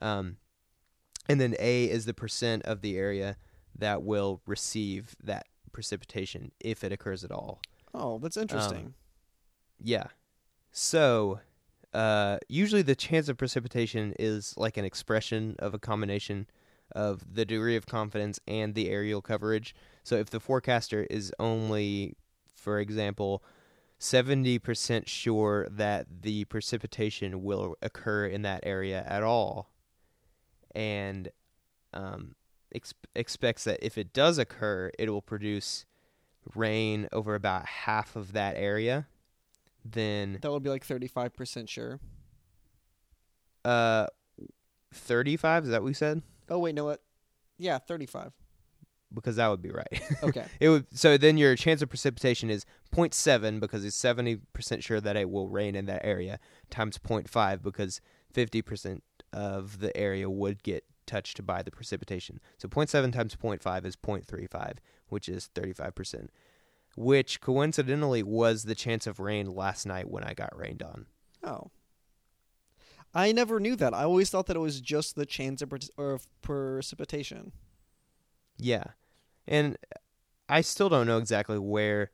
Um, 0.00 0.36
and 1.28 1.40
then 1.40 1.54
a 1.58 1.84
is 1.84 2.06
the 2.06 2.14
percent 2.14 2.64
of 2.64 2.80
the 2.80 2.96
area 2.96 3.36
that 3.76 4.02
will 4.02 4.40
receive 4.46 5.14
that 5.22 5.46
precipitation 5.72 6.52
if 6.60 6.82
it 6.82 6.92
occurs 6.92 7.24
at 7.24 7.30
all. 7.30 7.60
Oh, 7.94 8.18
that's 8.18 8.36
interesting. 8.36 8.86
Um, 8.86 8.94
yeah. 9.80 10.06
So 10.72 11.40
uh, 11.94 12.38
usually 12.48 12.82
the 12.82 12.94
chance 12.94 13.28
of 13.28 13.36
precipitation 13.36 14.14
is 14.18 14.54
like 14.56 14.76
an 14.76 14.84
expression 14.84 15.56
of 15.58 15.74
a 15.74 15.78
combination 15.78 16.46
of 16.92 17.34
the 17.34 17.44
degree 17.44 17.76
of 17.76 17.86
confidence 17.86 18.40
and 18.46 18.74
the 18.74 18.88
areal 18.88 19.22
coverage. 19.22 19.74
So 20.04 20.16
if 20.16 20.30
the 20.30 20.40
forecaster 20.40 21.06
is 21.10 21.32
only, 21.38 22.14
for 22.54 22.78
example, 22.78 23.42
70% 24.00 25.06
sure 25.06 25.66
that 25.70 26.06
the 26.22 26.44
precipitation 26.46 27.42
will 27.42 27.76
occur 27.82 28.26
in 28.26 28.42
that 28.42 28.60
area 28.62 29.04
at 29.06 29.22
all, 29.22 29.70
and 30.74 31.30
um, 31.92 32.34
ex- 32.74 32.94
expects 33.14 33.64
that 33.64 33.78
if 33.84 33.98
it 33.98 34.12
does 34.12 34.38
occur, 34.38 34.92
it 34.98 35.10
will 35.10 35.22
produce 35.22 35.84
rain 36.54 37.08
over 37.12 37.34
about 37.34 37.66
half 37.66 38.14
of 38.16 38.32
that 38.32 38.56
area, 38.56 39.06
then 39.84 40.38
That 40.40 40.52
would 40.52 40.62
be 40.62 40.70
like 40.70 40.86
35% 40.86 41.68
sure. 41.68 41.98
uh, 43.64 44.06
35 44.94 45.64
is 45.64 45.70
that 45.70 45.82
what 45.82 45.86
we 45.86 45.92
said? 45.94 46.22
Oh, 46.48 46.58
wait, 46.58 46.74
no, 46.74 46.84
what? 46.84 47.02
Yeah, 47.58 47.78
35. 47.78 48.32
Because 49.12 49.36
that 49.36 49.48
would 49.48 49.62
be 49.62 49.70
right. 49.70 50.02
Okay. 50.22 50.44
It 50.60 50.68
would 50.68 50.86
so 50.96 51.16
then 51.16 51.38
your 51.38 51.56
chance 51.56 51.80
of 51.80 51.88
precipitation 51.88 52.50
is 52.50 52.66
0.7 52.94 53.58
because 53.58 53.84
it's 53.84 54.00
70% 54.00 54.40
sure 54.82 55.00
that 55.00 55.16
it 55.16 55.30
will 55.30 55.48
rain 55.48 55.74
in 55.74 55.86
that 55.86 56.04
area 56.04 56.38
times 56.70 56.98
0.5 56.98 57.62
because 57.62 58.00
50% 58.34 59.00
of 59.32 59.80
the 59.80 59.96
area 59.96 60.28
would 60.28 60.62
get 60.62 60.84
touched 61.06 61.44
by 61.46 61.62
the 61.62 61.70
precipitation. 61.70 62.38
So 62.58 62.68
0.7 62.68 63.12
times 63.12 63.34
0.5 63.34 63.84
is 63.86 63.96
0.35, 63.96 64.74
which 65.08 65.28
is 65.28 65.48
35%, 65.54 66.28
which 66.96 67.40
coincidentally 67.40 68.22
was 68.22 68.64
the 68.64 68.74
chance 68.74 69.06
of 69.06 69.18
rain 69.18 69.46
last 69.46 69.86
night 69.86 70.10
when 70.10 70.22
I 70.22 70.34
got 70.34 70.56
rained 70.56 70.82
on. 70.82 71.06
Oh. 71.42 71.70
I 73.18 73.32
never 73.32 73.58
knew 73.58 73.74
that. 73.74 73.94
I 73.94 74.04
always 74.04 74.30
thought 74.30 74.46
that 74.46 74.54
it 74.56 74.60
was 74.60 74.80
just 74.80 75.16
the 75.16 75.26
chance 75.26 75.60
of, 75.60 75.70
precip- 75.70 75.90
or 75.96 76.12
of 76.12 76.28
precipitation. 76.40 77.50
Yeah. 78.58 78.84
And 79.48 79.76
I 80.48 80.60
still 80.60 80.88
don't 80.88 81.08
know 81.08 81.18
exactly 81.18 81.58
where 81.58 82.12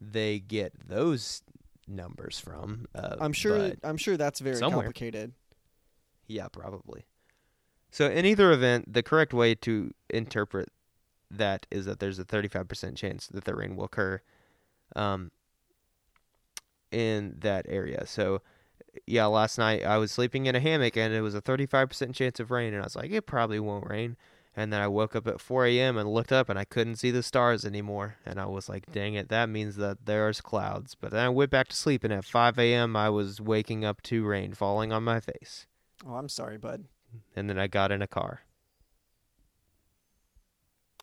they 0.00 0.38
get 0.38 0.72
those 0.88 1.42
numbers 1.86 2.40
from. 2.40 2.86
Uh, 2.94 3.16
I'm 3.20 3.34
sure. 3.34 3.72
I'm 3.84 3.98
sure 3.98 4.16
that's 4.16 4.40
very 4.40 4.56
somewhere. 4.56 4.84
complicated. 4.84 5.34
Yeah, 6.26 6.48
probably. 6.48 7.04
So 7.90 8.08
in 8.08 8.24
either 8.24 8.50
event, 8.50 8.90
the 8.90 9.02
correct 9.02 9.34
way 9.34 9.54
to 9.56 9.92
interpret 10.08 10.70
that 11.30 11.66
is 11.70 11.84
that 11.84 12.00
there's 12.00 12.18
a 12.18 12.24
35% 12.24 12.96
chance 12.96 13.26
that 13.26 13.44
the 13.44 13.54
rain 13.54 13.76
will 13.76 13.84
occur 13.84 14.22
um, 14.96 15.32
in 16.90 17.36
that 17.40 17.66
area. 17.68 18.06
So 18.06 18.40
yeah, 19.06 19.26
last 19.26 19.58
night 19.58 19.84
I 19.84 19.98
was 19.98 20.12
sleeping 20.12 20.46
in 20.46 20.54
a 20.54 20.60
hammock 20.60 20.96
and 20.96 21.14
it 21.14 21.20
was 21.20 21.34
a 21.34 21.42
35% 21.42 22.14
chance 22.14 22.40
of 22.40 22.50
rain 22.50 22.72
and 22.72 22.82
I 22.82 22.86
was 22.86 22.96
like, 22.96 23.10
it 23.10 23.26
probably 23.26 23.60
won't 23.60 23.88
rain. 23.88 24.16
And 24.56 24.72
then 24.72 24.80
I 24.80 24.88
woke 24.88 25.14
up 25.14 25.28
at 25.28 25.40
4 25.40 25.66
a.m. 25.66 25.96
and 25.96 26.12
looked 26.12 26.32
up 26.32 26.48
and 26.48 26.58
I 26.58 26.64
couldn't 26.64 26.96
see 26.96 27.12
the 27.12 27.22
stars 27.22 27.64
anymore. 27.64 28.16
And 28.26 28.40
I 28.40 28.46
was 28.46 28.68
like, 28.68 28.90
dang 28.92 29.14
it, 29.14 29.28
that 29.28 29.48
means 29.48 29.76
that 29.76 30.06
there's 30.06 30.40
clouds. 30.40 30.96
But 31.00 31.12
then 31.12 31.24
I 31.24 31.28
went 31.28 31.52
back 31.52 31.68
to 31.68 31.76
sleep 31.76 32.02
and 32.02 32.12
at 32.12 32.24
5 32.24 32.58
a.m. 32.58 32.96
I 32.96 33.10
was 33.10 33.40
waking 33.40 33.84
up 33.84 34.02
to 34.02 34.24
rain 34.24 34.52
falling 34.52 34.92
on 34.92 35.04
my 35.04 35.20
face. 35.20 35.66
Oh, 36.06 36.14
I'm 36.14 36.28
sorry, 36.28 36.58
bud. 36.58 36.84
And 37.36 37.48
then 37.48 37.58
I 37.58 37.68
got 37.68 37.92
in 37.92 38.02
a 38.02 38.06
car. 38.06 38.40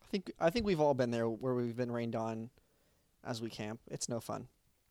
I 0.03 0.09
think 0.09 0.31
I 0.39 0.49
think 0.49 0.65
we've 0.65 0.79
all 0.79 0.93
been 0.93 1.11
there 1.11 1.27
where 1.27 1.53
we've 1.53 1.75
been 1.75 1.91
rained 1.91 2.15
on 2.15 2.49
as 3.25 3.41
we 3.41 3.49
camp. 3.49 3.81
It's 3.89 4.07
no 4.07 4.19
fun. 4.19 4.47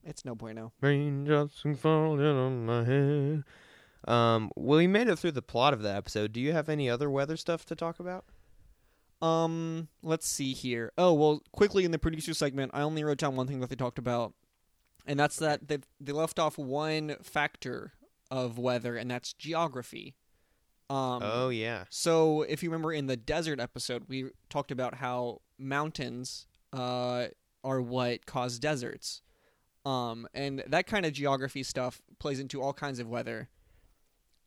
It's 0.06 0.24
no 0.24 0.34
bueno. 0.36 0.72
Raindrops 0.80 1.64
falling 1.78 2.24
on 2.24 2.64
my 2.64 2.84
head. 2.84 3.44
Um, 4.06 4.50
well, 4.54 4.78
we 4.78 4.86
made 4.86 5.08
it 5.08 5.18
through 5.18 5.32
the 5.32 5.42
plot 5.42 5.74
of 5.74 5.82
the 5.82 5.92
episode. 5.92 6.32
Do 6.32 6.40
you 6.40 6.52
have 6.52 6.68
any 6.68 6.88
other 6.88 7.10
weather 7.10 7.36
stuff 7.36 7.66
to 7.66 7.74
talk 7.74 7.98
about? 7.98 8.24
Um, 9.20 9.88
let's 10.02 10.28
see 10.28 10.52
here. 10.52 10.92
Oh 10.96 11.12
well, 11.12 11.42
quickly 11.50 11.84
in 11.84 11.90
the 11.90 11.98
producer 11.98 12.34
segment, 12.34 12.70
I 12.72 12.82
only 12.82 13.02
wrote 13.02 13.18
down 13.18 13.34
one 13.34 13.46
thing 13.48 13.60
that 13.60 13.70
they 13.70 13.76
talked 13.76 13.98
about, 13.98 14.34
and 15.06 15.18
that's 15.18 15.36
that 15.38 15.66
they 15.66 15.78
they 16.00 16.12
left 16.12 16.38
off 16.38 16.56
one 16.56 17.16
factor 17.22 17.94
of 18.30 18.58
weather, 18.58 18.96
and 18.96 19.10
that's 19.10 19.32
geography. 19.32 20.14
Um, 20.88 21.22
oh 21.24 21.48
yeah, 21.48 21.84
So, 21.90 22.42
if 22.42 22.62
you 22.62 22.70
remember 22.70 22.92
in 22.92 23.06
the 23.06 23.16
desert 23.16 23.58
episode, 23.58 24.04
we 24.06 24.26
talked 24.48 24.70
about 24.70 24.96
how 24.96 25.40
mountains 25.58 26.46
uh, 26.72 27.26
are 27.64 27.82
what 27.82 28.24
cause 28.24 28.60
deserts. 28.60 29.22
Um, 29.86 30.26
and 30.34 30.64
that 30.66 30.88
kind 30.88 31.06
of 31.06 31.12
geography 31.12 31.62
stuff 31.62 32.02
plays 32.18 32.40
into 32.40 32.60
all 32.60 32.72
kinds 32.72 32.98
of 32.98 33.08
weather. 33.08 33.48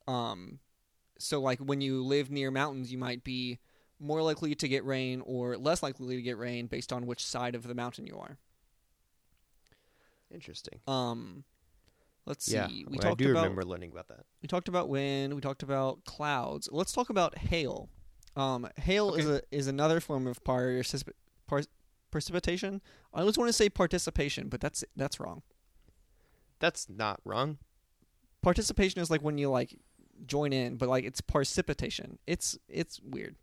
Um, 0.06 0.60
so, 1.18 1.40
like 1.40 1.60
when 1.60 1.80
you 1.80 2.04
live 2.04 2.30
near 2.30 2.52
mountains, 2.52 2.92
you 2.92 2.98
might 2.98 3.24
be 3.24 3.60
more 4.02 4.22
likely 4.22 4.54
to 4.56 4.68
get 4.68 4.84
rain 4.84 5.22
or 5.26 5.58
less 5.58 5.82
likely 5.82 6.18
to 6.18 6.22
get 6.22 6.38
rain 6.38 6.68
based 6.68 6.92
on 6.92 7.06
which 7.06 7.26
side 7.26 7.56
of 7.56 7.64
the 7.64 7.74
mountain 7.74 8.06
you 8.06 8.18
are. 8.18 8.38
interesting. 10.30 10.80
Um, 10.88 11.46
let's 12.26 12.46
see. 12.46 12.56
yeah, 12.56 12.68
we 12.68 12.86
well, 12.90 13.00
talked 13.00 13.22
I 13.22 13.24
do 13.24 13.32
about 13.32 13.44
remember 13.44 13.64
learning 13.64 13.92
about 13.92 14.10
that. 14.10 14.26
we 14.42 14.48
talked 14.48 14.68
about 14.68 14.90
wind. 14.90 15.34
We 15.34 15.42
talked 15.42 15.64
about 15.64 16.04
clouds. 16.04 16.68
Let's 16.72 16.92
talk 16.92 17.10
about 17.10 17.38
hail. 17.38 17.90
Um, 18.36 18.68
hail 18.78 19.16
is 19.16 19.28
a 19.28 19.42
is 19.52 19.68
another 19.68 20.02
form 20.02 20.28
of 20.28 20.44
par- 20.44 20.82
precipitation. 22.12 22.82
I 23.14 23.22
always 23.22 23.38
want 23.38 23.50
to 23.50 23.54
say 23.54 23.70
participation, 23.70 24.50
but 24.50 24.62
that's 24.62 24.84
that's 24.96 25.20
wrong. 25.20 25.42
That's 26.60 26.88
not 26.90 27.20
wrong. 27.26 27.58
Participation 28.42 29.02
is 29.02 29.10
like 29.10 29.22
when 29.22 29.38
you 29.38 29.50
like 29.50 29.78
join 30.26 30.54
in, 30.54 30.76
but 30.78 30.90
like 30.90 31.04
it's 31.06 31.22
precipitation. 31.22 32.20
It's 32.28 32.58
it's 32.68 33.00
weird. 33.02 33.36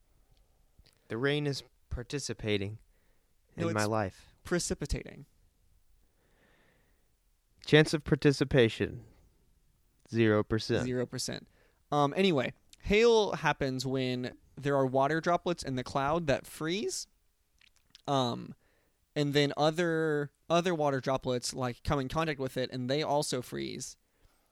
The 1.09 1.17
rain 1.17 1.47
is 1.47 1.63
participating 1.91 2.79
No, 3.57 3.69
in 3.69 3.75
my 3.75 3.85
life. 3.85 4.35
Precipitating. 4.45 5.27
Chance 7.65 7.95
of 7.95 8.05
participation, 8.05 9.01
zero 10.09 10.45
percent. 10.45 10.85
Zero 10.85 11.07
percent. 11.07 11.49
Um. 11.91 12.15
Anyway, 12.17 12.53
hail 12.83 13.33
happens 13.33 13.85
when 13.85 14.33
there 14.57 14.77
are 14.77 14.87
water 14.87 15.21
droplets 15.21 15.63
in 15.65 15.75
the 15.75 15.83
cloud 15.83 16.29
that 16.29 16.47
freeze. 16.47 17.09
Um, 18.07 18.55
and 19.17 19.33
then 19.33 19.53
other 19.57 20.31
other 20.49 20.75
water 20.75 21.01
droplets 21.01 21.55
like 21.55 21.83
come 21.83 21.99
in 21.99 22.09
contact 22.09 22.39
with 22.39 22.57
it, 22.57 22.71
and 22.71 22.89
they 22.89 23.03
also 23.03 23.43
freeze. 23.43 23.97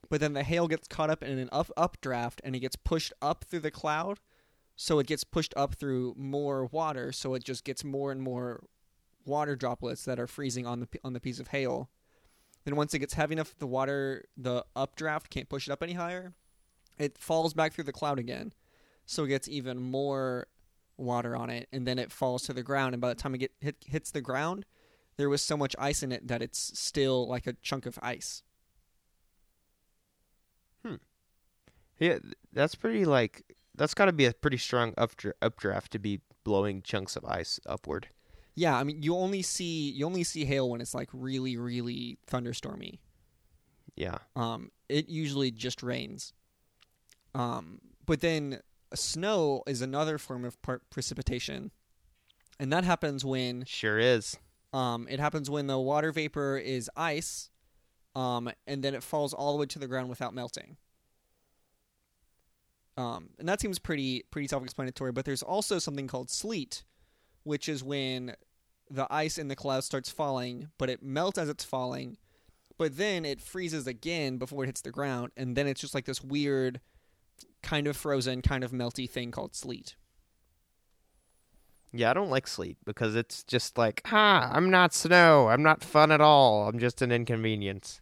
But 0.09 0.21
then 0.21 0.33
the 0.33 0.43
hail 0.43 0.67
gets 0.67 0.89
caught 0.89 1.11
up 1.11 1.23
in 1.23 1.39
an 1.39 1.51
up 1.53 1.71
updraft, 1.77 2.41
and 2.43 2.57
it 2.57 2.61
gets 2.61 2.75
pushed 2.75 3.13
up 3.23 3.45
through 3.45 3.61
the 3.61 3.71
cloud, 3.71 4.19
so 4.75 4.99
it 4.99 5.07
gets 5.07 5.23
pushed 5.23 5.55
up 5.57 5.75
through 5.75 6.15
more 6.17 6.67
water, 6.67 7.13
so 7.13 7.35
it 7.35 7.45
just 7.45 7.65
gets 7.65 7.85
more 7.85 8.11
and 8.11 8.23
more 8.23 8.65
water 9.27 9.55
droplets 9.55 10.05
that 10.05 10.19
are 10.19 10.27
freezing 10.27 10.67
on 10.67 10.81
the 10.81 10.89
on 11.05 11.13
the 11.13 11.21
piece 11.21 11.39
of 11.39 11.49
hail. 11.49 11.91
Then 12.65 12.77
once 12.77 12.95
it 12.95 13.01
gets 13.01 13.15
heavy 13.15 13.35
enough, 13.35 13.55
the 13.59 13.67
water, 13.67 14.25
the 14.37 14.65
updraft 14.75 15.29
can't 15.29 15.51
push 15.51 15.69
it 15.69 15.73
up 15.73 15.83
any 15.83 15.93
higher. 15.93 16.33
It 16.99 17.19
falls 17.19 17.53
back 17.53 17.75
through 17.75 17.85
the 17.85 17.93
cloud 17.93 18.19
again, 18.19 18.55
so 19.05 19.25
it 19.25 19.29
gets 19.29 19.49
even 19.49 19.79
more 19.79 20.47
water 20.97 21.37
on 21.37 21.51
it, 21.51 21.69
and 21.73 21.87
then 21.87 21.99
it 21.99 22.13
falls 22.13 22.43
to 22.45 22.53
the 22.53 22.63
ground. 22.63 22.95
And 22.95 23.01
by 23.01 23.09
the 23.09 23.15
time 23.15 23.35
it 23.35 23.39
get, 23.39 23.53
hit, 23.61 23.77
hits 23.87 24.11
the 24.11 24.21
ground, 24.21 24.65
there 25.17 25.29
was 25.29 25.43
so 25.43 25.57
much 25.57 25.77
ice 25.79 26.03
in 26.03 26.13
it 26.13 26.29
that 26.29 26.43
it's 26.43 26.79
still 26.79 27.29
like 27.29 27.47
a 27.47 27.55
chunk 27.55 27.87
of 27.87 27.99
ice. 28.03 28.43
Hmm. 30.85 30.97
Yeah, 31.99 32.19
that's 32.53 32.75
pretty 32.75 33.05
like 33.05 33.45
that's 33.75 33.95
got 33.95 34.07
to 34.07 34.13
be 34.13 34.27
a 34.27 34.33
pretty 34.33 34.59
strong 34.59 34.93
updra- 34.95 35.33
updraft 35.41 35.93
to 35.93 35.99
be 35.99 36.21
blowing 36.45 36.83
chunks 36.83 37.17
of 37.17 37.25
ice 37.25 37.59
upward. 37.67 38.09
Yeah, 38.55 38.77
I 38.77 38.85
mean, 38.85 39.03
you 39.03 39.17
only 39.17 39.43
see 39.43 39.91
you 39.91 40.07
only 40.07 40.25
see 40.25 40.45
hail 40.45 40.71
when 40.71 40.81
it's 40.81 40.95
like 40.95 41.09
really, 41.13 41.57
really 41.57 42.19
thunderstormy. 42.31 42.99
Yeah. 43.97 44.19
Um, 44.37 44.71
it 44.89 45.09
usually 45.09 45.51
just 45.51 45.83
rains. 45.83 46.33
Um, 47.35 47.81
but 48.07 48.21
then 48.21 48.61
snow 48.95 49.63
is 49.67 49.81
another 49.83 50.19
form 50.19 50.45
of 50.45 50.61
par- 50.63 50.83
precipitation, 50.91 51.71
and 52.59 52.73
that 52.73 52.85
happens 52.85 53.25
when 53.25 53.65
Sure 53.67 53.99
is. 53.99 54.37
um, 54.73 55.07
it 55.11 55.19
happens 55.21 55.49
when 55.51 55.67
the 55.67 55.79
water 55.79 56.13
vapor 56.13 56.57
is 56.59 56.91
ice, 56.97 57.51
um, 58.15 58.51
and 58.67 58.83
then 58.85 58.95
it 58.95 59.03
falls 59.03 59.33
all 59.35 59.53
the 59.53 59.59
way 59.61 59.67
to 59.67 59.79
the 59.79 59.89
ground 59.89 60.09
without 60.09 60.35
melting. 60.35 60.77
Um, 62.97 63.31
and 63.41 63.49
that 63.49 63.61
seems 63.61 63.81
pretty 63.81 64.25
pretty 64.31 64.47
self-explanatory. 64.47 65.11
But 65.11 65.25
there's 65.25 65.43
also 65.43 65.81
something 65.81 66.07
called 66.07 66.31
sleet, 66.31 66.85
which 67.43 67.69
is 67.69 67.83
when 67.83 68.37
the 68.89 69.07
ice 69.11 69.37
in 69.39 69.49
the 69.49 69.57
cloud 69.57 69.83
starts 69.83 70.11
falling, 70.11 70.69
but 70.79 70.89
it 70.89 71.03
melts 71.03 71.39
as 71.39 71.49
it's 71.49 71.65
falling, 71.65 72.19
but 72.79 72.97
then 72.97 73.25
it 73.25 73.41
freezes 73.41 73.87
again 73.89 74.37
before 74.37 74.63
it 74.63 74.67
hits 74.67 74.83
the 74.83 74.93
ground, 74.93 75.33
and 75.37 75.57
then 75.57 75.67
it's 75.67 75.81
just 75.81 75.95
like 75.95 76.05
this 76.05 76.23
weird, 76.23 76.81
kind 77.63 77.87
of 77.87 77.97
frozen, 77.97 78.43
kind 78.43 78.63
of 78.65 78.73
melty 78.73 79.09
thing 79.09 79.31
called 79.31 79.55
sleet. 79.55 79.97
Yeah, 81.93 82.11
I 82.11 82.15
don't 82.15 82.31
like 82.31 82.49
sleet 82.49 82.77
because 82.85 83.15
it's 83.15 83.45
just 83.45 83.79
like, 83.79 84.03
ha, 84.07 84.51
I'm 84.53 84.69
not 84.71 84.93
snow. 84.93 85.49
I'm 85.49 85.63
not 85.63 85.85
fun 85.85 86.11
at 86.11 86.21
all. 86.21 86.69
I'm 86.69 86.79
just 86.81 87.01
an 87.03 87.13
inconvenience. 87.13 88.01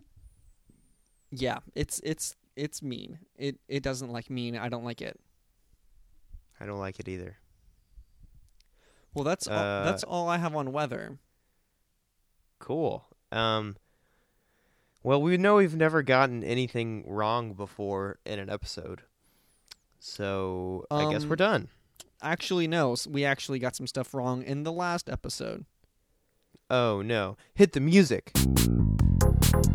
Yeah, 1.30 1.58
it's 1.74 2.00
it's 2.02 2.34
it's 2.56 2.82
mean. 2.82 3.18
It 3.36 3.58
it 3.68 3.82
doesn't 3.82 4.10
like 4.10 4.30
mean. 4.30 4.56
I 4.56 4.68
don't 4.68 4.84
like 4.84 5.02
it. 5.02 5.20
I 6.58 6.64
don't 6.66 6.78
like 6.78 7.00
it 7.00 7.08
either. 7.08 7.36
Well, 9.14 9.24
that's 9.24 9.46
all, 9.46 9.58
Uh, 9.58 9.84
that's 9.84 10.04
all 10.04 10.28
I 10.28 10.38
have 10.38 10.56
on 10.56 10.72
weather. 10.72 11.18
Cool. 12.58 13.04
Um. 13.30 13.76
Well, 15.02 15.20
we 15.20 15.36
know 15.36 15.56
we've 15.56 15.74
never 15.76 16.02
gotten 16.02 16.44
anything 16.44 17.04
wrong 17.06 17.54
before 17.54 18.20
in 18.24 18.38
an 18.38 18.48
episode, 18.48 19.02
so 20.02 20.84
I 20.90 21.10
guess 21.12 21.22
Um, 21.22 21.28
we're 21.28 21.36
done. 21.36 21.68
Actually, 22.20 22.66
no. 22.66 22.96
We 23.08 23.24
actually 23.24 23.58
got 23.58 23.76
some 23.76 23.86
stuff 23.86 24.12
wrong 24.12 24.42
in 24.42 24.64
the 24.64 24.72
last 24.72 25.08
episode. 25.08 25.64
Oh 26.68 27.02
no! 27.02 27.36
Hit 27.54 27.72
the 27.72 27.80
music. 27.80 28.32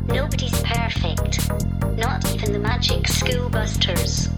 Nobody's 0.05 0.61
perfect. 0.63 1.49
Not 1.97 2.29
even 2.33 2.53
the 2.53 2.59
magic 2.59 3.07
school 3.07 3.49
busters. 3.49 4.29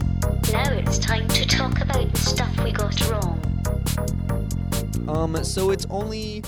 Now 0.51 0.71
it's 0.73 0.99
time 0.99 1.27
to 1.29 1.45
talk 1.45 1.81
about 1.81 2.11
the 2.11 2.19
stuff 2.19 2.63
we 2.63 2.71
got 2.71 3.09
wrong. 3.09 3.39
Um, 5.07 5.43
so 5.43 5.71
it's 5.71 5.85
only 5.89 6.43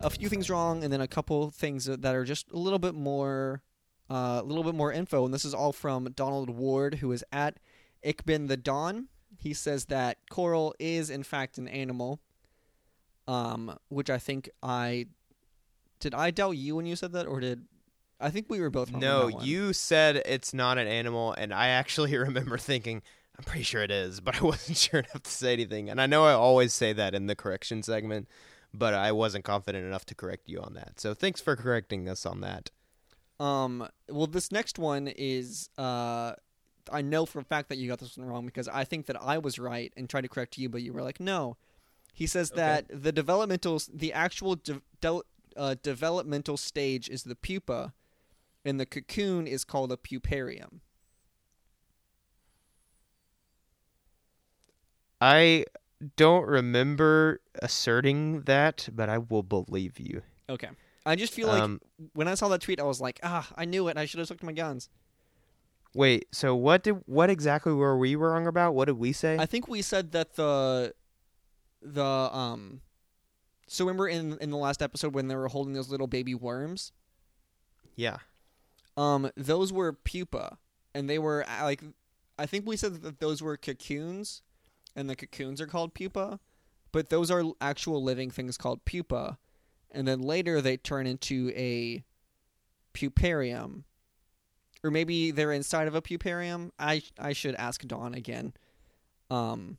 a 0.00 0.10
few 0.10 0.28
things 0.28 0.50
wrong, 0.50 0.84
and 0.84 0.92
then 0.92 1.00
a 1.00 1.08
couple 1.08 1.50
things 1.50 1.84
that 1.86 2.02
that 2.02 2.14
are 2.14 2.24
just 2.24 2.50
a 2.50 2.58
little 2.58 2.78
bit 2.78 2.94
more, 2.94 3.62
uh, 4.10 4.40
a 4.42 4.44
little 4.44 4.64
bit 4.64 4.74
more 4.74 4.92
info. 4.92 5.24
And 5.24 5.32
this 5.32 5.44
is 5.44 5.54
all 5.54 5.72
from 5.72 6.10
Donald 6.16 6.50
Ward, 6.50 6.96
who 6.96 7.12
is 7.12 7.24
at 7.32 7.58
Ickbin 8.04 8.48
the 8.48 8.56
Dawn. 8.56 9.08
He 9.38 9.52
says 9.54 9.86
that 9.86 10.18
coral 10.30 10.74
is 10.78 11.10
in 11.10 11.22
fact 11.22 11.58
an 11.58 11.68
animal. 11.68 12.20
Um, 13.26 13.78
which 13.88 14.10
I 14.10 14.18
think 14.18 14.50
I 14.62 15.06
did. 15.98 16.14
I 16.14 16.30
doubt 16.30 16.52
you 16.58 16.76
when 16.76 16.84
you 16.84 16.94
said 16.94 17.12
that, 17.12 17.26
or 17.26 17.40
did 17.40 17.64
I 18.20 18.28
think 18.30 18.46
we 18.50 18.60
were 18.60 18.68
both 18.70 18.90
wrong 18.90 19.02
on 19.02 19.08
No, 19.28 19.28
one. 19.34 19.44
you 19.44 19.72
said 19.72 20.16
it's 20.26 20.52
not 20.52 20.76
an 20.76 20.86
animal, 20.86 21.32
and 21.32 21.52
I 21.52 21.68
actually 21.68 22.14
remember 22.18 22.58
thinking, 22.58 23.02
I'm 23.38 23.44
pretty 23.44 23.62
sure 23.64 23.82
it 23.82 23.90
is, 23.90 24.20
but 24.20 24.36
I 24.40 24.44
wasn't 24.44 24.76
sure 24.76 25.00
enough 25.00 25.22
to 25.22 25.30
say 25.30 25.54
anything. 25.54 25.88
And 25.88 26.02
I 26.02 26.06
know 26.06 26.24
I 26.24 26.32
always 26.32 26.74
say 26.74 26.92
that 26.92 27.14
in 27.14 27.26
the 27.26 27.34
correction 27.34 27.82
segment, 27.82 28.28
but 28.74 28.92
I 28.92 29.10
wasn't 29.12 29.44
confident 29.46 29.86
enough 29.86 30.04
to 30.06 30.14
correct 30.14 30.48
you 30.48 30.60
on 30.60 30.74
that. 30.74 31.00
So 31.00 31.14
thanks 31.14 31.40
for 31.40 31.56
correcting 31.56 32.08
us 32.08 32.26
on 32.26 32.40
that. 32.42 32.70
Um. 33.40 33.88
Well, 34.08 34.26
this 34.26 34.52
next 34.52 34.78
one 34.78 35.08
is. 35.08 35.70
Uh, 35.78 36.34
I 36.92 37.02
know 37.02 37.24
for 37.26 37.38
a 37.40 37.44
fact 37.44 37.68
that 37.70 37.78
you 37.78 37.88
got 37.88 37.98
this 37.98 38.16
one 38.16 38.26
wrong 38.26 38.46
because 38.46 38.68
I 38.68 38.84
think 38.84 39.06
that 39.06 39.20
I 39.20 39.38
was 39.38 39.58
right 39.58 39.92
and 39.96 40.08
tried 40.08 40.22
to 40.22 40.28
correct 40.28 40.58
you, 40.58 40.68
but 40.68 40.82
you 40.82 40.92
were 40.92 41.02
like, 41.02 41.20
no. 41.20 41.56
He 42.12 42.26
says 42.26 42.52
Okay. 42.52 42.60
that 42.60 43.02
the 43.02 43.10
developmental, 43.12 43.80
the 43.92 44.12
actual 44.12 44.56
de- 44.56 44.82
del- 45.00 45.24
uh, 45.56 45.74
developmental 45.82 46.56
stage 46.56 47.08
is 47.08 47.24
the 47.24 47.34
pupa, 47.34 47.92
and 48.64 48.78
the 48.78 48.86
cocoon 48.86 49.46
is 49.46 49.64
called 49.64 49.90
a 49.92 49.96
puparium. 49.96 50.80
I 55.20 55.64
don't 56.16 56.46
remember 56.46 57.40
asserting 57.62 58.42
that, 58.42 58.88
but 58.92 59.08
I 59.08 59.18
will 59.18 59.42
believe 59.42 59.98
you. 59.98 60.22
Okay. 60.48 60.68
I 61.06 61.16
just 61.16 61.32
feel 61.32 61.48
like 61.48 61.62
Um, 61.62 61.80
when 62.14 62.28
I 62.28 62.34
saw 62.34 62.48
that 62.48 62.60
tweet, 62.60 62.80
I 62.80 62.84
was 62.84 63.00
like, 63.00 63.20
ah, 63.22 63.50
I 63.56 63.64
knew 63.64 63.88
it. 63.88 63.96
I 63.96 64.04
should 64.06 64.18
have 64.18 64.26
stuck 64.26 64.38
to 64.40 64.46
my 64.46 64.52
guns. 64.52 64.88
Wait, 65.94 66.26
so 66.32 66.56
what 66.56 66.82
did 66.82 67.02
what 67.06 67.30
exactly 67.30 67.72
were 67.72 67.96
we 67.96 68.16
wrong 68.16 68.46
about? 68.46 68.74
What 68.74 68.86
did 68.86 68.98
we 68.98 69.12
say? 69.12 69.36
I 69.38 69.46
think 69.46 69.68
we 69.68 69.80
said 69.80 70.12
that 70.12 70.34
the 70.34 70.92
the 71.84 72.04
um 72.04 72.80
so 73.68 73.84
remember 73.84 74.08
in 74.08 74.38
in 74.40 74.50
the 74.50 74.56
last 74.56 74.82
episode 74.82 75.14
when 75.14 75.28
they 75.28 75.36
were 75.36 75.48
holding 75.48 75.74
those 75.74 75.90
little 75.90 76.06
baby 76.06 76.34
worms 76.34 76.92
yeah. 77.94 78.16
um 78.96 79.30
those 79.36 79.72
were 79.72 79.92
pupa 79.92 80.58
and 80.94 81.08
they 81.08 81.18
were 81.18 81.44
uh, 81.46 81.64
like 81.64 81.82
I 82.38 82.46
think 82.46 82.66
we 82.66 82.76
said 82.76 83.02
that 83.02 83.20
those 83.20 83.42
were 83.42 83.56
cocoons 83.56 84.42
and 84.96 85.08
the 85.08 85.14
cocoons 85.14 85.60
are 85.60 85.66
called 85.66 85.94
pupa 85.94 86.40
but 86.90 87.10
those 87.10 87.30
are 87.30 87.44
actual 87.60 88.02
living 88.02 88.30
things 88.30 88.56
called 88.56 88.84
pupa 88.84 89.38
and 89.90 90.08
then 90.08 90.22
later 90.22 90.60
they 90.60 90.76
turn 90.76 91.06
into 91.06 91.52
a 91.54 92.02
puparium 92.94 93.84
or 94.84 94.90
maybe 94.90 95.32
they're 95.32 95.52
inside 95.52 95.88
of 95.88 95.94
a 95.94 96.02
puparium 96.02 96.70
I 96.78 97.02
I 97.18 97.32
should 97.32 97.54
ask 97.56 97.82
Dawn 97.82 98.14
again 98.14 98.52
um 99.30 99.78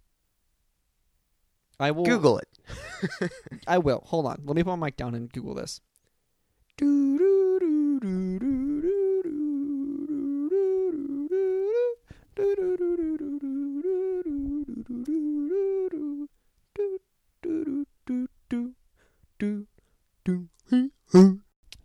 I 1.79 1.91
will 1.91 2.05
Google 2.05 2.39
it. 2.39 3.31
I 3.67 3.79
will. 3.79 4.01
Hold 4.05 4.27
on. 4.27 4.43
Let 4.45 4.55
me 4.55 4.63
put 4.63 4.77
my 4.77 4.87
mic 4.87 4.95
down 4.95 5.13
and 5.13 5.29
Google 5.31 5.55
this. 5.55 5.81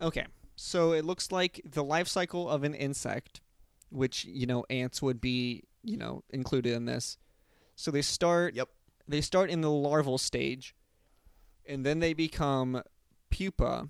Okay. 0.02 0.24
So 0.62 0.92
it 0.92 1.06
looks 1.06 1.32
like 1.32 1.62
the 1.64 1.82
life 1.82 2.06
cycle 2.06 2.46
of 2.46 2.64
an 2.64 2.74
insect, 2.74 3.40
which, 3.88 4.26
you 4.26 4.44
know, 4.46 4.66
ants 4.68 5.00
would 5.00 5.18
be, 5.18 5.64
you 5.82 5.96
know, 5.96 6.22
included 6.28 6.74
in 6.74 6.84
this. 6.84 7.16
So 7.76 7.90
they 7.90 8.02
start 8.02 8.54
Yep. 8.54 8.68
they 9.08 9.22
start 9.22 9.48
in 9.48 9.62
the 9.62 9.70
larval 9.70 10.18
stage 10.18 10.74
and 11.64 11.86
then 11.86 12.00
they 12.00 12.12
become 12.12 12.82
pupa. 13.30 13.88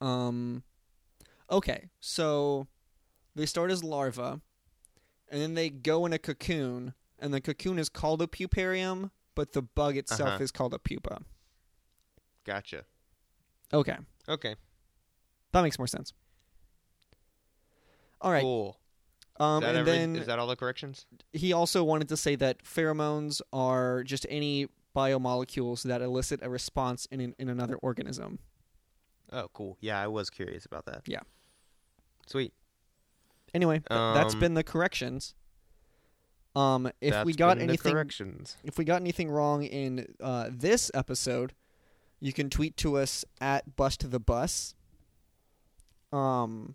Um 0.00 0.64
okay, 1.48 1.90
so 2.00 2.66
they 3.36 3.46
start 3.46 3.70
as 3.70 3.84
larvae 3.84 4.40
and 5.28 5.40
then 5.40 5.54
they 5.54 5.70
go 5.70 6.06
in 6.06 6.12
a 6.12 6.18
cocoon 6.18 6.94
and 7.20 7.32
the 7.32 7.40
cocoon 7.40 7.78
is 7.78 7.88
called 7.88 8.20
a 8.20 8.26
puparium, 8.26 9.12
but 9.36 9.52
the 9.52 9.62
bug 9.62 9.96
itself 9.96 10.34
Uh-huh. 10.34 10.42
is 10.42 10.50
called 10.50 10.74
a 10.74 10.80
pupa. 10.80 11.22
Gotcha. 12.44 12.84
Okay. 13.74 13.96
Okay. 14.28 14.54
That 15.52 15.62
makes 15.62 15.78
more 15.78 15.86
sense. 15.86 16.12
All 18.20 18.30
right. 18.32 18.42
Cool. 18.42 18.78
Um 19.40 19.62
is, 19.62 19.66
that 19.66 19.68
and 19.70 19.78
every- 19.78 19.92
then 19.92 20.16
is 20.16 20.26
that 20.26 20.38
all 20.38 20.46
the 20.46 20.56
corrections? 20.56 21.06
he 21.32 21.52
also 21.52 21.82
wanted 21.84 22.08
to 22.08 22.16
say 22.16 22.36
that 22.36 22.62
pheromones 22.64 23.40
are 23.52 24.02
just 24.04 24.26
any 24.30 24.68
biomolecules 24.94 25.82
that 25.82 26.00
elicit 26.00 26.40
a 26.42 26.48
response 26.48 27.06
in 27.10 27.20
an, 27.20 27.34
in 27.38 27.48
another 27.48 27.74
organism. 27.76 28.38
Oh, 29.32 29.48
cool. 29.52 29.76
Yeah, 29.80 30.00
I 30.00 30.06
was 30.06 30.30
curious 30.30 30.64
about 30.64 30.84
that. 30.86 31.02
Yeah. 31.06 31.20
Sweet. 32.28 32.52
Anyway, 33.52 33.78
th- 33.78 33.86
that's 33.88 34.34
Um, 34.34 34.40
been 34.40 34.54
the 34.54 34.62
corrections. 34.62 35.34
Um, 36.54 36.86
if 37.00 37.12
That's 37.12 37.26
we 37.26 37.32
got 37.34 37.58
anything, 37.58 37.90
corrections. 37.92 38.56
if 38.62 38.78
we 38.78 38.84
got 38.84 39.00
anything 39.00 39.28
wrong 39.28 39.64
in 39.64 40.14
uh, 40.20 40.50
this 40.52 40.88
episode, 40.94 41.52
you 42.24 42.32
can 42.32 42.48
tweet 42.48 42.74
to 42.78 42.96
us 42.96 43.22
at 43.38 43.76
Bust 43.76 44.10
the 44.10 44.18
Bus. 44.18 44.74
Um, 46.10 46.74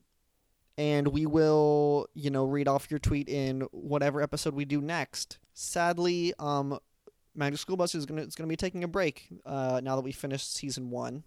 and 0.77 1.07
we 1.07 1.25
will, 1.25 2.05
you 2.13 2.29
know, 2.29 2.45
read 2.45 2.67
off 2.67 2.91
your 2.91 2.99
tweet 2.99 3.27
in 3.27 3.61
whatever 3.71 4.21
episode 4.21 4.53
we 4.53 4.63
do 4.63 4.79
next. 4.79 5.39
Sadly, 5.55 6.35
um, 6.37 6.77
Magic 7.33 7.57
School 7.57 7.77
Bus 7.77 7.95
is 7.95 8.05
gonna 8.05 8.21
is 8.21 8.35
gonna 8.35 8.47
be 8.47 8.55
taking 8.55 8.83
a 8.83 8.87
break 8.87 9.27
uh, 9.43 9.81
now 9.83 9.95
that 9.95 10.03
we 10.03 10.11
finished 10.11 10.53
season 10.53 10.91
one. 10.91 11.23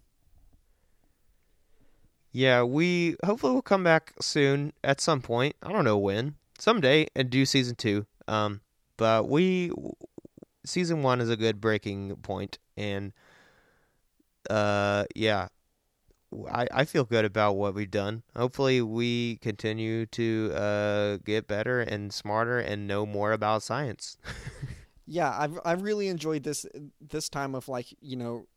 Yeah, 2.31 2.63
we 2.63 3.17
hopefully 3.25 3.51
we'll 3.51 3.61
come 3.61 3.83
back 3.83 4.13
soon 4.21 4.71
at 4.85 5.01
some 5.01 5.19
point. 5.21 5.57
I 5.61 5.73
don't 5.73 5.83
know 5.83 5.97
when. 5.97 6.35
Someday 6.57 7.07
and 7.13 7.29
do 7.29 7.45
season 7.45 7.75
2. 7.75 8.05
Um 8.29 8.61
but 8.95 9.27
we 9.27 9.71
season 10.65 11.03
1 11.03 11.19
is 11.19 11.29
a 11.29 11.35
good 11.35 11.59
breaking 11.59 12.15
point 12.17 12.57
and 12.77 13.11
uh 14.49 15.05
yeah. 15.15 15.47
I 16.51 16.67
I 16.71 16.85
feel 16.85 17.03
good 17.03 17.25
about 17.25 17.53
what 17.53 17.75
we've 17.75 17.91
done. 17.91 18.23
Hopefully 18.35 18.81
we 18.81 19.37
continue 19.37 20.05
to 20.07 20.51
uh 20.55 21.17
get 21.17 21.47
better 21.47 21.81
and 21.81 22.11
smarter 22.11 22.59
and 22.59 22.87
know 22.87 23.05
more 23.05 23.31
about 23.31 23.63
science. 23.63 24.17
Yeah, 25.05 25.35
I've 25.37 25.59
I've 25.65 25.81
really 25.81 26.07
enjoyed 26.07 26.43
this 26.43 26.65
this 27.01 27.27
time 27.29 27.55
of 27.55 27.67
like 27.67 27.87
you 27.99 28.15
know 28.15 28.47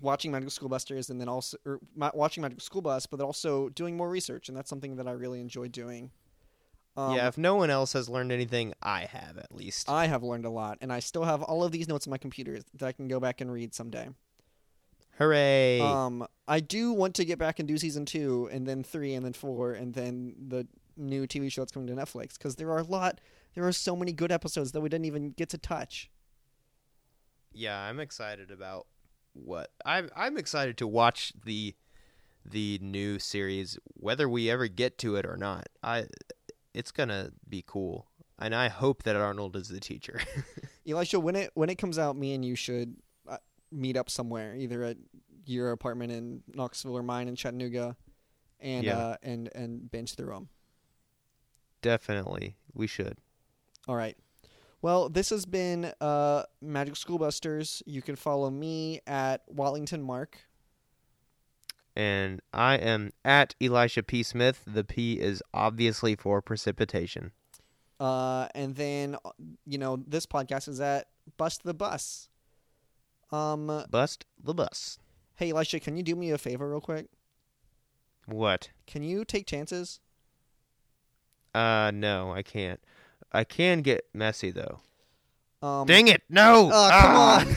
watching 0.00 0.30
Magical 0.30 0.50
School 0.50 0.68
Busters 0.68 1.10
and 1.10 1.20
then 1.20 1.28
also 1.28 1.58
watching 1.94 2.42
Magical 2.42 2.62
School 2.62 2.82
Bus, 2.82 3.06
but 3.06 3.20
also 3.20 3.68
doing 3.70 3.96
more 3.96 4.08
research, 4.08 4.48
and 4.48 4.56
that's 4.56 4.70
something 4.70 4.96
that 4.96 5.08
I 5.08 5.12
really 5.12 5.40
enjoy 5.40 5.68
doing. 5.68 6.10
Um, 6.96 7.14
yeah, 7.14 7.28
if 7.28 7.38
no 7.38 7.56
one 7.56 7.70
else 7.70 7.92
has 7.94 8.08
learned 8.08 8.32
anything, 8.32 8.72
I 8.82 9.02
have 9.06 9.36
at 9.38 9.54
least. 9.54 9.88
I 9.88 10.06
have 10.06 10.22
learned 10.22 10.44
a 10.44 10.50
lot, 10.50 10.78
and 10.80 10.92
I 10.92 11.00
still 11.00 11.24
have 11.24 11.42
all 11.42 11.64
of 11.64 11.72
these 11.72 11.88
notes 11.88 12.06
on 12.06 12.10
my 12.10 12.18
computer 12.18 12.60
that 12.74 12.86
I 12.86 12.92
can 12.92 13.08
go 13.08 13.20
back 13.20 13.40
and 13.40 13.52
read 13.52 13.74
someday. 13.74 14.08
Hooray. 15.20 15.80
Um, 15.80 16.26
I 16.48 16.60
do 16.60 16.92
want 16.92 17.14
to 17.16 17.24
get 17.24 17.38
back 17.38 17.58
and 17.58 17.68
do 17.68 17.76
season 17.78 18.06
two, 18.06 18.48
and 18.50 18.66
then 18.66 18.82
three, 18.82 19.14
and 19.14 19.24
then 19.24 19.32
four, 19.34 19.72
and 19.72 19.94
then 19.94 20.34
the 20.48 20.66
new 20.96 21.26
TV 21.26 21.50
show 21.52 21.60
that's 21.60 21.72
coming 21.72 21.88
to 21.88 21.94
Netflix 21.94 22.34
because 22.38 22.56
there 22.56 22.70
are 22.70 22.78
a 22.78 22.82
lot. 22.84 23.20
There 23.54 23.64
are 23.66 23.72
so 23.72 23.94
many 23.94 24.12
good 24.12 24.32
episodes 24.32 24.72
that 24.72 24.80
we 24.80 24.88
didn't 24.88 25.04
even 25.06 25.30
get 25.30 25.48
to 25.50 25.58
touch. 25.58 26.10
yeah, 27.52 27.78
I'm 27.80 28.00
excited 28.00 28.50
about 28.50 28.86
what 29.32 29.70
I'm 29.84 30.08
I'm 30.16 30.36
excited 30.36 30.76
to 30.78 30.86
watch 30.86 31.32
the 31.44 31.74
the 32.44 32.78
new 32.82 33.18
series, 33.18 33.78
whether 33.94 34.28
we 34.28 34.50
ever 34.50 34.68
get 34.68 34.98
to 34.98 35.16
it 35.16 35.26
or 35.26 35.36
not. 35.36 35.68
I, 35.82 36.06
it's 36.74 36.90
gonna 36.92 37.32
be 37.48 37.62
cool, 37.66 38.06
and 38.38 38.54
I 38.54 38.68
hope 38.68 39.02
that 39.02 39.16
Arnold 39.16 39.56
is 39.56 39.68
the 39.68 39.80
teacher. 39.80 40.20
Elisha, 40.88 41.20
when 41.20 41.36
it 41.36 41.50
when 41.54 41.68
it 41.68 41.76
comes 41.76 41.98
out, 41.98 42.16
me 42.16 42.32
and 42.34 42.44
you 42.44 42.54
should 42.54 42.96
uh, 43.28 43.36
meet 43.70 43.96
up 43.96 44.08
somewhere, 44.10 44.54
either 44.56 44.82
at 44.84 44.96
your 45.50 45.72
apartment 45.72 46.12
in 46.12 46.42
Knoxville 46.54 46.96
or 46.96 47.02
mine 47.02 47.28
in 47.28 47.34
Chattanooga, 47.36 47.96
and 48.60 48.84
Yeah. 48.84 48.98
uh, 48.98 49.16
and 49.22 49.48
and 49.54 49.90
binge 49.90 50.14
through 50.14 50.32
them. 50.32 50.48
Definitely, 51.82 52.56
we 52.74 52.86
should. 52.86 53.18
All 53.88 53.96
right. 53.96 54.16
Well, 54.82 55.08
this 55.08 55.30
has 55.30 55.44
been 55.46 55.92
uh, 56.00 56.44
Magic 56.62 56.96
School 56.96 57.18
Busters. 57.18 57.82
You 57.86 58.00
can 58.02 58.16
follow 58.16 58.50
me 58.50 59.00
at 59.06 59.42
Wallington 59.48 60.02
Mark. 60.02 60.38
And 61.96 62.40
I 62.54 62.76
am 62.76 63.10
at 63.24 63.54
Elisha 63.60 64.02
P. 64.02 64.22
Smith. 64.22 64.62
The 64.66 64.84
P 64.84 65.14
is 65.20 65.42
obviously 65.52 66.14
for 66.16 66.40
precipitation. 66.40 67.32
Uh, 67.98 68.48
and 68.54 68.74
then, 68.76 69.16
you 69.66 69.76
know, 69.76 70.02
this 70.06 70.24
podcast 70.24 70.68
is 70.68 70.80
at 70.80 71.08
Bust 71.36 71.62
the 71.64 71.74
Bus. 71.74 72.28
Um, 73.32 73.84
Bust 73.90 74.24
the 74.42 74.54
bus. 74.54 74.98
Hey, 75.40 75.50
Elisha, 75.50 75.80
can 75.80 75.96
you 75.96 76.02
do 76.02 76.14
me 76.14 76.30
a 76.30 76.36
favor 76.38 76.68
real 76.68 76.82
quick? 76.82 77.06
What? 78.26 78.68
Can 78.86 79.02
you 79.02 79.24
take 79.24 79.46
chances? 79.46 80.00
Uh, 81.54 81.90
no, 81.94 82.30
I 82.32 82.42
can't. 82.42 82.78
I 83.32 83.44
can 83.44 83.80
get 83.80 84.04
messy 84.12 84.50
though. 84.50 84.80
Um, 85.62 85.86
Dang 85.86 86.08
it! 86.08 86.22
No. 86.28 86.66
Oh, 86.66 86.88
come 86.90 87.16
Ah! 87.16 87.40
on. 87.40 87.56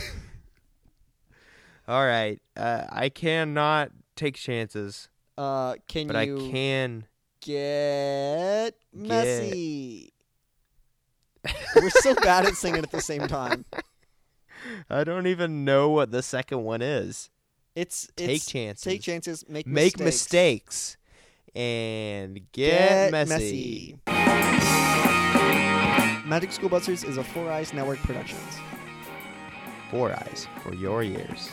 All 1.88 2.04
right. 2.06 2.40
Uh, 2.56 2.84
I 2.90 3.10
cannot 3.10 3.90
take 4.16 4.36
chances, 4.36 5.08
Uh, 5.36 5.74
can 5.86 6.06
but 6.06 6.26
you 6.26 6.46
I 6.48 6.50
can. 6.50 7.04
get 7.42 8.74
messy? 8.94 10.12
We're 11.76 11.90
so 11.90 12.14
bad 12.14 12.46
at 12.46 12.54
singing 12.54 12.82
at 12.82 12.90
the 12.90 13.02
same 13.02 13.28
time. 13.28 13.66
I 14.88 15.04
don't 15.04 15.26
even 15.26 15.66
know 15.66 15.90
what 15.90 16.10
the 16.10 16.22
second 16.22 16.64
one 16.64 16.80
is. 16.80 17.28
It's, 17.74 18.08
Take 18.16 18.30
it's 18.30 18.46
chances. 18.46 18.84
Take 18.84 19.02
chances. 19.02 19.44
Make 19.48 19.66
Make 19.66 19.98
mistakes. 19.98 20.96
mistakes, 20.96 20.96
and 21.56 22.40
get, 22.52 23.10
messy. 23.10 23.98
Magic 26.26 26.52
School 26.52 26.68
Busters 26.68 27.02
is 27.04 27.16
a 27.16 27.24
Four 27.24 27.50
Eyes 27.50 27.72
Network 27.72 27.98
Productions. 27.98 28.58
Four 29.90 30.12
eyes 30.12 30.46
for 30.62 30.72
your 30.74 31.02
ears. 31.02 31.50